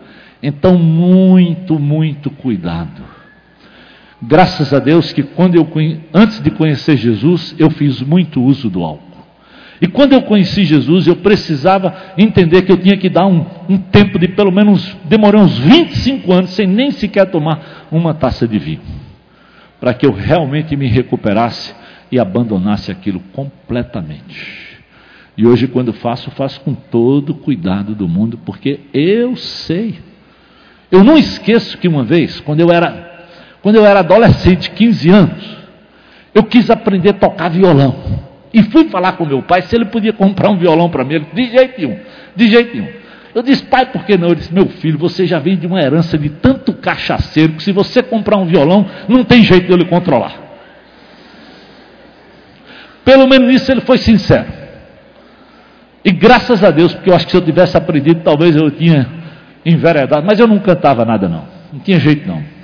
então 0.43 0.79
muito, 0.79 1.79
muito 1.79 2.31
cuidado. 2.31 3.17
Graças 4.21 4.75
a 4.75 4.81
Deus 4.81 5.13
que 5.13 5.23
quando 5.23 5.55
eu 5.55 5.69
antes 6.13 6.41
de 6.41 6.51
conhecer 6.51 6.97
Jesus, 6.97 7.55
eu 7.59 7.71
fiz 7.71 8.03
muito 8.03 8.43
uso 8.43 8.69
do 8.69 8.83
álcool. 8.83 9.07
E 9.81 9.87
quando 9.87 10.13
eu 10.13 10.23
conheci 10.23 10.65
Jesus, 10.65 11.07
eu 11.07 11.17
precisava 11.17 11.95
entender 12.17 12.63
que 12.63 12.73
eu 12.73 12.77
tinha 12.77 12.97
que 12.97 13.09
dar 13.09 13.27
um, 13.27 13.47
um 13.69 13.79
tempo 13.79 14.19
de 14.19 14.27
pelo 14.27 14.51
menos, 14.51 14.97
demorei 15.05 15.41
uns 15.41 15.57
25 15.57 16.33
anos 16.33 16.51
sem 16.51 16.67
nem 16.67 16.91
sequer 16.91 17.31
tomar 17.31 17.87
uma 17.93 18.13
taça 18.13 18.47
de 18.49 18.59
vinho, 18.59 18.81
para 19.79 19.95
que 19.95 20.05
eu 20.05 20.13
realmente 20.13 20.77
me 20.77 20.89
recuperasse 20.89 21.73
e 22.11 22.19
abandonasse 22.19 22.91
aquilo 22.91 23.21
completamente. 23.33 24.79
E 25.37 25.47
hoje, 25.47 25.69
quando 25.69 25.93
faço, 25.93 26.33
faço 26.33 26.61
com 26.63 26.75
todo 26.75 27.31
o 27.31 27.35
cuidado 27.37 27.95
do 27.95 28.09
mundo, 28.09 28.37
porque 28.45 28.81
eu 28.93 29.37
sei. 29.37 30.01
Eu 30.91 31.05
não 31.05 31.17
esqueço 31.17 31.79
que 31.79 31.87
uma 31.87 32.03
vez, 32.03 32.41
quando 32.41 32.59
eu 32.59 32.73
era 32.73 33.18
quando 33.63 33.77
eu 33.77 33.85
era 33.85 34.01
adolescente, 34.01 34.71
15 34.71 35.11
anos, 35.11 35.59
eu 36.35 36.45
quis 36.45 36.71
aprender 36.71 37.11
a 37.11 37.15
tocar 37.15 37.49
violão. 37.49 37.97
E 38.53 38.63
fui 38.63 38.89
falar 38.89 39.13
com 39.13 39.27
meu 39.27 39.43
pai 39.43 39.63
se 39.63 39.75
ele 39.75 39.87
podia 39.87 40.13
comprar 40.13 40.49
um 40.51 40.57
violão 40.57 40.89
para 40.89 41.05
mim. 41.05 41.15
Ele 41.15 41.27
de 41.33 41.51
jeito 41.51 41.81
nenhum, 41.81 41.99
de 42.35 42.49
jeito 42.49 42.77
nenhum. 42.77 42.89
Eu 43.35 43.43
disse, 43.43 43.63
pai, 43.65 43.87
por 43.87 44.05
que 44.05 44.17
não? 44.17 44.29
Ele 44.29 44.37
disse, 44.37 44.55
meu 44.55 44.67
filho, 44.69 44.99
você 44.99 45.27
já 45.27 45.39
vem 45.39 45.57
de 45.57 45.67
uma 45.67 45.81
herança 45.81 46.17
de 46.17 46.29
tanto 46.29 46.73
cachaceiro 46.73 47.55
que 47.55 47.63
se 47.63 47.73
você 47.73 48.03
comprar 48.03 48.39
um 48.39 48.47
violão, 48.47 48.87
não 49.09 49.23
tem 49.23 49.43
jeito 49.43 49.67
de 49.67 49.73
eu 49.73 49.77
lhe 49.77 49.85
controlar. 49.85 50.33
Pelo 53.05 53.27
menos 53.27 53.49
nisso 53.49 53.71
ele 53.71 53.81
foi 53.83 53.99
sincero. 53.99 54.47
E 56.05 56.11
graças 56.11 56.65
a 56.65 56.71
Deus, 56.71 56.95
porque 56.95 57.11
eu 57.11 57.15
acho 57.15 57.27
que 57.27 57.33
se 57.33 57.37
eu 57.37 57.43
tivesse 57.43 57.77
aprendido, 57.77 58.21
talvez 58.23 58.57
eu 58.57 58.71
tinha 58.71 59.07
enveredado. 59.65 60.25
Mas 60.27 60.39
eu 60.39 60.47
não 60.47 60.59
cantava 60.59 61.05
nada, 61.05 61.29
não. 61.29 61.45
Não 61.73 61.81
tinha 61.81 61.99
jeito, 61.99 62.27
não 62.27 62.58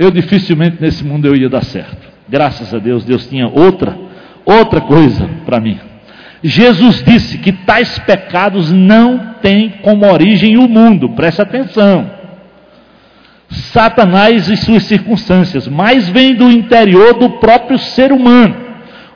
eu 0.00 0.10
dificilmente 0.10 0.78
nesse 0.80 1.04
mundo 1.04 1.26
eu 1.26 1.36
ia 1.36 1.50
dar 1.50 1.62
certo. 1.62 2.08
Graças 2.26 2.72
a 2.72 2.78
Deus, 2.78 3.04
Deus 3.04 3.26
tinha 3.26 3.46
outra, 3.46 3.94
outra 4.46 4.80
coisa 4.80 5.28
para 5.44 5.60
mim. 5.60 5.78
Jesus 6.42 7.04
disse 7.04 7.36
que 7.36 7.52
tais 7.52 7.98
pecados 7.98 8.72
não 8.72 9.34
têm 9.42 9.74
como 9.82 10.10
origem 10.10 10.56
o 10.56 10.66
mundo, 10.66 11.10
preste 11.10 11.42
atenção. 11.42 12.10
Satanás 13.50 14.48
e 14.48 14.56
suas 14.56 14.84
circunstâncias, 14.84 15.68
mas 15.68 16.08
vem 16.08 16.34
do 16.34 16.50
interior 16.50 17.18
do 17.18 17.32
próprio 17.32 17.78
ser 17.78 18.10
humano. 18.10 18.56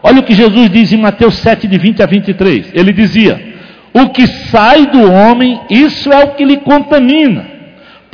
Olha 0.02 0.20
o 0.20 0.22
que 0.22 0.34
Jesus 0.34 0.68
diz 0.68 0.92
em 0.92 0.98
Mateus 0.98 1.36
7, 1.36 1.66
de 1.66 1.78
20 1.78 2.02
a 2.02 2.06
23. 2.06 2.72
Ele 2.74 2.92
dizia: 2.92 3.40
O 3.94 4.10
que 4.10 4.26
sai 4.26 4.88
do 4.88 5.10
homem, 5.10 5.62
isso 5.70 6.12
é 6.12 6.24
o 6.24 6.32
que 6.32 6.44
lhe 6.44 6.58
contamina. 6.58 7.53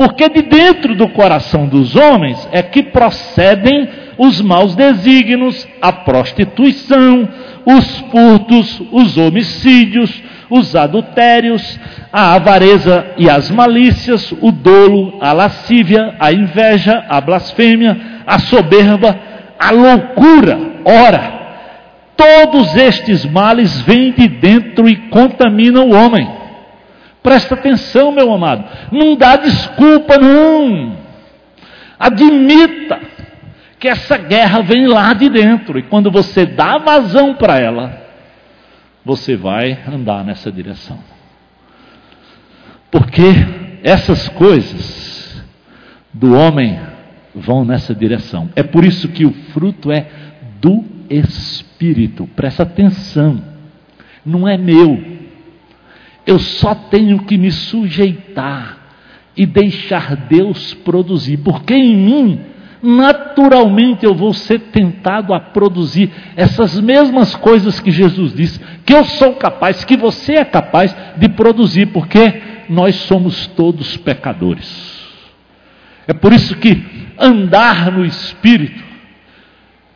Porque 0.00 0.30
de 0.30 0.40
dentro 0.40 0.94
do 0.94 1.10
coração 1.10 1.66
dos 1.66 1.94
homens 1.94 2.48
é 2.52 2.62
que 2.62 2.84
procedem 2.84 3.86
os 4.16 4.40
maus 4.40 4.74
desígnios, 4.74 5.68
a 5.78 5.92
prostituição, 5.92 7.28
os 7.66 7.98
furtos, 8.10 8.82
os 8.90 9.18
homicídios, 9.18 10.22
os 10.48 10.74
adultérios, 10.74 11.78
a 12.10 12.32
avareza 12.32 13.08
e 13.18 13.28
as 13.28 13.50
malícias, 13.50 14.32
o 14.40 14.50
dolo, 14.50 15.18
a 15.20 15.34
lascívia, 15.34 16.14
a 16.18 16.32
inveja, 16.32 17.04
a 17.06 17.20
blasfêmia, 17.20 17.94
a 18.26 18.38
soberba, 18.38 19.14
a 19.58 19.70
loucura. 19.70 20.58
Ora, 20.82 21.40
todos 22.16 22.74
estes 22.74 23.26
males 23.26 23.82
vêm 23.82 24.12
de 24.12 24.26
dentro 24.28 24.88
e 24.88 24.96
contaminam 25.10 25.90
o 25.90 25.94
homem. 25.94 26.39
Presta 27.22 27.54
atenção, 27.54 28.12
meu 28.12 28.32
amado. 28.32 28.64
Não 28.90 29.14
dá 29.14 29.36
desculpa, 29.36 30.16
não. 30.16 30.96
Admita 31.98 32.98
que 33.78 33.88
essa 33.88 34.16
guerra 34.16 34.62
vem 34.62 34.86
lá 34.86 35.12
de 35.12 35.28
dentro. 35.28 35.78
E 35.78 35.82
quando 35.82 36.10
você 36.10 36.46
dá 36.46 36.78
vazão 36.78 37.34
para 37.34 37.58
ela, 37.58 38.00
você 39.04 39.36
vai 39.36 39.78
andar 39.86 40.24
nessa 40.24 40.50
direção. 40.50 40.98
Porque 42.90 43.22
essas 43.82 44.28
coisas 44.30 45.42
do 46.12 46.34
homem 46.34 46.80
vão 47.34 47.64
nessa 47.64 47.94
direção. 47.94 48.50
É 48.56 48.62
por 48.62 48.84
isso 48.84 49.08
que 49.08 49.24
o 49.24 49.32
fruto 49.52 49.92
é 49.92 50.06
do 50.60 50.84
Espírito. 51.08 52.28
Presta 52.36 52.62
atenção. 52.62 53.42
Não 54.24 54.46
é 54.46 54.56
meu. 54.56 55.19
Eu 56.26 56.38
só 56.38 56.74
tenho 56.74 57.20
que 57.24 57.36
me 57.36 57.50
sujeitar 57.50 58.78
e 59.36 59.46
deixar 59.46 60.16
Deus 60.16 60.74
produzir, 60.74 61.38
porque 61.38 61.74
em 61.74 61.96
mim 61.96 62.40
naturalmente 62.82 64.06
eu 64.06 64.14
vou 64.14 64.32
ser 64.32 64.58
tentado 64.72 65.34
a 65.34 65.40
produzir 65.40 66.10
essas 66.34 66.80
mesmas 66.80 67.34
coisas 67.36 67.78
que 67.78 67.90
Jesus 67.90 68.32
disse, 68.34 68.60
que 68.84 68.94
eu 68.94 69.04
sou 69.04 69.34
capaz, 69.34 69.84
que 69.84 69.96
você 69.96 70.34
é 70.34 70.44
capaz 70.44 70.94
de 71.16 71.28
produzir, 71.28 71.86
porque 71.86 72.42
nós 72.68 72.94
somos 72.96 73.46
todos 73.48 73.96
pecadores. 73.98 74.98
É 76.06 76.12
por 76.12 76.32
isso 76.32 76.56
que 76.56 76.82
andar 77.18 77.92
no 77.92 78.04
Espírito 78.04 78.82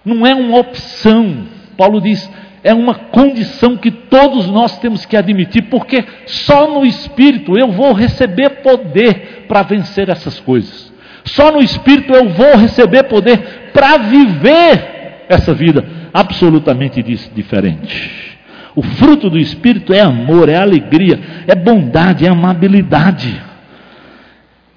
não 0.05 0.27
é 0.27 0.35
uma 0.35 0.59
opção, 0.59 1.47
Paulo 1.79 2.01
diz, 2.01 2.31
é 2.65 2.73
uma 2.73 2.95
condição 2.95 3.77
que 3.77 3.91
todos 3.91 4.47
nós 4.47 4.79
temos 4.79 5.05
que 5.05 5.19
admitir, 5.19 5.65
porque 5.65 6.03
só 6.25 6.67
no 6.67 6.87
Espírito 6.87 7.59
eu 7.59 7.69
vou 7.69 7.93
receber 7.93 8.63
poder 8.63 9.45
para 9.47 9.63
vencer 9.63 10.09
essas 10.09 10.41
coisas. 10.41 10.91
Só 11.27 11.53
no 11.53 11.61
Espírito 11.61 12.15
eu 12.15 12.31
vou 12.31 12.57
receber 12.57 13.03
poder 13.05 13.71
para 13.75 13.99
viver 13.99 15.27
essa 15.29 15.53
vida 15.53 15.85
absolutamente 16.13 17.03
diferente. 17.03 18.39
O 18.75 18.83
fruto 18.83 19.29
do 19.29 19.39
Espírito 19.39 19.93
é 19.93 20.01
amor, 20.01 20.49
é 20.49 20.57
alegria, 20.57 21.21
é 21.47 21.55
bondade, 21.55 22.25
é 22.25 22.31
amabilidade. 22.31 23.43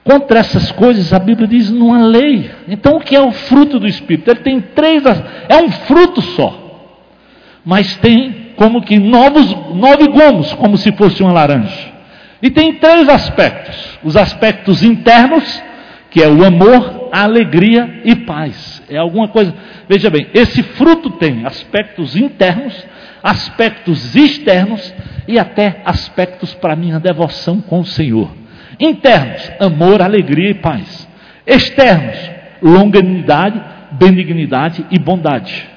Contra 0.03 0.39
essas 0.39 0.71
coisas 0.73 1.13
a 1.13 1.19
Bíblia 1.19 1.47
diz 1.47 1.71
não 1.71 1.93
há 1.93 2.05
lei. 2.05 2.51
Então 2.67 2.97
o 2.97 2.99
que 2.99 3.15
é 3.15 3.21
o 3.21 3.31
fruto 3.31 3.79
do 3.79 3.87
Espírito? 3.87 4.29
Ele 4.29 4.41
tem 4.41 4.59
três, 4.59 5.03
é 5.47 5.55
um 5.63 5.71
fruto 5.71 6.21
só. 6.21 6.66
Mas 7.67 7.97
tem 7.97 8.53
como 8.55 8.81
que 8.81 8.97
novos, 8.97 9.53
nove 9.75 10.07
gomos, 10.07 10.53
como 10.53 10.77
se 10.77 10.89
fosse 10.93 11.21
uma 11.21 11.33
laranja. 11.33 11.91
E 12.41 12.49
tem 12.49 12.75
três 12.75 13.09
aspectos: 13.09 13.99
os 14.01 14.15
aspectos 14.15 14.83
internos, 14.83 15.61
que 16.09 16.23
é 16.23 16.29
o 16.29 16.45
amor, 16.45 17.09
a 17.11 17.23
alegria 17.23 17.99
e 18.05 18.15
paz. 18.15 18.81
É 18.89 18.95
alguma 18.95 19.27
coisa. 19.27 19.53
Veja 19.89 20.09
bem, 20.09 20.27
esse 20.33 20.63
fruto 20.63 21.09
tem 21.09 21.45
aspectos 21.45 22.15
internos, 22.15 22.87
aspectos 23.21 24.15
externos 24.15 24.95
e 25.27 25.37
até 25.37 25.81
aspectos 25.83 26.53
para 26.53 26.73
minha 26.73 27.01
devoção 27.01 27.59
com 27.59 27.81
o 27.81 27.85
Senhor. 27.85 28.31
Internos, 28.79 29.51
amor, 29.59 30.01
alegria 30.01 30.51
e 30.51 30.53
paz. 30.53 31.05
Externos, 31.45 32.17
longanimidade, 32.61 33.61
benignidade 33.91 34.85
e 34.89 34.97
bondade. 34.97 35.76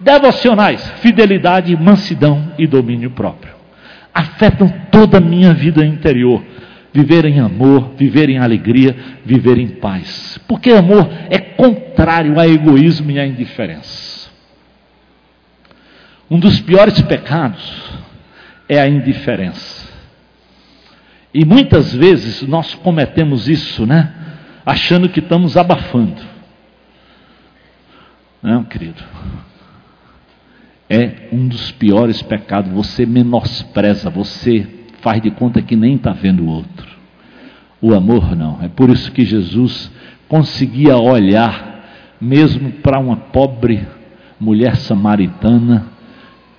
Devocionais, 0.00 0.88
fidelidade, 1.00 1.76
mansidão 1.76 2.52
e 2.58 2.66
domínio 2.66 3.10
próprio. 3.10 3.54
Afetam 4.14 4.68
toda 4.90 5.18
a 5.18 5.20
minha 5.20 5.52
vida 5.52 5.84
interior 5.84 6.42
viver 6.92 7.24
em 7.26 7.38
amor, 7.38 7.94
viver 7.96 8.28
em 8.28 8.38
alegria, 8.38 8.96
viver 9.24 9.58
em 9.58 9.68
paz. 9.68 10.38
Porque 10.48 10.70
amor 10.70 11.08
é 11.30 11.38
contrário 11.38 12.38
ao 12.38 12.48
egoísmo 12.48 13.10
e 13.10 13.18
à 13.18 13.26
indiferença. 13.26 14.30
Um 16.30 16.38
dos 16.38 16.60
piores 16.60 17.00
pecados 17.02 17.92
é 18.68 18.80
a 18.80 18.88
indiferença. 18.88 19.88
E 21.32 21.44
muitas 21.44 21.94
vezes 21.94 22.42
nós 22.42 22.74
cometemos 22.74 23.48
isso, 23.48 23.86
né? 23.86 24.12
Achando 24.64 25.08
que 25.08 25.20
estamos 25.20 25.56
abafando. 25.56 26.20
Não, 28.42 28.64
querido. 28.64 29.02
É 30.88 31.28
um 31.32 31.46
dos 31.46 31.70
piores 31.72 32.22
pecados. 32.22 32.72
Você 32.72 33.04
menospreza, 33.04 34.08
você 34.08 34.66
faz 35.02 35.20
de 35.20 35.30
conta 35.30 35.60
que 35.60 35.76
nem 35.76 35.96
está 35.96 36.12
vendo 36.12 36.44
o 36.44 36.48
outro. 36.48 36.88
O 37.80 37.94
amor 37.94 38.34
não. 38.34 38.58
É 38.62 38.68
por 38.68 38.90
isso 38.90 39.12
que 39.12 39.24
Jesus 39.24 39.90
conseguia 40.28 40.96
olhar, 40.96 41.84
mesmo 42.20 42.72
para 42.72 42.98
uma 42.98 43.16
pobre 43.16 43.86
mulher 44.40 44.76
samaritana 44.76 45.86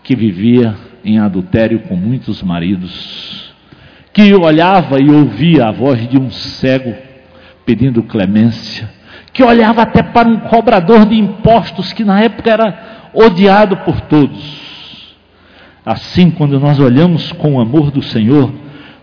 que 0.03 0.15
vivia 0.15 0.75
em 1.03 1.19
adultério 1.19 1.79
com 1.81 1.95
muitos 1.95 2.41
maridos, 2.43 3.53
que 4.13 4.33
olhava 4.33 4.99
e 4.99 5.09
ouvia 5.09 5.67
a 5.67 5.71
voz 5.71 6.07
de 6.07 6.17
um 6.19 6.29
cego 6.29 6.95
pedindo 7.65 8.03
clemência, 8.03 8.89
que 9.31 9.43
olhava 9.43 9.83
até 9.83 10.01
para 10.01 10.27
um 10.27 10.39
cobrador 10.39 11.05
de 11.05 11.15
impostos 11.15 11.93
que 11.93 12.03
na 12.03 12.21
época 12.21 12.51
era 12.51 12.98
odiado 13.13 13.77
por 13.77 14.01
todos. 14.01 14.69
Assim, 15.85 16.29
quando 16.29 16.59
nós 16.59 16.79
olhamos 16.79 17.31
com 17.31 17.55
o 17.55 17.61
amor 17.61 17.91
do 17.91 18.01
Senhor, 18.01 18.51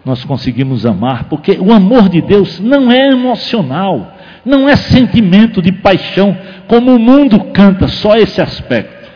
nós 0.05 0.25
conseguimos 0.25 0.87
amar, 0.87 1.25
porque 1.25 1.59
o 1.61 1.73
amor 1.73 2.09
de 2.09 2.21
Deus 2.21 2.61
não 2.61 2.93
é 2.93 3.09
emocional, 3.09 4.15
não 4.45 4.69
é 4.69 4.77
sentimento 4.77 5.61
de 5.61 5.73
paixão, 5.73 6.37
como 6.69 6.95
o 6.95 6.99
mundo 6.99 7.41
canta, 7.53 7.89
só 7.89 8.17
esse 8.17 8.41
aspecto. 8.41 9.11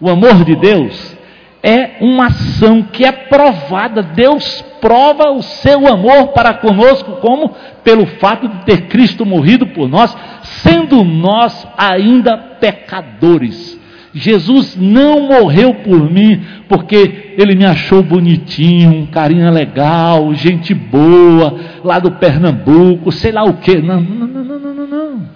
O 0.00 0.08
amor 0.08 0.42
de 0.44 0.56
Deus 0.56 1.16
é 1.62 1.98
uma 2.00 2.26
ação 2.26 2.82
que 2.82 3.04
é 3.04 3.12
provada. 3.12 4.02
Deus 4.02 4.64
prova 4.80 5.30
o 5.30 5.42
seu 5.42 5.86
amor 5.86 6.28
para 6.28 6.54
conosco, 6.54 7.12
como 7.20 7.54
pelo 7.84 8.06
fato 8.06 8.48
de 8.48 8.64
ter 8.64 8.88
Cristo 8.88 9.24
morrido 9.24 9.66
por 9.68 9.88
nós, 9.88 10.16
sendo 10.42 11.04
nós 11.04 11.68
ainda 11.76 12.36
pecadores. 12.36 13.80
Jesus 14.14 14.76
não 14.76 15.20
morreu 15.20 15.74
por 15.74 16.10
mim 16.10 16.42
porque 16.68 17.34
ele 17.38 17.54
me 17.54 17.64
achou 17.64 18.02
bonitinho, 18.02 18.90
um 18.90 19.06
carinha 19.06 19.50
legal, 19.50 20.34
gente 20.34 20.74
boa, 20.74 21.58
lá 21.82 21.98
do 21.98 22.12
Pernambuco, 22.12 23.10
sei 23.10 23.32
lá 23.32 23.44
o 23.44 23.54
quê. 23.54 23.80
Não, 23.80 24.00
não, 24.00 24.26
não, 24.26 24.44
não, 24.44 24.74
não, 24.74 24.86
não. 24.86 25.28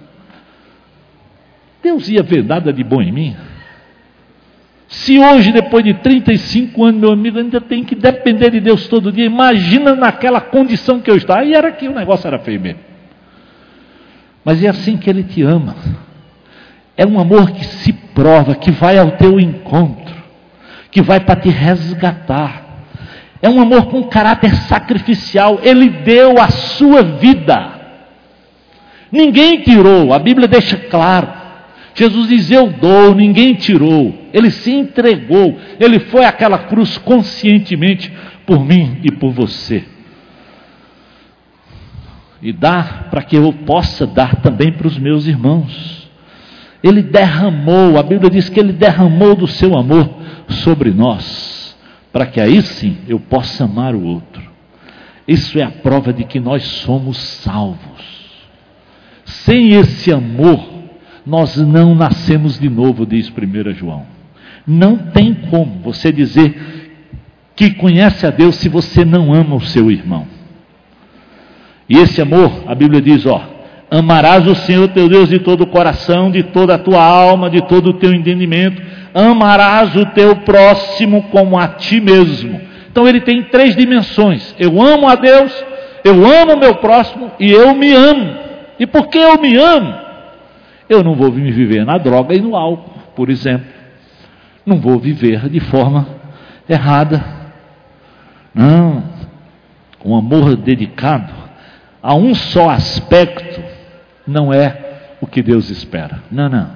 Deus 1.81 2.07
ia 2.07 2.21
ver 2.21 2.43
nada 2.43 2.71
de 2.71 2.83
bom 2.83 3.01
em 3.01 3.11
mim. 3.11 3.35
Se 4.87 5.19
hoje, 5.19 5.51
depois 5.51 5.83
de 5.83 5.93
35 5.95 6.85
anos, 6.85 7.01
meu 7.01 7.11
amigo, 7.11 7.39
ainda 7.39 7.59
tem 7.59 7.83
que 7.83 7.95
depender 7.95 8.51
de 8.51 8.59
Deus 8.59 8.87
todo 8.87 9.11
dia, 9.11 9.25
imagina 9.25 9.95
naquela 9.95 10.39
condição 10.39 10.99
que 10.99 11.11
eu 11.11 11.17
estava. 11.17 11.41
Aí 11.41 11.53
era 11.53 11.71
que 11.71 11.87
o 11.87 11.93
negócio 11.93 12.27
era 12.27 12.39
feio 12.39 12.61
mesmo. 12.61 12.79
Mas 14.45 14.63
é 14.63 14.67
assim 14.69 14.95
que 14.95 15.09
Ele 15.09 15.23
te 15.23 15.41
ama. 15.41 15.75
É 16.97 17.05
um 17.05 17.19
amor 17.19 17.51
que 17.51 17.63
se 17.63 17.93
prova, 17.93 18.55
que 18.55 18.71
vai 18.71 18.97
ao 18.97 19.11
teu 19.11 19.39
encontro, 19.39 20.15
que 20.89 21.01
vai 21.01 21.19
para 21.19 21.39
te 21.39 21.49
resgatar. 21.49 22.65
É 23.39 23.47
um 23.47 23.61
amor 23.61 23.85
com 23.85 24.03
caráter 24.03 24.53
sacrificial. 24.67 25.59
Ele 25.61 25.89
deu 25.89 26.41
a 26.41 26.49
sua 26.49 27.03
vida. 27.03 27.77
Ninguém 29.11 29.61
tirou, 29.61 30.11
a 30.11 30.17
Bíblia 30.17 30.47
deixa 30.47 30.75
claro. 30.75 31.27
Jesus 31.93 32.29
diz: 32.29 32.51
Eu 32.51 32.71
dou, 32.71 33.13
ninguém 33.13 33.53
tirou. 33.53 34.13
Ele 34.33 34.49
se 34.49 34.71
entregou, 34.71 35.57
ele 35.79 35.99
foi 35.99 36.25
àquela 36.25 36.57
cruz 36.57 36.97
conscientemente 36.97 38.11
por 38.45 38.65
mim 38.65 38.99
e 39.03 39.11
por 39.11 39.31
você. 39.31 39.83
E 42.41 42.51
dá 42.51 43.07
para 43.09 43.23
que 43.23 43.35
eu 43.35 43.51
possa 43.51 44.05
dar 44.05 44.35
também 44.37 44.71
para 44.71 44.87
os 44.87 44.97
meus 44.97 45.25
irmãos. 45.25 45.96
Ele 46.83 47.01
derramou, 47.01 47.97
a 47.97 48.03
Bíblia 48.03 48.29
diz 48.29 48.49
que 48.49 48.59
ele 48.59 48.73
derramou 48.73 49.35
do 49.35 49.47
seu 49.47 49.75
amor 49.75 50.09
sobre 50.47 50.91
nós, 50.91 51.75
para 52.11 52.25
que 52.25 52.39
aí 52.39 52.61
sim 52.61 52.97
eu 53.07 53.19
possa 53.19 53.65
amar 53.65 53.95
o 53.95 54.03
outro. 54.03 54.43
Isso 55.27 55.59
é 55.59 55.63
a 55.63 55.71
prova 55.71 56.13
de 56.13 56.23
que 56.23 56.39
nós 56.39 56.63
somos 56.63 57.17
salvos. 57.17 58.17
Sem 59.25 59.73
esse 59.73 60.11
amor, 60.11 60.65
nós 61.25 61.57
não 61.57 61.93
nascemos 61.93 62.57
de 62.59 62.69
novo, 62.69 63.05
diz 63.05 63.29
1 63.29 63.73
João. 63.73 64.05
Não 64.65 64.97
tem 64.97 65.33
como 65.33 65.79
você 65.83 66.11
dizer 66.11 66.87
que 67.55 67.71
conhece 67.71 68.25
a 68.25 68.29
Deus 68.29 68.55
se 68.55 68.69
você 68.69 69.03
não 69.03 69.33
ama 69.33 69.55
o 69.55 69.61
seu 69.61 69.91
irmão. 69.91 70.27
E 71.89 71.97
esse 71.97 72.21
amor, 72.21 72.63
a 72.67 72.75
Bíblia 72.75 73.01
diz, 73.01 73.25
ó, 73.25 73.56
amarás 73.89 74.45
o 74.45 74.55
Senhor 74.55 74.89
teu 74.89 75.07
Deus 75.07 75.29
de 75.29 75.39
todo 75.39 75.61
o 75.61 75.67
coração, 75.67 76.29
de 76.29 76.43
toda 76.43 76.75
a 76.75 76.77
tua 76.77 77.01
alma, 77.01 77.49
de 77.49 77.61
todo 77.67 77.91
o 77.91 77.93
teu 77.93 78.13
entendimento, 78.13 78.81
amarás 79.13 79.95
o 79.95 80.05
teu 80.07 80.35
próximo 80.37 81.23
como 81.31 81.57
a 81.57 81.67
ti 81.67 81.99
mesmo. 81.99 82.59
Então 82.89 83.07
ele 83.07 83.21
tem 83.21 83.43
três 83.43 83.75
dimensões: 83.75 84.55
eu 84.59 84.81
amo 84.81 85.07
a 85.07 85.15
Deus, 85.15 85.51
eu 86.03 86.25
amo 86.25 86.55
o 86.55 86.59
meu 86.59 86.75
próximo 86.75 87.31
e 87.39 87.51
eu 87.51 87.73
me 87.73 87.93
amo. 87.93 88.47
E 88.79 88.85
porque 88.85 89.17
eu 89.17 89.39
me 89.39 89.55
amo, 89.55 89.95
eu 90.87 91.03
não 91.03 91.15
vou 91.15 91.31
me 91.31 91.51
viver 91.51 91.85
na 91.85 91.97
droga 91.97 92.35
e 92.35 92.41
no 92.41 92.55
álcool, 92.55 92.99
por 93.15 93.29
exemplo. 93.29 93.77
Não 94.65 94.79
vou 94.79 94.99
viver 94.99 95.47
de 95.49 95.59
forma 95.61 96.05
errada. 96.69 97.23
Não. 98.53 99.03
Um 100.03 100.15
amor 100.15 100.55
dedicado 100.55 101.33
a 102.01 102.15
um 102.15 102.33
só 102.35 102.69
aspecto 102.69 103.46
não 104.27 104.53
é 104.53 105.15
o 105.21 105.27
que 105.27 105.41
Deus 105.41 105.69
espera. 105.69 106.21
Não, 106.29 106.49
não. 106.49 106.69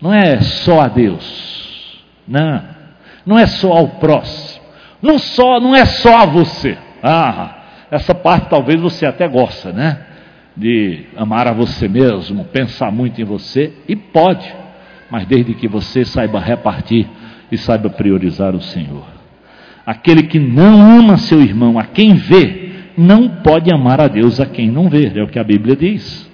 Não 0.00 0.12
é 0.12 0.40
só 0.40 0.80
a 0.80 0.88
Deus. 0.88 2.02
Não. 2.26 2.62
Não 3.24 3.38
é 3.38 3.46
só 3.46 3.72
ao 3.72 3.88
próximo. 3.88 4.62
Não, 5.00 5.18
só, 5.18 5.60
não 5.60 5.74
é 5.74 5.84
só 5.84 6.18
a 6.18 6.26
você. 6.26 6.76
Ah, 7.02 7.62
essa 7.90 8.14
parte 8.14 8.48
talvez 8.48 8.80
você 8.80 9.04
até 9.04 9.28
gosta, 9.28 9.72
né? 9.72 9.98
De 10.56 11.06
amar 11.16 11.46
a 11.46 11.52
você 11.52 11.88
mesmo, 11.88 12.44
pensar 12.44 12.90
muito 12.90 13.20
em 13.20 13.24
você, 13.24 13.72
e 13.88 13.96
pode, 13.96 14.52
mas 15.10 15.26
desde 15.26 15.54
que 15.54 15.66
você 15.66 16.04
saiba 16.04 16.38
repartir 16.38 17.06
e 17.50 17.56
saiba 17.56 17.90
priorizar 17.90 18.54
o 18.54 18.60
Senhor. 18.60 19.04
Aquele 19.84 20.24
que 20.24 20.38
não 20.38 20.80
ama 20.98 21.16
seu 21.16 21.40
irmão, 21.40 21.78
a 21.78 21.84
quem 21.84 22.14
vê, 22.14 22.70
não 22.96 23.28
pode 23.28 23.72
amar 23.72 24.00
a 24.00 24.08
Deus 24.08 24.40
a 24.40 24.46
quem 24.46 24.70
não 24.70 24.88
vê, 24.88 25.12
é 25.14 25.22
o 25.22 25.28
que 25.28 25.38
a 25.38 25.44
Bíblia 25.44 25.74
diz. 25.74 26.30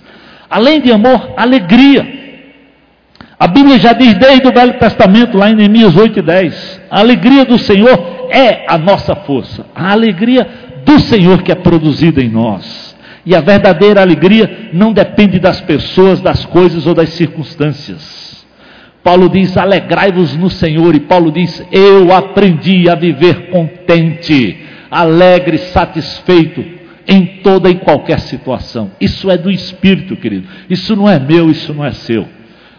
Além 0.50 0.80
de 0.80 0.90
amor, 0.90 1.34
alegria. 1.36 2.06
A 3.38 3.46
Bíblia 3.46 3.78
já 3.78 3.92
diz 3.92 4.14
desde 4.14 4.48
o 4.48 4.52
Velho 4.52 4.78
Testamento, 4.78 5.36
lá 5.36 5.50
em 5.50 5.54
Neemias 5.54 5.94
8 5.94 6.18
e 6.18 6.22
10, 6.22 6.80
a 6.90 6.98
alegria 6.98 7.44
do 7.44 7.58
Senhor 7.58 8.28
é 8.30 8.64
a 8.66 8.76
nossa 8.76 9.14
força, 9.14 9.66
a 9.74 9.92
alegria 9.92 10.46
do 10.84 10.98
Senhor 10.98 11.42
que 11.42 11.52
é 11.52 11.54
produzida 11.54 12.20
em 12.20 12.28
nós. 12.28 12.96
E 13.24 13.34
a 13.34 13.40
verdadeira 13.40 14.00
alegria 14.00 14.70
não 14.72 14.92
depende 14.92 15.38
das 15.38 15.60
pessoas, 15.60 16.20
das 16.20 16.46
coisas 16.46 16.86
ou 16.86 16.94
das 16.94 17.10
circunstâncias. 17.10 18.46
Paulo 19.04 19.28
diz: 19.28 19.56
alegrai-vos 19.56 20.34
no 20.36 20.48
Senhor, 20.48 20.94
e 20.94 21.00
Paulo 21.00 21.30
diz: 21.30 21.62
eu 21.70 22.12
aprendi 22.12 22.88
a 22.88 22.94
viver 22.94 23.50
contente, 23.50 24.64
alegre, 24.90 25.58
satisfeito 25.58 26.77
em 27.08 27.40
toda 27.42 27.70
e 27.70 27.76
qualquer 27.76 28.20
situação. 28.20 28.90
Isso 29.00 29.30
é 29.30 29.38
do 29.38 29.50
Espírito, 29.50 30.14
querido. 30.16 30.46
Isso 30.68 30.94
não 30.94 31.08
é 31.08 31.18
meu, 31.18 31.50
isso 31.50 31.72
não 31.72 31.84
é 31.84 31.92
seu. 31.92 32.28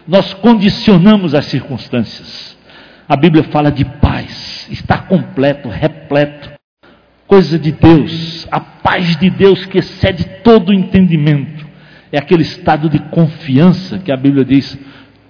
Nós 0.06 0.32
condicionamos 0.32 1.34
as 1.34 1.46
circunstâncias. 1.46 2.56
A 3.08 3.16
Bíblia 3.16 3.42
fala 3.44 3.70
de 3.72 3.84
paz 3.84 4.50
está 4.70 4.98
completo, 4.98 5.68
repleto. 5.68 6.50
Coisa 7.26 7.58
de 7.58 7.70
Deus, 7.70 8.46
a 8.50 8.58
paz 8.58 9.16
de 9.16 9.30
Deus 9.30 9.64
que 9.66 9.78
excede 9.78 10.24
todo 10.42 10.70
o 10.70 10.74
entendimento. 10.74 11.66
É 12.10 12.18
aquele 12.18 12.42
estado 12.42 12.88
de 12.88 12.98
confiança 12.98 13.98
que 13.98 14.10
a 14.10 14.16
Bíblia 14.16 14.44
diz: 14.44 14.76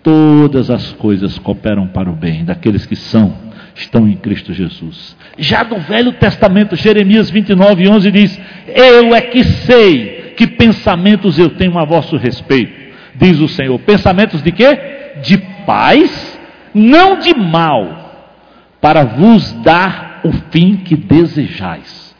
todas 0.02 0.70
as 0.70 0.92
coisas 0.92 1.38
cooperam 1.38 1.86
para 1.88 2.10
o 2.10 2.14
bem 2.14 2.44
daqueles 2.44 2.86
que 2.86 2.96
são, 2.96 3.36
estão 3.80 4.08
em 4.08 4.16
Cristo 4.16 4.52
Jesus. 4.52 5.16
Já 5.38 5.62
do 5.62 5.78
Velho 5.78 6.12
Testamento, 6.12 6.76
Jeremias 6.76 7.30
29, 7.30 7.88
11 7.88 8.10
diz: 8.10 8.40
Eu 8.68 9.14
é 9.14 9.20
que 9.20 9.42
sei 9.44 10.34
que 10.36 10.46
pensamentos 10.46 11.38
eu 11.38 11.50
tenho 11.50 11.78
a 11.78 11.84
vosso 11.84 12.16
respeito, 12.16 12.72
diz 13.14 13.38
o 13.40 13.48
Senhor. 13.48 13.78
Pensamentos 13.80 14.42
de 14.42 14.52
quê? 14.52 14.78
De 15.22 15.38
paz, 15.66 16.38
não 16.74 17.18
de 17.18 17.34
mal, 17.34 18.38
para 18.80 19.04
vos 19.04 19.52
dar 19.62 20.20
o 20.24 20.32
fim 20.50 20.76
que 20.76 20.96
desejais. 20.96 22.14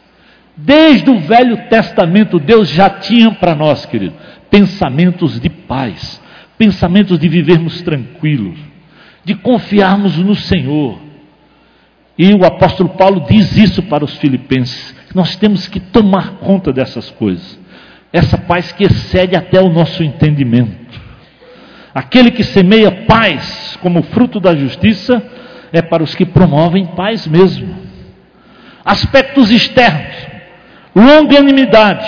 Desde 0.55 1.09
o 1.09 1.19
Velho 1.19 1.57
Testamento, 1.69 2.37
Deus 2.37 2.69
já 2.69 2.89
tinha 2.89 3.31
para 3.31 3.55
nós, 3.55 3.85
querido, 3.85 4.13
pensamentos 4.49 5.39
de 5.39 5.49
paz, 5.49 6.21
pensamentos 6.57 7.17
de 7.17 7.27
vivermos 7.27 7.81
tranquilos, 7.81 8.59
de 9.23 9.33
confiarmos 9.33 10.17
no 10.17 10.35
Senhor. 10.35 11.10
E 12.21 12.35
o 12.35 12.45
apóstolo 12.45 12.89
Paulo 12.89 13.25
diz 13.27 13.57
isso 13.57 13.81
para 13.81 14.05
os 14.05 14.15
filipenses: 14.17 14.95
nós 15.15 15.35
temos 15.35 15.67
que 15.67 15.79
tomar 15.79 16.33
conta 16.33 16.71
dessas 16.71 17.09
coisas, 17.09 17.59
essa 18.13 18.37
paz 18.37 18.71
que 18.71 18.83
excede 18.83 19.35
até 19.35 19.59
o 19.59 19.69
nosso 19.69 20.03
entendimento. 20.03 21.01
Aquele 21.95 22.29
que 22.29 22.43
semeia 22.43 22.91
paz 22.91 23.75
como 23.81 24.03
fruto 24.03 24.39
da 24.39 24.55
justiça, 24.55 25.19
é 25.73 25.81
para 25.81 26.03
os 26.03 26.13
que 26.13 26.23
promovem 26.23 26.85
paz 26.85 27.25
mesmo. 27.25 27.75
Aspectos 28.85 29.49
externos: 29.49 30.15
longanimidade, 30.95 32.07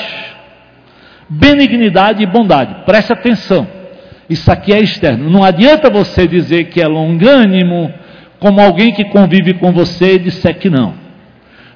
benignidade 1.28 2.22
e 2.22 2.28
bondade. 2.28 2.86
Preste 2.86 3.12
atenção. 3.12 3.68
Isso 4.30 4.52
aqui 4.52 4.72
é 4.72 4.80
externo. 4.80 5.28
Não 5.28 5.44
adianta 5.44 5.90
você 5.90 6.28
dizer 6.28 6.66
que 6.66 6.80
é 6.80 6.88
longânimo 6.88 7.92
como 8.44 8.60
alguém 8.60 8.92
que 8.92 9.06
convive 9.06 9.54
com 9.54 9.72
você 9.72 10.16
e 10.16 10.20
disser 10.20 10.60
que 10.60 10.70
não. 10.70 10.96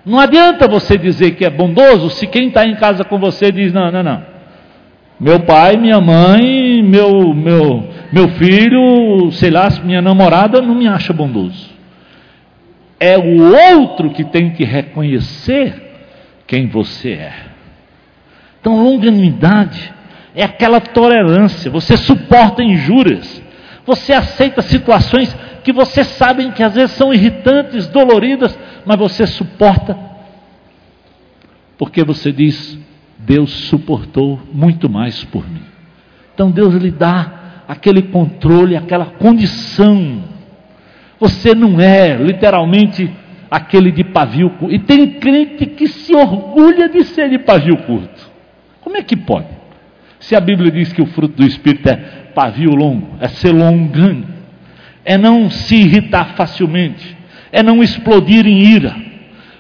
Não 0.06 0.20
adianta 0.20 0.68
você 0.68 0.98
dizer 0.98 1.32
que 1.32 1.46
é 1.46 1.50
bondoso 1.50 2.10
se 2.10 2.28
quem 2.28 2.50
está 2.50 2.66
em 2.68 2.76
casa 2.76 3.06
com 3.06 3.18
você 3.18 3.54
diz: 3.54 3.72
não, 3.72 3.90
não, 3.90 4.04
não. 4.04 4.22
Meu 5.18 5.40
pai, 5.40 5.78
minha 5.78 6.02
mãe, 6.02 6.84
meu, 6.84 7.34
meu, 7.34 7.88
meu 8.12 8.28
filho, 8.32 9.32
sei 9.32 9.50
lá, 9.50 9.70
minha 9.82 10.02
namorada 10.02 10.62
não 10.62 10.76
me 10.76 10.90
acha 10.90 11.14
bondoso. 11.14 11.70
É 13.00 13.18
o 13.18 13.54
outro 13.74 14.10
que 14.10 14.26
tem 14.26 14.50
que 14.50 14.66
reconhecer 14.66 15.74
quem 16.46 16.68
você 16.68 17.12
é. 17.12 17.34
Então, 18.60 18.84
longanimidade 18.84 19.94
é 20.36 20.44
aquela 20.44 20.82
tolerância. 20.82 21.72
Você 21.72 21.96
suporta 21.96 22.62
injúrias. 22.62 23.42
Você 23.86 24.12
aceita 24.12 24.62
situações 24.62 25.34
que 25.68 25.74
você 25.74 26.02
sabe 26.06 26.50
que 26.54 26.64
às 26.64 26.76
vezes 26.76 26.92
são 26.92 27.14
irritantes, 27.14 27.90
doloridas, 27.90 28.58
mas 28.86 28.98
você 28.98 29.28
suporta. 29.28 30.00
Porque 31.78 32.06
você 32.06 32.32
diz: 32.32 32.80
Deus 33.20 33.52
suportou 33.52 34.40
muito 34.54 34.90
mais 34.90 35.26
por 35.26 35.46
mim. 35.46 35.64
Então 36.34 36.50
Deus 36.50 36.74
lhe 36.76 36.90
dá 36.90 37.64
aquele 37.68 38.04
controle, 38.04 38.78
aquela 38.78 39.08
condição 39.08 40.24
você 41.20 41.54
não 41.54 41.82
é 41.82 42.16
literalmente 42.16 43.12
aquele 43.52 43.92
de 43.92 44.06
pavio 44.06 44.52
curto. 44.52 44.74
E 44.74 44.80
tem 44.80 45.20
crente 45.20 45.66
que 45.66 45.90
se 45.90 46.16
orgulha 46.16 46.88
de 46.88 47.04
ser 47.04 47.30
de 47.30 47.40
pavio 47.40 47.76
curto. 47.80 48.32
Como 48.80 48.96
é 48.96 49.04
que 49.04 49.18
pode? 49.18 49.50
Se 50.18 50.34
a 50.34 50.40
Bíblia 50.40 50.72
diz 50.72 50.94
que 50.94 51.02
o 51.02 51.08
fruto 51.08 51.36
do 51.36 51.46
Espírito 51.46 51.90
é 51.90 51.96
pavio 52.34 52.74
longo, 52.74 53.18
é 53.20 53.28
ser 53.28 53.52
longano, 53.52 54.37
é 55.08 55.18
não 55.18 55.50
se 55.50 55.76
irritar 55.78 56.36
facilmente, 56.36 57.18
é 57.50 57.64
não 57.64 57.82
explodir 57.82 58.46
em 58.46 58.60
ira. 58.60 58.94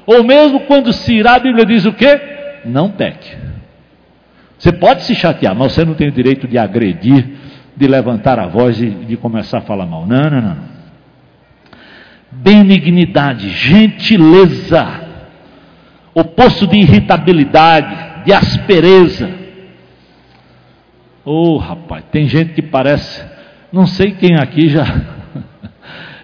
Ou 0.05 0.21
mesmo 0.21 0.59
quando 0.61 0.91
se 0.91 1.15
irá, 1.15 1.35
a 1.35 1.39
Bíblia 1.39 1.65
diz 1.65 1.85
o 1.85 1.93
quê? 1.93 2.19
Não 2.65 2.91
peque. 2.91 3.33
Você 4.59 4.73
pode 4.73 5.03
se 5.03 5.15
chatear, 5.15 5.55
mas 5.55 5.71
você 5.71 5.85
não 5.85 5.93
tem 5.93 6.09
o 6.09 6.11
direito 6.11 6.47
de 6.49 6.57
agredir, 6.57 7.25
de 7.77 7.87
levantar 7.87 8.37
a 8.39 8.47
voz 8.47 8.81
e 8.81 8.89
de 8.89 9.15
começar 9.15 9.59
a 9.59 9.61
falar 9.61 9.85
mal. 9.85 10.05
Não, 10.05 10.29
não, 10.29 10.41
não 10.41 10.77
benignidade, 12.29 13.49
gentileza, 13.49 14.85
oposto 16.13 16.67
de 16.67 16.77
irritabilidade, 16.77 18.25
de 18.25 18.33
aspereza. 18.33 19.29
Oh, 21.23 21.57
rapaz, 21.57 22.03
tem 22.11 22.27
gente 22.27 22.53
que 22.53 22.61
parece 22.61 23.21
Não 23.71 23.85
sei 23.85 24.11
quem 24.11 24.35
aqui 24.35 24.69
já 24.69 25.16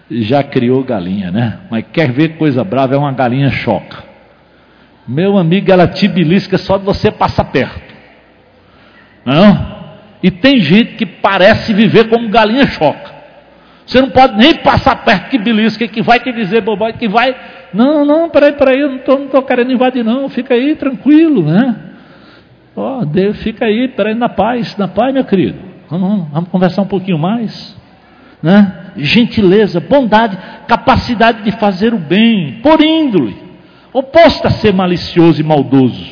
já 0.09 0.43
criou 0.43 0.83
galinha, 0.83 1.31
né? 1.31 1.59
Mas 1.69 1.85
quer 1.91 2.11
ver 2.11 2.37
coisa 2.37 2.63
brava, 2.63 2.95
é 2.95 2.97
uma 2.97 3.11
galinha 3.11 3.49
choca. 3.49 4.03
Meu 5.07 5.37
amigo, 5.37 5.71
ela 5.71 5.87
te 5.87 6.07
belisca 6.07 6.57
só 6.57 6.77
de 6.77 6.85
você 6.85 7.11
passar 7.11 7.45
perto. 7.45 7.93
Não? 9.25 9.83
E 10.21 10.31
tem 10.31 10.59
gente 10.59 10.95
que 10.95 11.05
parece 11.05 11.73
viver 11.73 12.09
como 12.09 12.29
galinha 12.29 12.65
choca. 12.67 13.11
Você 13.85 13.99
não 13.99 14.09
pode 14.09 14.37
nem 14.37 14.55
passar 14.55 15.03
perto 15.03 15.29
que 15.29 15.37
belisca, 15.37 15.85
que 15.87 16.01
vai 16.01 16.19
te 16.19 16.31
dizer 16.31 16.61
bobagem, 16.61 16.97
que 16.97 17.07
vai. 17.07 17.35
Não, 17.73 18.05
não, 18.05 18.29
peraí, 18.29 18.53
peraí, 18.53 18.79
eu 18.79 18.89
não 18.89 18.95
estou 18.97 19.19
não 19.19 19.27
tô 19.27 19.41
querendo 19.41 19.73
invadir, 19.73 20.03
não. 20.03 20.29
Fica 20.29 20.53
aí 20.53 20.75
tranquilo, 20.75 21.43
né? 21.43 21.75
Ó, 22.75 22.99
oh, 22.99 23.05
Deus, 23.05 23.37
fica 23.43 23.65
aí, 23.65 23.89
peraí, 23.89 24.15
na 24.15 24.29
paz, 24.29 24.77
na 24.77 24.87
paz, 24.87 25.13
meu 25.13 25.25
querido. 25.25 25.59
Vamos, 25.89 26.29
vamos 26.31 26.49
conversar 26.49 26.81
um 26.81 26.87
pouquinho 26.87 27.19
mais. 27.19 27.77
Né? 28.43 28.91
Gentileza, 28.97 29.79
bondade, 29.79 30.37
capacidade 30.67 31.43
de 31.43 31.51
fazer 31.53 31.93
o 31.93 31.97
bem, 31.97 32.59
por 32.61 32.81
índole, 32.81 33.37
oposta 33.93 34.49
a 34.49 34.51
ser 34.51 34.73
malicioso 34.73 35.39
e 35.39 35.43
maldoso. 35.43 36.11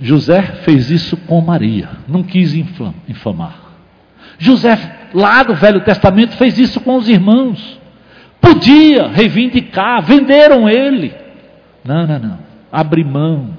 José 0.00 0.42
fez 0.64 0.90
isso 0.90 1.16
com 1.16 1.40
Maria, 1.40 1.88
não 2.08 2.24
quis 2.24 2.52
infamar. 2.52 3.54
José, 4.36 4.76
lá 5.14 5.44
do 5.44 5.54
Velho 5.54 5.82
Testamento, 5.82 6.36
fez 6.36 6.58
isso 6.58 6.80
com 6.80 6.96
os 6.96 7.08
irmãos. 7.08 7.80
Podia 8.40 9.06
reivindicar, 9.06 10.02
venderam 10.02 10.68
ele. 10.68 11.14
Não, 11.84 12.04
não, 12.08 12.18
não. 12.18 12.38
Abre 12.72 13.04
mão. 13.04 13.56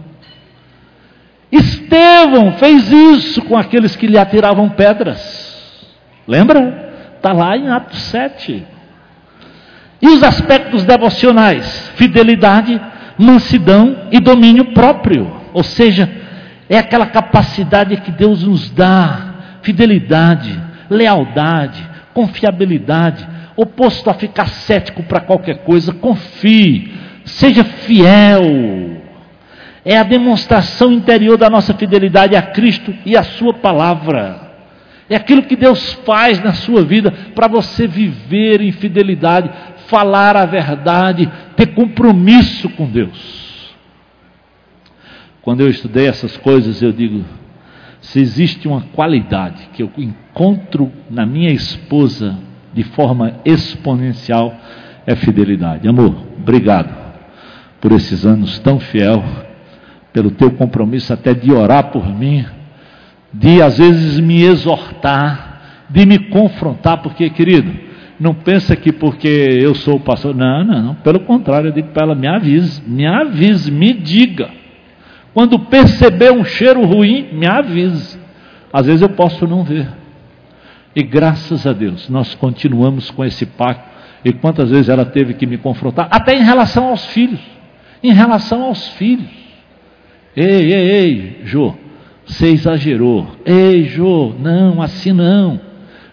Estevão 1.50 2.52
fez 2.54 2.92
isso 2.92 3.42
com 3.44 3.56
aqueles 3.56 3.96
que 3.96 4.08
lhe 4.08 4.18
atiravam 4.18 4.68
pedras. 4.70 5.43
Lembra? 6.28 6.94
Está 7.16 7.32
lá 7.32 7.58
em 7.58 7.70
Atos 7.70 8.02
7. 8.04 8.66
E 10.02 10.08
os 10.08 10.24
aspectos 10.24 10.84
devocionais? 10.84 11.92
Fidelidade, 11.96 12.80
mansidão 13.18 14.08
e 14.12 14.20
domínio 14.20 14.74
próprio. 14.74 15.32
Ou 15.54 15.64
seja, 15.64 16.10
é 16.70 16.78
aquela 16.78 17.06
capacidade 17.06 17.98
que 17.98 18.12
Deus 18.12 18.44
nos 18.44 18.70
dá, 18.70 19.60
fidelidade, 19.62 20.60
lealdade, 20.90 21.82
confiabilidade, 22.14 23.28
oposto 23.56 24.10
a 24.10 24.14
ficar 24.14 24.48
cético 24.48 25.04
para 25.04 25.22
qualquer 25.22 25.60
coisa, 25.60 25.94
confie, 25.94 26.92
seja 27.26 27.64
fiel. 27.64 29.02
É 29.86 29.98
a 29.98 30.04
demonstração 30.04 30.92
interior 30.92 31.38
da 31.38 31.50
nossa 31.50 31.74
fidelidade 31.74 32.36
a 32.36 32.42
Cristo 32.42 32.94
e 33.06 33.18
a 33.18 33.24
Sua 33.24 33.54
palavra. 33.54 34.43
É 35.14 35.16
aquilo 35.16 35.44
que 35.44 35.56
Deus 35.56 35.94
faz 36.04 36.44
na 36.44 36.54
sua 36.54 36.84
vida 36.84 37.12
para 37.36 37.48
você 37.48 37.86
viver 37.86 38.62
em 38.62 38.72
fidelidade, 38.72 39.48
falar 39.86 40.36
a 40.36 40.44
verdade, 40.44 41.32
ter 41.56 41.68
compromisso 41.68 42.68
com 42.70 42.90
Deus. 42.90 43.76
Quando 45.44 45.62
eu 45.62 45.70
estudei 45.70 46.08
essas 46.08 46.36
coisas, 46.38 46.82
eu 46.82 46.92
digo: 46.92 47.24
se 48.02 48.20
existe 48.20 48.68
uma 48.68 48.82
qualidade 48.82 49.70
que 49.74 49.84
eu 49.84 49.92
encontro 50.00 50.92
na 51.12 51.28
minha 51.28 51.52
esposa 51.52 52.36
de 52.74 52.84
forma 52.84 53.36
exponencial, 53.46 54.52
é 55.06 55.16
fidelidade. 55.16 55.88
Amor, 55.88 56.26
obrigado 56.40 56.92
por 57.80 57.92
esses 57.92 58.26
anos 58.26 58.58
tão 58.58 58.80
fiel, 58.80 59.24
pelo 60.12 60.32
teu 60.32 60.50
compromisso 60.50 61.14
até 61.14 61.36
de 61.36 61.52
orar 61.52 61.92
por 61.92 62.04
mim, 62.04 62.44
de 63.34 63.62
às 63.62 63.78
vezes 63.78 64.20
me 64.20 64.44
exortar, 64.44 65.88
de 65.90 66.06
me 66.06 66.20
confrontar, 66.30 67.02
porque, 67.02 67.30
querido, 67.30 67.74
não 68.20 68.34
pensa 68.34 68.76
que 68.76 68.92
porque 68.92 69.28
eu 69.28 69.74
sou 69.74 69.96
o 69.96 70.00
pastor, 70.00 70.36
não, 70.36 70.64
não, 70.64 70.82
não, 70.82 70.96
pelo 70.96 71.22
contrário, 71.22 71.70
eu 71.70 71.74
digo 71.74 71.90
para 71.90 72.04
ela, 72.04 72.16
me 72.16 72.28
avise, 72.28 72.82
me 72.88 73.06
avise, 73.06 73.72
me 73.72 73.94
diga. 73.94 74.50
Quando 75.34 75.58
perceber 75.60 76.32
um 76.32 76.46
cheiro 76.46 76.86
ruim, 76.86 77.30
me 77.34 77.48
avise. 77.48 78.20
Às 78.72 78.86
vezes 78.86 79.02
eu 79.02 79.10
posso 79.10 79.48
não 79.48 79.64
ver. 79.64 79.88
E 80.96 81.02
graças 81.02 81.66
a 81.66 81.74
Deus, 81.74 82.08
nós 82.08 82.36
continuamos 82.36 83.10
com 83.10 83.26
esse 83.26 83.46
pacto. 83.46 83.92
E 84.24 84.32
quantas 84.32 84.70
vezes 84.70 84.90
ela 84.90 85.06
teve 85.06 85.34
que 85.34 85.46
me 85.46 85.58
confrontar, 85.58 86.08
até 86.10 86.36
em 86.36 86.44
relação 86.44 86.88
aos 86.88 87.06
filhos. 87.08 87.42
Em 88.04 88.14
relação 88.14 88.64
aos 88.64 88.90
filhos. 88.90 89.30
Ei, 90.36 90.72
ei, 90.72 90.90
ei, 90.90 91.42
Jô, 91.46 91.76
você 92.26 92.48
exagerou. 92.48 93.28
Ei, 93.46 93.86
Jô, 93.86 94.34
não, 94.40 94.82
assim 94.82 95.12
não. 95.12 95.60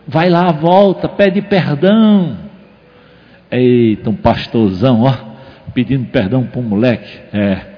Vai 0.07 0.29
lá, 0.29 0.51
volta, 0.51 1.09
pede 1.09 1.41
perdão. 1.43 2.37
Eita, 3.51 4.11
um 4.11 4.15
pastorzão, 4.15 5.03
ó, 5.03 5.15
pedindo 5.73 6.07
perdão 6.07 6.45
para 6.45 6.61
um 6.61 6.65
moleque. 6.65 7.19
É, 7.33 7.71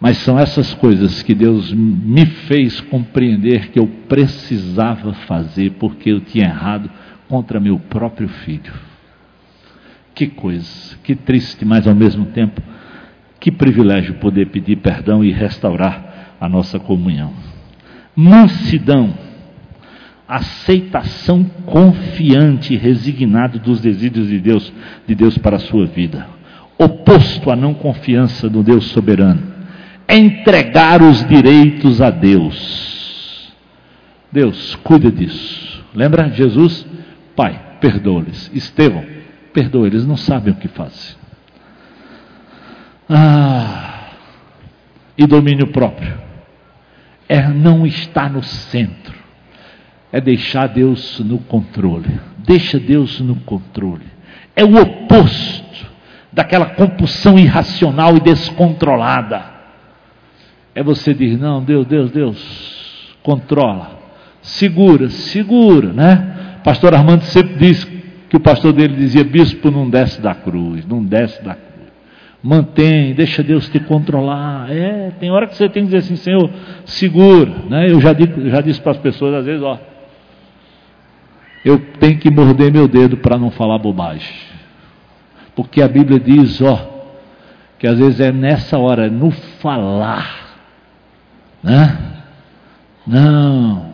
mas 0.00 0.18
são 0.18 0.38
essas 0.38 0.74
coisas 0.74 1.22
que 1.22 1.34
Deus 1.34 1.72
me 1.72 2.26
fez 2.26 2.80
compreender 2.80 3.70
que 3.70 3.78
eu 3.78 3.86
precisava 4.08 5.14
fazer 5.26 5.72
porque 5.78 6.10
eu 6.10 6.20
tinha 6.20 6.44
errado 6.44 6.90
contra 7.28 7.58
meu 7.58 7.78
próprio 7.78 8.28
filho. 8.28 8.72
Que 10.14 10.26
coisa, 10.26 10.96
que 11.02 11.14
triste, 11.14 11.64
mas 11.64 11.86
ao 11.86 11.94
mesmo 11.94 12.26
tempo, 12.26 12.62
que 13.40 13.50
privilégio 13.50 14.14
poder 14.14 14.46
pedir 14.46 14.76
perdão 14.76 15.24
e 15.24 15.30
restaurar 15.32 16.15
a 16.40 16.48
nossa 16.48 16.78
comunhão. 16.78 17.32
Mansidão, 18.14 19.14
aceitação 20.26 21.44
confiante 21.64 22.74
e 22.74 22.76
resignado 22.76 23.58
dos 23.58 23.80
desígnios 23.80 24.28
de 24.28 24.40
Deus, 24.40 24.72
de 25.06 25.14
Deus 25.14 25.38
para 25.38 25.56
a 25.56 25.60
sua 25.60 25.86
vida. 25.86 26.26
Oposto 26.78 27.50
à 27.50 27.56
não 27.56 27.74
confiança 27.74 28.48
no 28.48 28.62
Deus 28.62 28.86
soberano 28.86 29.56
entregar 30.08 31.02
os 31.02 31.24
direitos 31.26 32.00
a 32.00 32.10
Deus. 32.10 33.52
Deus, 34.30 34.74
cuida 34.76 35.10
disso. 35.10 35.84
Lembra 35.94 36.30
Jesus? 36.30 36.86
Pai, 37.34 37.78
perdoa-lhes. 37.80 38.50
Estevão, 38.54 39.04
perdoa, 39.52 39.86
eles 39.86 40.06
não 40.06 40.16
sabem 40.16 40.52
o 40.52 40.56
que 40.56 40.68
fazem. 40.68 41.16
Ah, 43.08 44.10
e 45.16 45.26
domínio 45.26 45.68
próprio. 45.68 46.25
É 47.28 47.48
não 47.48 47.86
estar 47.86 48.30
no 48.30 48.42
centro. 48.42 49.14
É 50.12 50.20
deixar 50.20 50.68
Deus 50.68 51.20
no 51.20 51.38
controle. 51.38 52.20
Deixa 52.38 52.78
Deus 52.78 53.20
no 53.20 53.36
controle. 53.36 54.06
É 54.54 54.64
o 54.64 54.80
oposto 54.80 55.86
daquela 56.32 56.66
compulsão 56.66 57.38
irracional 57.38 58.16
e 58.16 58.20
descontrolada 58.20 59.56
é 60.76 60.82
você 60.82 61.14
dizer, 61.14 61.38
não, 61.38 61.64
Deus, 61.64 61.86
Deus, 61.86 62.10
Deus, 62.10 63.16
controla, 63.22 63.98
segura, 64.42 65.08
segura, 65.08 65.90
né? 65.90 66.58
Pastor 66.62 66.94
Armando 66.94 67.22
sempre 67.22 67.54
diz 67.54 67.82
que 68.28 68.36
o 68.36 68.40
pastor 68.40 68.74
dele 68.74 68.94
dizia, 68.94 69.24
bispo, 69.24 69.70
não 69.70 69.88
desce 69.88 70.20
da 70.20 70.34
cruz, 70.34 70.84
não 70.84 71.02
desce 71.02 71.42
da 71.42 71.54
cruz. 71.54 71.65
Mantém, 72.46 73.12
deixa 73.12 73.42
Deus 73.42 73.68
te 73.68 73.80
controlar. 73.80 74.70
É, 74.70 75.10
tem 75.18 75.32
hora 75.32 75.48
que 75.48 75.56
você 75.56 75.68
tem 75.68 75.82
que 75.82 75.86
dizer 75.86 75.96
assim, 75.96 76.14
Senhor, 76.14 76.48
segura, 76.84 77.52
né? 77.68 77.90
Eu 77.90 78.00
já, 78.00 78.12
digo, 78.12 78.48
já 78.48 78.60
disse 78.60 78.80
para 78.80 78.92
as 78.92 78.98
pessoas, 78.98 79.34
às 79.34 79.44
vezes, 79.44 79.60
ó, 79.64 79.76
eu 81.64 81.76
tenho 81.98 82.20
que 82.20 82.30
morder 82.30 82.72
meu 82.72 82.86
dedo 82.86 83.16
para 83.16 83.36
não 83.36 83.50
falar 83.50 83.80
bobagem. 83.80 84.32
Porque 85.56 85.82
a 85.82 85.88
Bíblia 85.88 86.20
diz, 86.20 86.62
ó, 86.62 86.88
que 87.80 87.86
às 87.88 87.98
vezes 87.98 88.20
é 88.20 88.30
nessa 88.30 88.78
hora, 88.78 89.10
no 89.10 89.32
falar, 89.32 90.60
né? 91.64 91.98
Não. 93.04 93.92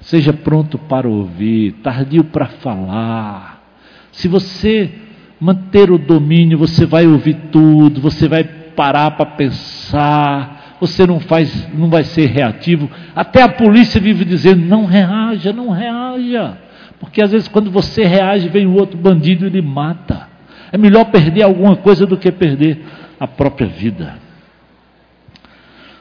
Seja 0.00 0.32
pronto 0.32 0.76
para 0.76 1.06
ouvir, 1.06 1.70
tardio 1.84 2.24
para 2.24 2.46
falar. 2.46 3.62
Se 4.10 4.26
você 4.26 5.05
manter 5.40 5.90
o 5.90 5.98
domínio, 5.98 6.58
você 6.58 6.86
vai 6.86 7.06
ouvir 7.06 7.34
tudo, 7.52 8.00
você 8.00 8.28
vai 8.28 8.44
parar 8.44 9.12
para 9.12 9.26
pensar, 9.26 10.76
você 10.80 11.06
não 11.06 11.20
faz, 11.20 11.68
não 11.74 11.88
vai 11.88 12.04
ser 12.04 12.26
reativo. 12.26 12.90
Até 13.14 13.42
a 13.42 13.48
polícia 13.48 14.00
vive 14.00 14.24
dizendo: 14.24 14.64
não 14.66 14.84
reaja, 14.84 15.52
não 15.52 15.70
reaja. 15.70 16.58
Porque 16.98 17.22
às 17.22 17.30
vezes 17.30 17.48
quando 17.48 17.70
você 17.70 18.04
reage, 18.04 18.48
vem 18.48 18.66
o 18.66 18.74
outro 18.74 18.98
bandido 18.98 19.44
e 19.44 19.48
ele 19.48 19.62
mata. 19.62 20.28
É 20.72 20.78
melhor 20.78 21.06
perder 21.06 21.42
alguma 21.42 21.76
coisa 21.76 22.06
do 22.06 22.16
que 22.16 22.30
perder 22.32 22.84
a 23.18 23.26
própria 23.26 23.66
vida. 23.66 24.14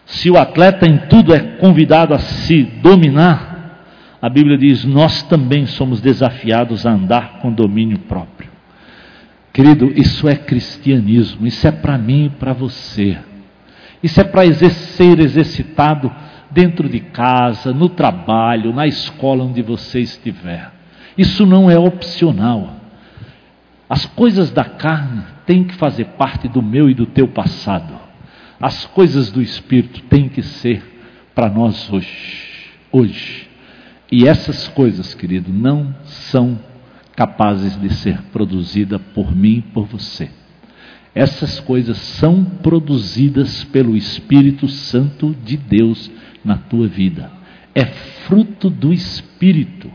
Se 0.06 0.30
o 0.30 0.38
atleta 0.38 0.88
em 0.88 0.98
tudo 1.10 1.34
é 1.34 1.40
convidado 1.40 2.14
a 2.14 2.20
se 2.20 2.64
dominar, 2.64 3.88
a 4.22 4.30
Bíblia 4.30 4.58
diz: 4.58 4.86
nós 4.86 5.24
também 5.24 5.66
somos 5.66 6.02
desafiados 6.02 6.86
a 6.86 6.92
andar 6.92 7.40
com 7.40 7.52
domínio 7.52 8.00
próprio. 8.00 8.55
Querido, 9.56 9.90
isso 9.96 10.28
é 10.28 10.36
cristianismo, 10.36 11.48
isso 11.48 11.66
é 11.66 11.72
para 11.72 11.98
mim 11.98 12.26
e 12.26 12.30
para 12.30 12.52
você. 12.52 13.18
Isso 14.04 14.20
é 14.20 14.24
para 14.26 14.54
ser 14.54 15.18
exercitado 15.22 16.12
dentro 16.52 16.90
de 16.90 17.00
casa, 17.00 17.72
no 17.72 17.88
trabalho, 17.88 18.74
na 18.74 18.86
escola 18.86 19.46
onde 19.46 19.62
você 19.62 20.02
estiver. 20.02 20.74
Isso 21.18 21.46
não 21.46 21.72
é 21.72 21.80
opcional. 21.80 22.76
As 23.90 24.06
coisas 24.06 24.52
da 24.52 24.66
carne 24.66 25.24
têm 25.46 25.64
que 25.64 25.76
fazer 25.76 26.04
parte 26.18 26.50
do 26.50 26.62
meu 26.62 26.90
e 26.90 26.94
do 26.94 27.06
teu 27.06 27.30
passado. 27.30 27.94
As 28.60 28.86
coisas 28.86 29.32
do 29.32 29.42
espírito 29.42 30.02
têm 30.10 30.28
que 30.28 30.44
ser 30.44 30.84
para 31.34 31.48
nós 31.48 31.90
hoje. 31.90 32.74
Hoje. 32.92 33.48
E 34.12 34.28
essas 34.28 34.68
coisas, 34.68 35.14
querido, 35.14 35.50
não 35.50 35.96
são 36.04 36.60
capazes 37.16 37.80
de 37.80 37.94
ser 37.94 38.22
produzidas 38.32 39.02
por 39.14 39.36
mim 39.36 39.58
e 39.58 39.62
por 39.62 39.86
você. 39.86 40.30
Essas 41.14 41.60
coisas 41.62 41.98
são 41.98 42.44
produzidas 42.44 43.64
pelo 43.66 43.96
Espírito 43.96 44.68
Santo 44.68 45.34
de 45.46 45.56
Deus 45.56 46.12
na 46.44 46.58
tua 46.58 46.88
vida. 46.88 47.32
É 47.74 47.86
fruto 47.86 48.70
do 48.70 48.92
Espírito. 48.92 49.90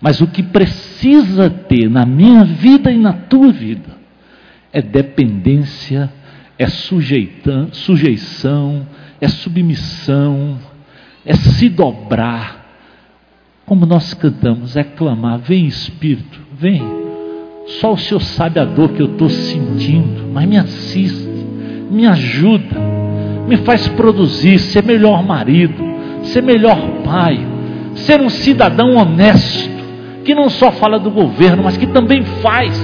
Mas 0.00 0.20
o 0.20 0.26
que 0.26 0.42
precisa 0.42 1.50
ter 1.50 1.90
na 1.90 2.06
minha 2.06 2.44
vida 2.44 2.90
e 2.90 2.98
na 2.98 3.12
tua 3.12 3.52
vida 3.52 4.04
é 4.74 4.82
dependência, 4.82 6.12
é 6.58 6.66
sujeição, 6.66 8.88
é 9.20 9.28
submissão, 9.28 10.58
é 11.24 11.34
se 11.34 11.68
dobrar. 11.68 12.64
Como 13.64 13.86
nós 13.86 14.12
cantamos, 14.14 14.76
é 14.76 14.82
clamar: 14.82 15.38
Vem 15.38 15.66
Espírito, 15.66 16.40
vem 16.64 17.04
só 17.66 17.92
o 17.92 17.98
Senhor 17.98 18.20
sabe 18.20 18.60
a 18.60 18.64
dor 18.64 18.90
que 18.90 19.00
eu 19.00 19.06
estou 19.06 19.28
sentindo, 19.28 20.28
mas 20.32 20.46
me 20.46 20.56
assiste, 20.58 21.28
me 21.90 22.06
ajuda, 22.06 22.78
me 23.48 23.56
faz 23.58 23.88
produzir, 23.88 24.58
ser 24.58 24.84
melhor 24.84 25.22
marido, 25.24 25.82
ser 26.24 26.42
melhor 26.42 26.78
pai, 27.04 27.40
ser 27.94 28.20
um 28.20 28.28
cidadão 28.28 28.96
honesto, 28.96 29.70
que 30.24 30.34
não 30.34 30.50
só 30.50 30.72
fala 30.72 30.98
do 30.98 31.10
governo, 31.10 31.62
mas 31.62 31.76
que 31.76 31.86
também 31.86 32.22
faz 32.42 32.78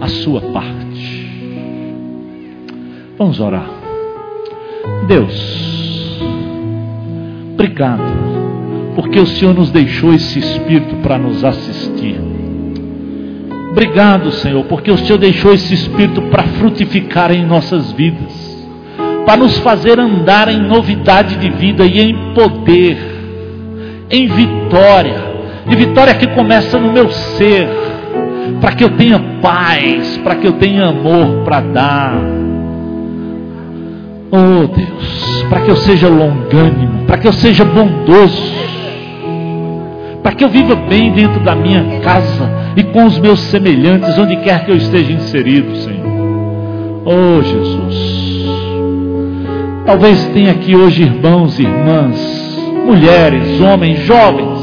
a 0.00 0.08
sua 0.08 0.40
parte. 0.40 1.30
Vamos 3.16 3.38
orar. 3.38 3.68
Deus, 5.06 6.20
obrigado, 7.52 8.02
porque 8.96 9.20
o 9.20 9.26
Senhor 9.26 9.54
nos 9.54 9.70
deixou 9.70 10.12
esse 10.12 10.38
Espírito 10.40 10.96
para 10.96 11.16
nos 11.16 11.44
assistir. 11.44 12.18
Obrigado, 13.70 14.32
Senhor, 14.32 14.64
porque 14.64 14.90
o 14.90 14.98
Senhor 14.98 15.16
deixou 15.16 15.54
esse 15.54 15.72
Espírito 15.72 16.22
para 16.22 16.42
frutificar 16.42 17.30
em 17.30 17.46
nossas 17.46 17.92
vidas, 17.92 18.66
para 19.24 19.36
nos 19.36 19.58
fazer 19.58 19.98
andar 20.00 20.48
em 20.48 20.60
novidade 20.60 21.36
de 21.36 21.48
vida 21.50 21.86
e 21.86 22.00
em 22.00 22.34
poder, 22.34 22.98
em 24.10 24.26
vitória, 24.26 25.22
e 25.70 25.76
vitória 25.76 26.14
que 26.14 26.26
começa 26.28 26.80
no 26.80 26.92
meu 26.92 27.08
ser, 27.10 27.68
para 28.60 28.72
que 28.72 28.82
eu 28.82 28.90
tenha 28.90 29.20
paz, 29.40 30.18
para 30.18 30.34
que 30.34 30.48
eu 30.48 30.52
tenha 30.54 30.86
amor 30.86 31.44
para 31.44 31.60
dar. 31.60 32.14
Oh 34.32 34.66
Deus, 34.66 35.44
para 35.48 35.60
que 35.60 35.70
eu 35.70 35.76
seja 35.76 36.08
longânimo, 36.08 37.04
para 37.06 37.18
que 37.18 37.28
eu 37.28 37.32
seja 37.32 37.64
bondoso, 37.64 38.69
para 40.22 40.32
que 40.32 40.44
eu 40.44 40.48
viva 40.48 40.74
bem 40.74 41.12
dentro 41.12 41.40
da 41.40 41.54
minha 41.54 42.00
casa, 42.00 42.50
e 42.76 42.82
com 42.84 43.04
os 43.06 43.18
meus 43.18 43.40
semelhantes, 43.40 44.18
onde 44.18 44.36
quer 44.36 44.64
que 44.64 44.70
eu 44.70 44.76
esteja 44.76 45.12
inserido, 45.12 45.74
Senhor. 45.76 46.00
Oh 47.04 47.42
Jesus. 47.42 48.20
Talvez 49.86 50.24
tenha 50.26 50.52
aqui 50.52 50.76
hoje 50.76 51.02
irmãos 51.02 51.58
e 51.58 51.62
irmãs, 51.62 52.58
mulheres, 52.86 53.60
homens, 53.60 53.98
jovens, 54.00 54.58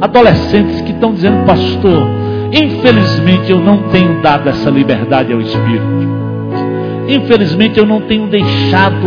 adolescentes 0.00 0.80
que 0.82 0.92
estão 0.92 1.12
dizendo, 1.14 1.46
pastor, 1.46 2.08
infelizmente 2.52 3.50
eu 3.50 3.60
não 3.60 3.84
tenho 3.84 4.20
dado 4.20 4.48
essa 4.48 4.68
liberdade 4.68 5.32
ao 5.32 5.40
Espírito. 5.40 6.16
Infelizmente 7.08 7.78
eu 7.78 7.86
não 7.86 8.00
tenho 8.02 8.26
deixado 8.26 9.06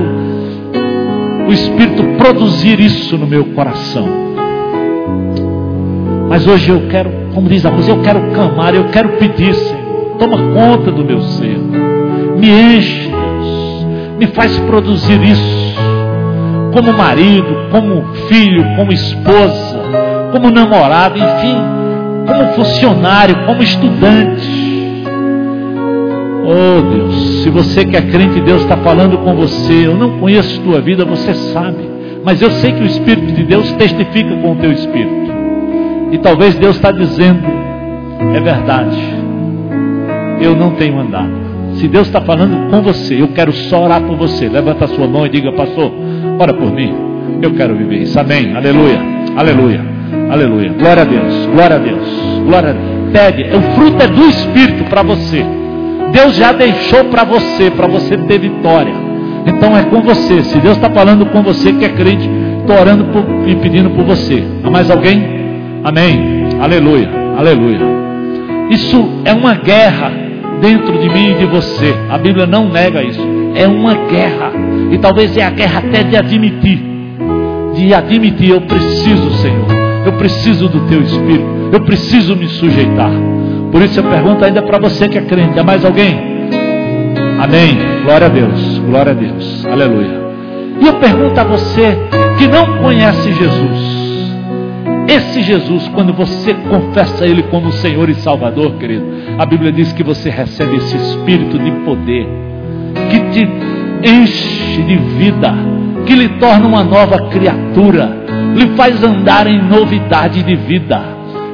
o 1.47 1.51
Espírito 1.51 2.01
produzir 2.17 2.79
isso 2.79 3.17
no 3.17 3.27
meu 3.27 3.45
coração. 3.45 4.28
Mas 6.29 6.47
hoje 6.47 6.69
eu 6.69 6.87
quero 6.87 7.19
como 7.33 7.47
diz 7.47 7.65
a 7.65 7.71
música, 7.71 7.95
eu 7.95 8.01
quero 8.01 8.21
clamar, 8.33 8.73
eu 8.73 8.85
quero 8.85 9.09
pedir, 9.09 9.53
Senhor. 9.53 10.17
Toma 10.17 10.37
conta 10.53 10.91
do 10.91 11.05
meu 11.05 11.21
ser. 11.21 11.57
Me 12.37 12.49
enche, 12.49 13.09
Deus. 13.09 13.85
Me 14.17 14.27
faz 14.27 14.57
produzir 14.59 15.21
isso. 15.23 15.75
Como 16.73 16.91
marido, 16.91 17.69
como 17.71 18.03
filho, 18.27 18.63
como 18.75 18.91
esposa, 18.91 19.79
como 20.31 20.51
namorado, 20.51 21.17
enfim, 21.17 21.55
como 22.27 22.53
funcionário, 22.53 23.35
como 23.45 23.63
estudante. 23.63 24.59
Oh 26.45 26.81
Deus, 26.81 27.43
se 27.43 27.49
você 27.49 27.85
que 27.85 27.95
é 27.95 28.01
crente, 28.01 28.41
Deus 28.41 28.63
está 28.63 28.75
falando 28.77 29.17
com 29.19 29.35
você. 29.35 29.87
Eu 29.87 29.95
não 29.95 30.19
conheço 30.19 30.59
tua 30.61 30.81
vida, 30.81 31.05
você 31.05 31.33
sabe. 31.33 31.89
Mas 32.23 32.41
eu 32.41 32.51
sei 32.51 32.73
que 32.73 32.83
o 32.83 32.85
Espírito 32.85 33.31
de 33.31 33.43
Deus 33.43 33.71
testifica 33.73 34.35
com 34.35 34.51
o 34.51 34.55
teu 34.55 34.71
Espírito. 34.71 35.18
E 36.11 36.17
talvez 36.17 36.55
Deus 36.55 36.75
está 36.75 36.91
dizendo: 36.91 37.41
é 38.35 38.39
verdade, 38.39 38.97
eu 40.41 40.55
não 40.55 40.71
tenho 40.71 40.99
andado. 40.99 41.49
Se 41.75 41.87
Deus 41.87 42.07
está 42.07 42.19
falando 42.21 42.69
com 42.69 42.81
você, 42.81 43.21
eu 43.21 43.29
quero 43.29 43.53
só 43.53 43.83
orar 43.83 44.01
por 44.01 44.17
você. 44.17 44.49
Levanta 44.49 44.85
a 44.85 44.87
sua 44.89 45.07
mão 45.07 45.25
e 45.25 45.29
diga, 45.29 45.51
pastor, 45.53 45.91
ora 46.39 46.53
por 46.53 46.71
mim. 46.71 46.93
Eu 47.41 47.53
quero 47.53 47.75
viver 47.75 48.01
isso. 48.01 48.19
Amém. 48.19 48.53
Aleluia. 48.55 48.99
Aleluia. 49.37 49.81
Aleluia. 50.29 50.73
Glória 50.77 51.03
a 51.03 51.05
Deus. 51.05 51.45
Glória 51.53 51.75
a 51.75 51.79
Deus. 51.79 52.07
Glória 52.45 52.69
a 52.69 52.73
Deus. 52.73 53.11
Pegue. 53.13 53.43
O 53.55 53.61
fruto 53.75 54.03
é 54.03 54.07
do 54.07 54.25
Espírito 54.27 54.83
para 54.89 55.03
você. 55.03 55.45
Deus 56.11 56.35
já 56.35 56.51
deixou 56.51 57.05
para 57.05 57.23
você, 57.23 57.71
para 57.71 57.87
você 57.87 58.17
ter 58.17 58.39
vitória. 58.39 58.93
Então 59.45 59.77
é 59.77 59.83
com 59.83 60.01
você. 60.01 60.41
Se 60.43 60.59
Deus 60.59 60.75
está 60.75 60.89
falando 60.89 61.25
com 61.27 61.41
você 61.41 61.71
que 61.71 61.85
é 61.85 61.89
crente, 61.89 62.29
estou 62.59 62.77
orando 62.77 63.05
por, 63.05 63.23
e 63.47 63.55
pedindo 63.55 63.89
por 63.91 64.03
você. 64.03 64.43
Há 64.63 64.69
mais 64.69 64.91
alguém? 64.91 65.38
Amém. 65.83 66.49
Aleluia. 66.59 67.09
Aleluia. 67.37 67.79
Isso 68.69 69.21
é 69.25 69.33
uma 69.33 69.55
guerra 69.55 70.11
dentro 70.61 70.97
de 70.99 71.09
mim 71.09 71.31
e 71.31 71.33
de 71.35 71.45
você. 71.45 71.95
A 72.09 72.17
Bíblia 72.17 72.45
não 72.45 72.69
nega 72.69 73.03
isso. 73.03 73.21
É 73.55 73.67
uma 73.67 73.93
guerra. 73.93 74.51
E 74.91 74.97
talvez 74.97 75.35
é 75.37 75.43
a 75.43 75.49
guerra 75.49 75.79
até 75.79 76.03
de 76.03 76.15
admitir. 76.15 76.79
De 77.75 77.93
admitir, 77.93 78.49
eu 78.49 78.61
preciso, 78.61 79.31
Senhor. 79.37 79.67
Eu 80.05 80.13
preciso 80.13 80.67
do 80.67 80.81
teu 80.81 81.01
espírito. 81.01 81.69
Eu 81.71 81.81
preciso 81.81 82.35
me 82.35 82.47
sujeitar. 82.47 83.11
Por 83.71 83.81
isso 83.81 83.99
eu 83.99 84.03
pergunto 84.03 84.43
ainda 84.43 84.61
para 84.61 84.79
você 84.79 85.07
que 85.07 85.17
é 85.17 85.21
crente. 85.21 85.59
Há 85.59 85.63
mais 85.63 85.85
alguém? 85.85 86.19
Amém. 87.39 87.77
Glória 88.03 88.27
a 88.27 88.29
Deus. 88.29 88.79
Glória 88.79 89.11
a 89.11 89.15
Deus. 89.15 89.65
Aleluia. 89.65 90.19
E 90.81 90.87
eu 90.87 90.93
pergunto 90.93 91.39
a 91.39 91.43
você 91.43 91.97
que 92.37 92.47
não 92.47 92.77
conhece 92.79 93.31
Jesus. 93.33 93.98
Esse 95.09 95.41
Jesus, 95.41 95.87
quando 95.87 96.13
você 96.13 96.53
confessa 96.53 97.25
Ele 97.25 97.41
como 97.41 97.71
Senhor 97.71 98.07
e 98.09 98.13
Salvador, 98.13 98.73
querido, 98.73 99.03
a 99.39 99.45
Bíblia 99.45 99.71
diz 99.71 99.91
que 99.91 100.03
você 100.03 100.29
recebe 100.29 100.75
esse 100.75 100.95
espírito 100.95 101.57
de 101.57 101.71
poder, 101.83 102.27
que 103.09 103.19
te 103.31 103.49
enche 104.07 104.83
de 104.83 104.97
vida, 105.17 105.51
que 106.05 106.13
lhe 106.13 106.29
torna 106.37 106.67
uma 106.67 106.83
nova 106.83 107.27
criatura, 107.29 108.07
lhe 108.55 108.67
faz 108.75 109.03
andar 109.03 109.47
em 109.47 109.59
novidade 109.59 110.43
de 110.43 110.55
vida. 110.55 111.01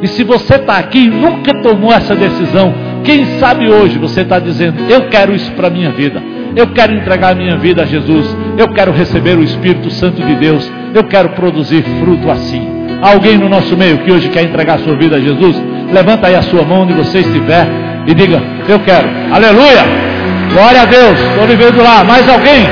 E 0.01 0.07
se 0.09 0.25
você 0.25 0.55
está 0.55 0.77
aqui 0.77 1.05
e 1.05 1.09
nunca 1.09 1.53
tomou 1.61 1.93
essa 1.93 2.13
decisão, 2.13 2.73
quem 3.05 3.25
sabe 3.39 3.69
hoje 3.69 3.97
você 3.97 4.19
está 4.19 4.37
dizendo: 4.37 4.81
Eu 4.89 5.07
quero 5.07 5.33
isso 5.33 5.49
para 5.53 5.67
a 5.67 5.71
minha 5.71 5.91
vida, 5.91 6.21
eu 6.57 6.67
quero 6.73 6.93
entregar 6.93 7.31
a 7.31 7.35
minha 7.35 7.55
vida 7.55 7.83
a 7.83 7.85
Jesus, 7.85 8.35
eu 8.57 8.67
quero 8.73 8.91
receber 8.91 9.37
o 9.37 9.43
Espírito 9.43 9.89
Santo 9.91 10.21
de 10.21 10.35
Deus, 10.35 10.69
eu 10.93 11.05
quero 11.05 11.29
produzir 11.29 11.83
fruto 12.01 12.29
assim 12.29 12.74
alguém 13.01 13.37
no 13.37 13.49
nosso 13.49 13.75
meio 13.77 13.99
que 13.99 14.11
hoje 14.11 14.29
quer 14.29 14.43
entregar 14.43 14.79
sua 14.79 14.95
vida 14.95 15.17
a 15.17 15.19
Jesus, 15.19 15.55
levanta 15.91 16.27
aí 16.27 16.35
a 16.35 16.41
sua 16.41 16.63
mão 16.63 16.81
onde 16.81 16.93
você 16.93 17.19
estiver 17.19 17.67
e 18.07 18.13
diga: 18.13 18.41
Eu 18.67 18.79
quero. 18.79 19.07
Aleluia! 19.31 20.05
Glória 20.53 20.81
a 20.81 20.85
Deus. 20.85 21.19
Estou 21.19 21.47
vivendo 21.47 21.81
lá. 21.81 22.03
Mais 22.03 22.27
alguém? 22.29 22.67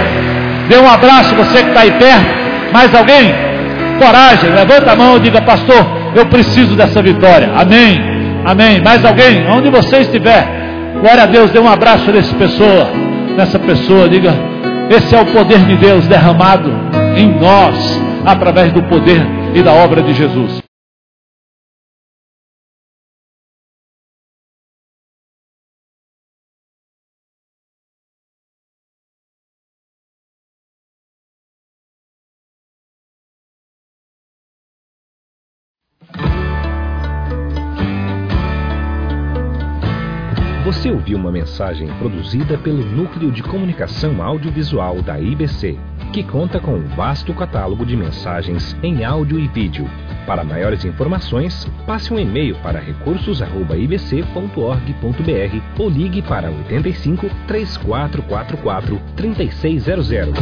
Dê 0.69 0.77
um 0.77 0.89
abraço, 0.89 1.35
você 1.35 1.63
que 1.63 1.69
está 1.69 1.81
aí 1.81 1.91
perto. 1.91 2.25
Mais 2.71 2.93
alguém? 2.95 3.33
Coragem, 3.99 4.49
levanta 4.51 4.91
a 4.91 4.95
mão 4.95 5.17
e 5.17 5.19
diga: 5.19 5.41
Pastor, 5.41 5.85
eu 6.15 6.25
preciso 6.27 6.75
dessa 6.75 7.01
vitória. 7.01 7.51
Amém. 7.55 8.01
Amém. 8.45 8.81
Mais 8.81 9.03
alguém? 9.03 9.45
Onde 9.49 9.69
você 9.69 9.97
estiver. 9.97 10.47
Glória 11.01 11.23
a 11.23 11.25
Deus. 11.25 11.51
Dê 11.51 11.59
um 11.59 11.67
abraço 11.67 12.11
nessa 12.11 12.35
pessoa. 12.35 12.87
Nessa 13.37 13.59
pessoa, 13.59 14.07
diga: 14.07 14.33
Esse 14.89 15.15
é 15.15 15.21
o 15.21 15.25
poder 15.25 15.59
de 15.59 15.75
Deus 15.75 16.07
derramado 16.07 16.71
em 17.15 17.27
nós 17.39 18.01
através 18.25 18.71
do 18.71 18.81
poder 18.83 19.21
e 19.55 19.61
da 19.61 19.73
obra 19.73 20.01
de 20.01 20.13
Jesus. 20.13 20.62
Uma 41.13 41.31
mensagem 41.31 41.87
produzida 41.99 42.57
pelo 42.57 42.83
Núcleo 42.83 43.31
de 43.31 43.43
Comunicação 43.43 44.21
Audiovisual 44.21 45.01
da 45.01 45.17
IBC, 45.19 45.77
que 46.11 46.23
conta 46.23 46.59
com 46.59 46.73
um 46.73 46.87
vasto 46.87 47.33
catálogo 47.33 47.85
de 47.85 47.95
mensagens 47.95 48.75
em 48.83 49.05
áudio 49.05 49.39
e 49.39 49.47
vídeo. 49.47 49.89
Para 50.25 50.43
maiores 50.43 50.83
informações, 50.83 51.65
passe 51.85 52.13
um 52.13 52.19
e-mail 52.19 52.55
para 52.57 52.79
recursos@ibc.org.br 52.79 55.79
ou 55.79 55.89
ligue 55.89 56.21
para 56.21 56.49
85 56.49 57.29
3444 57.47 59.01
3600. 59.15 60.33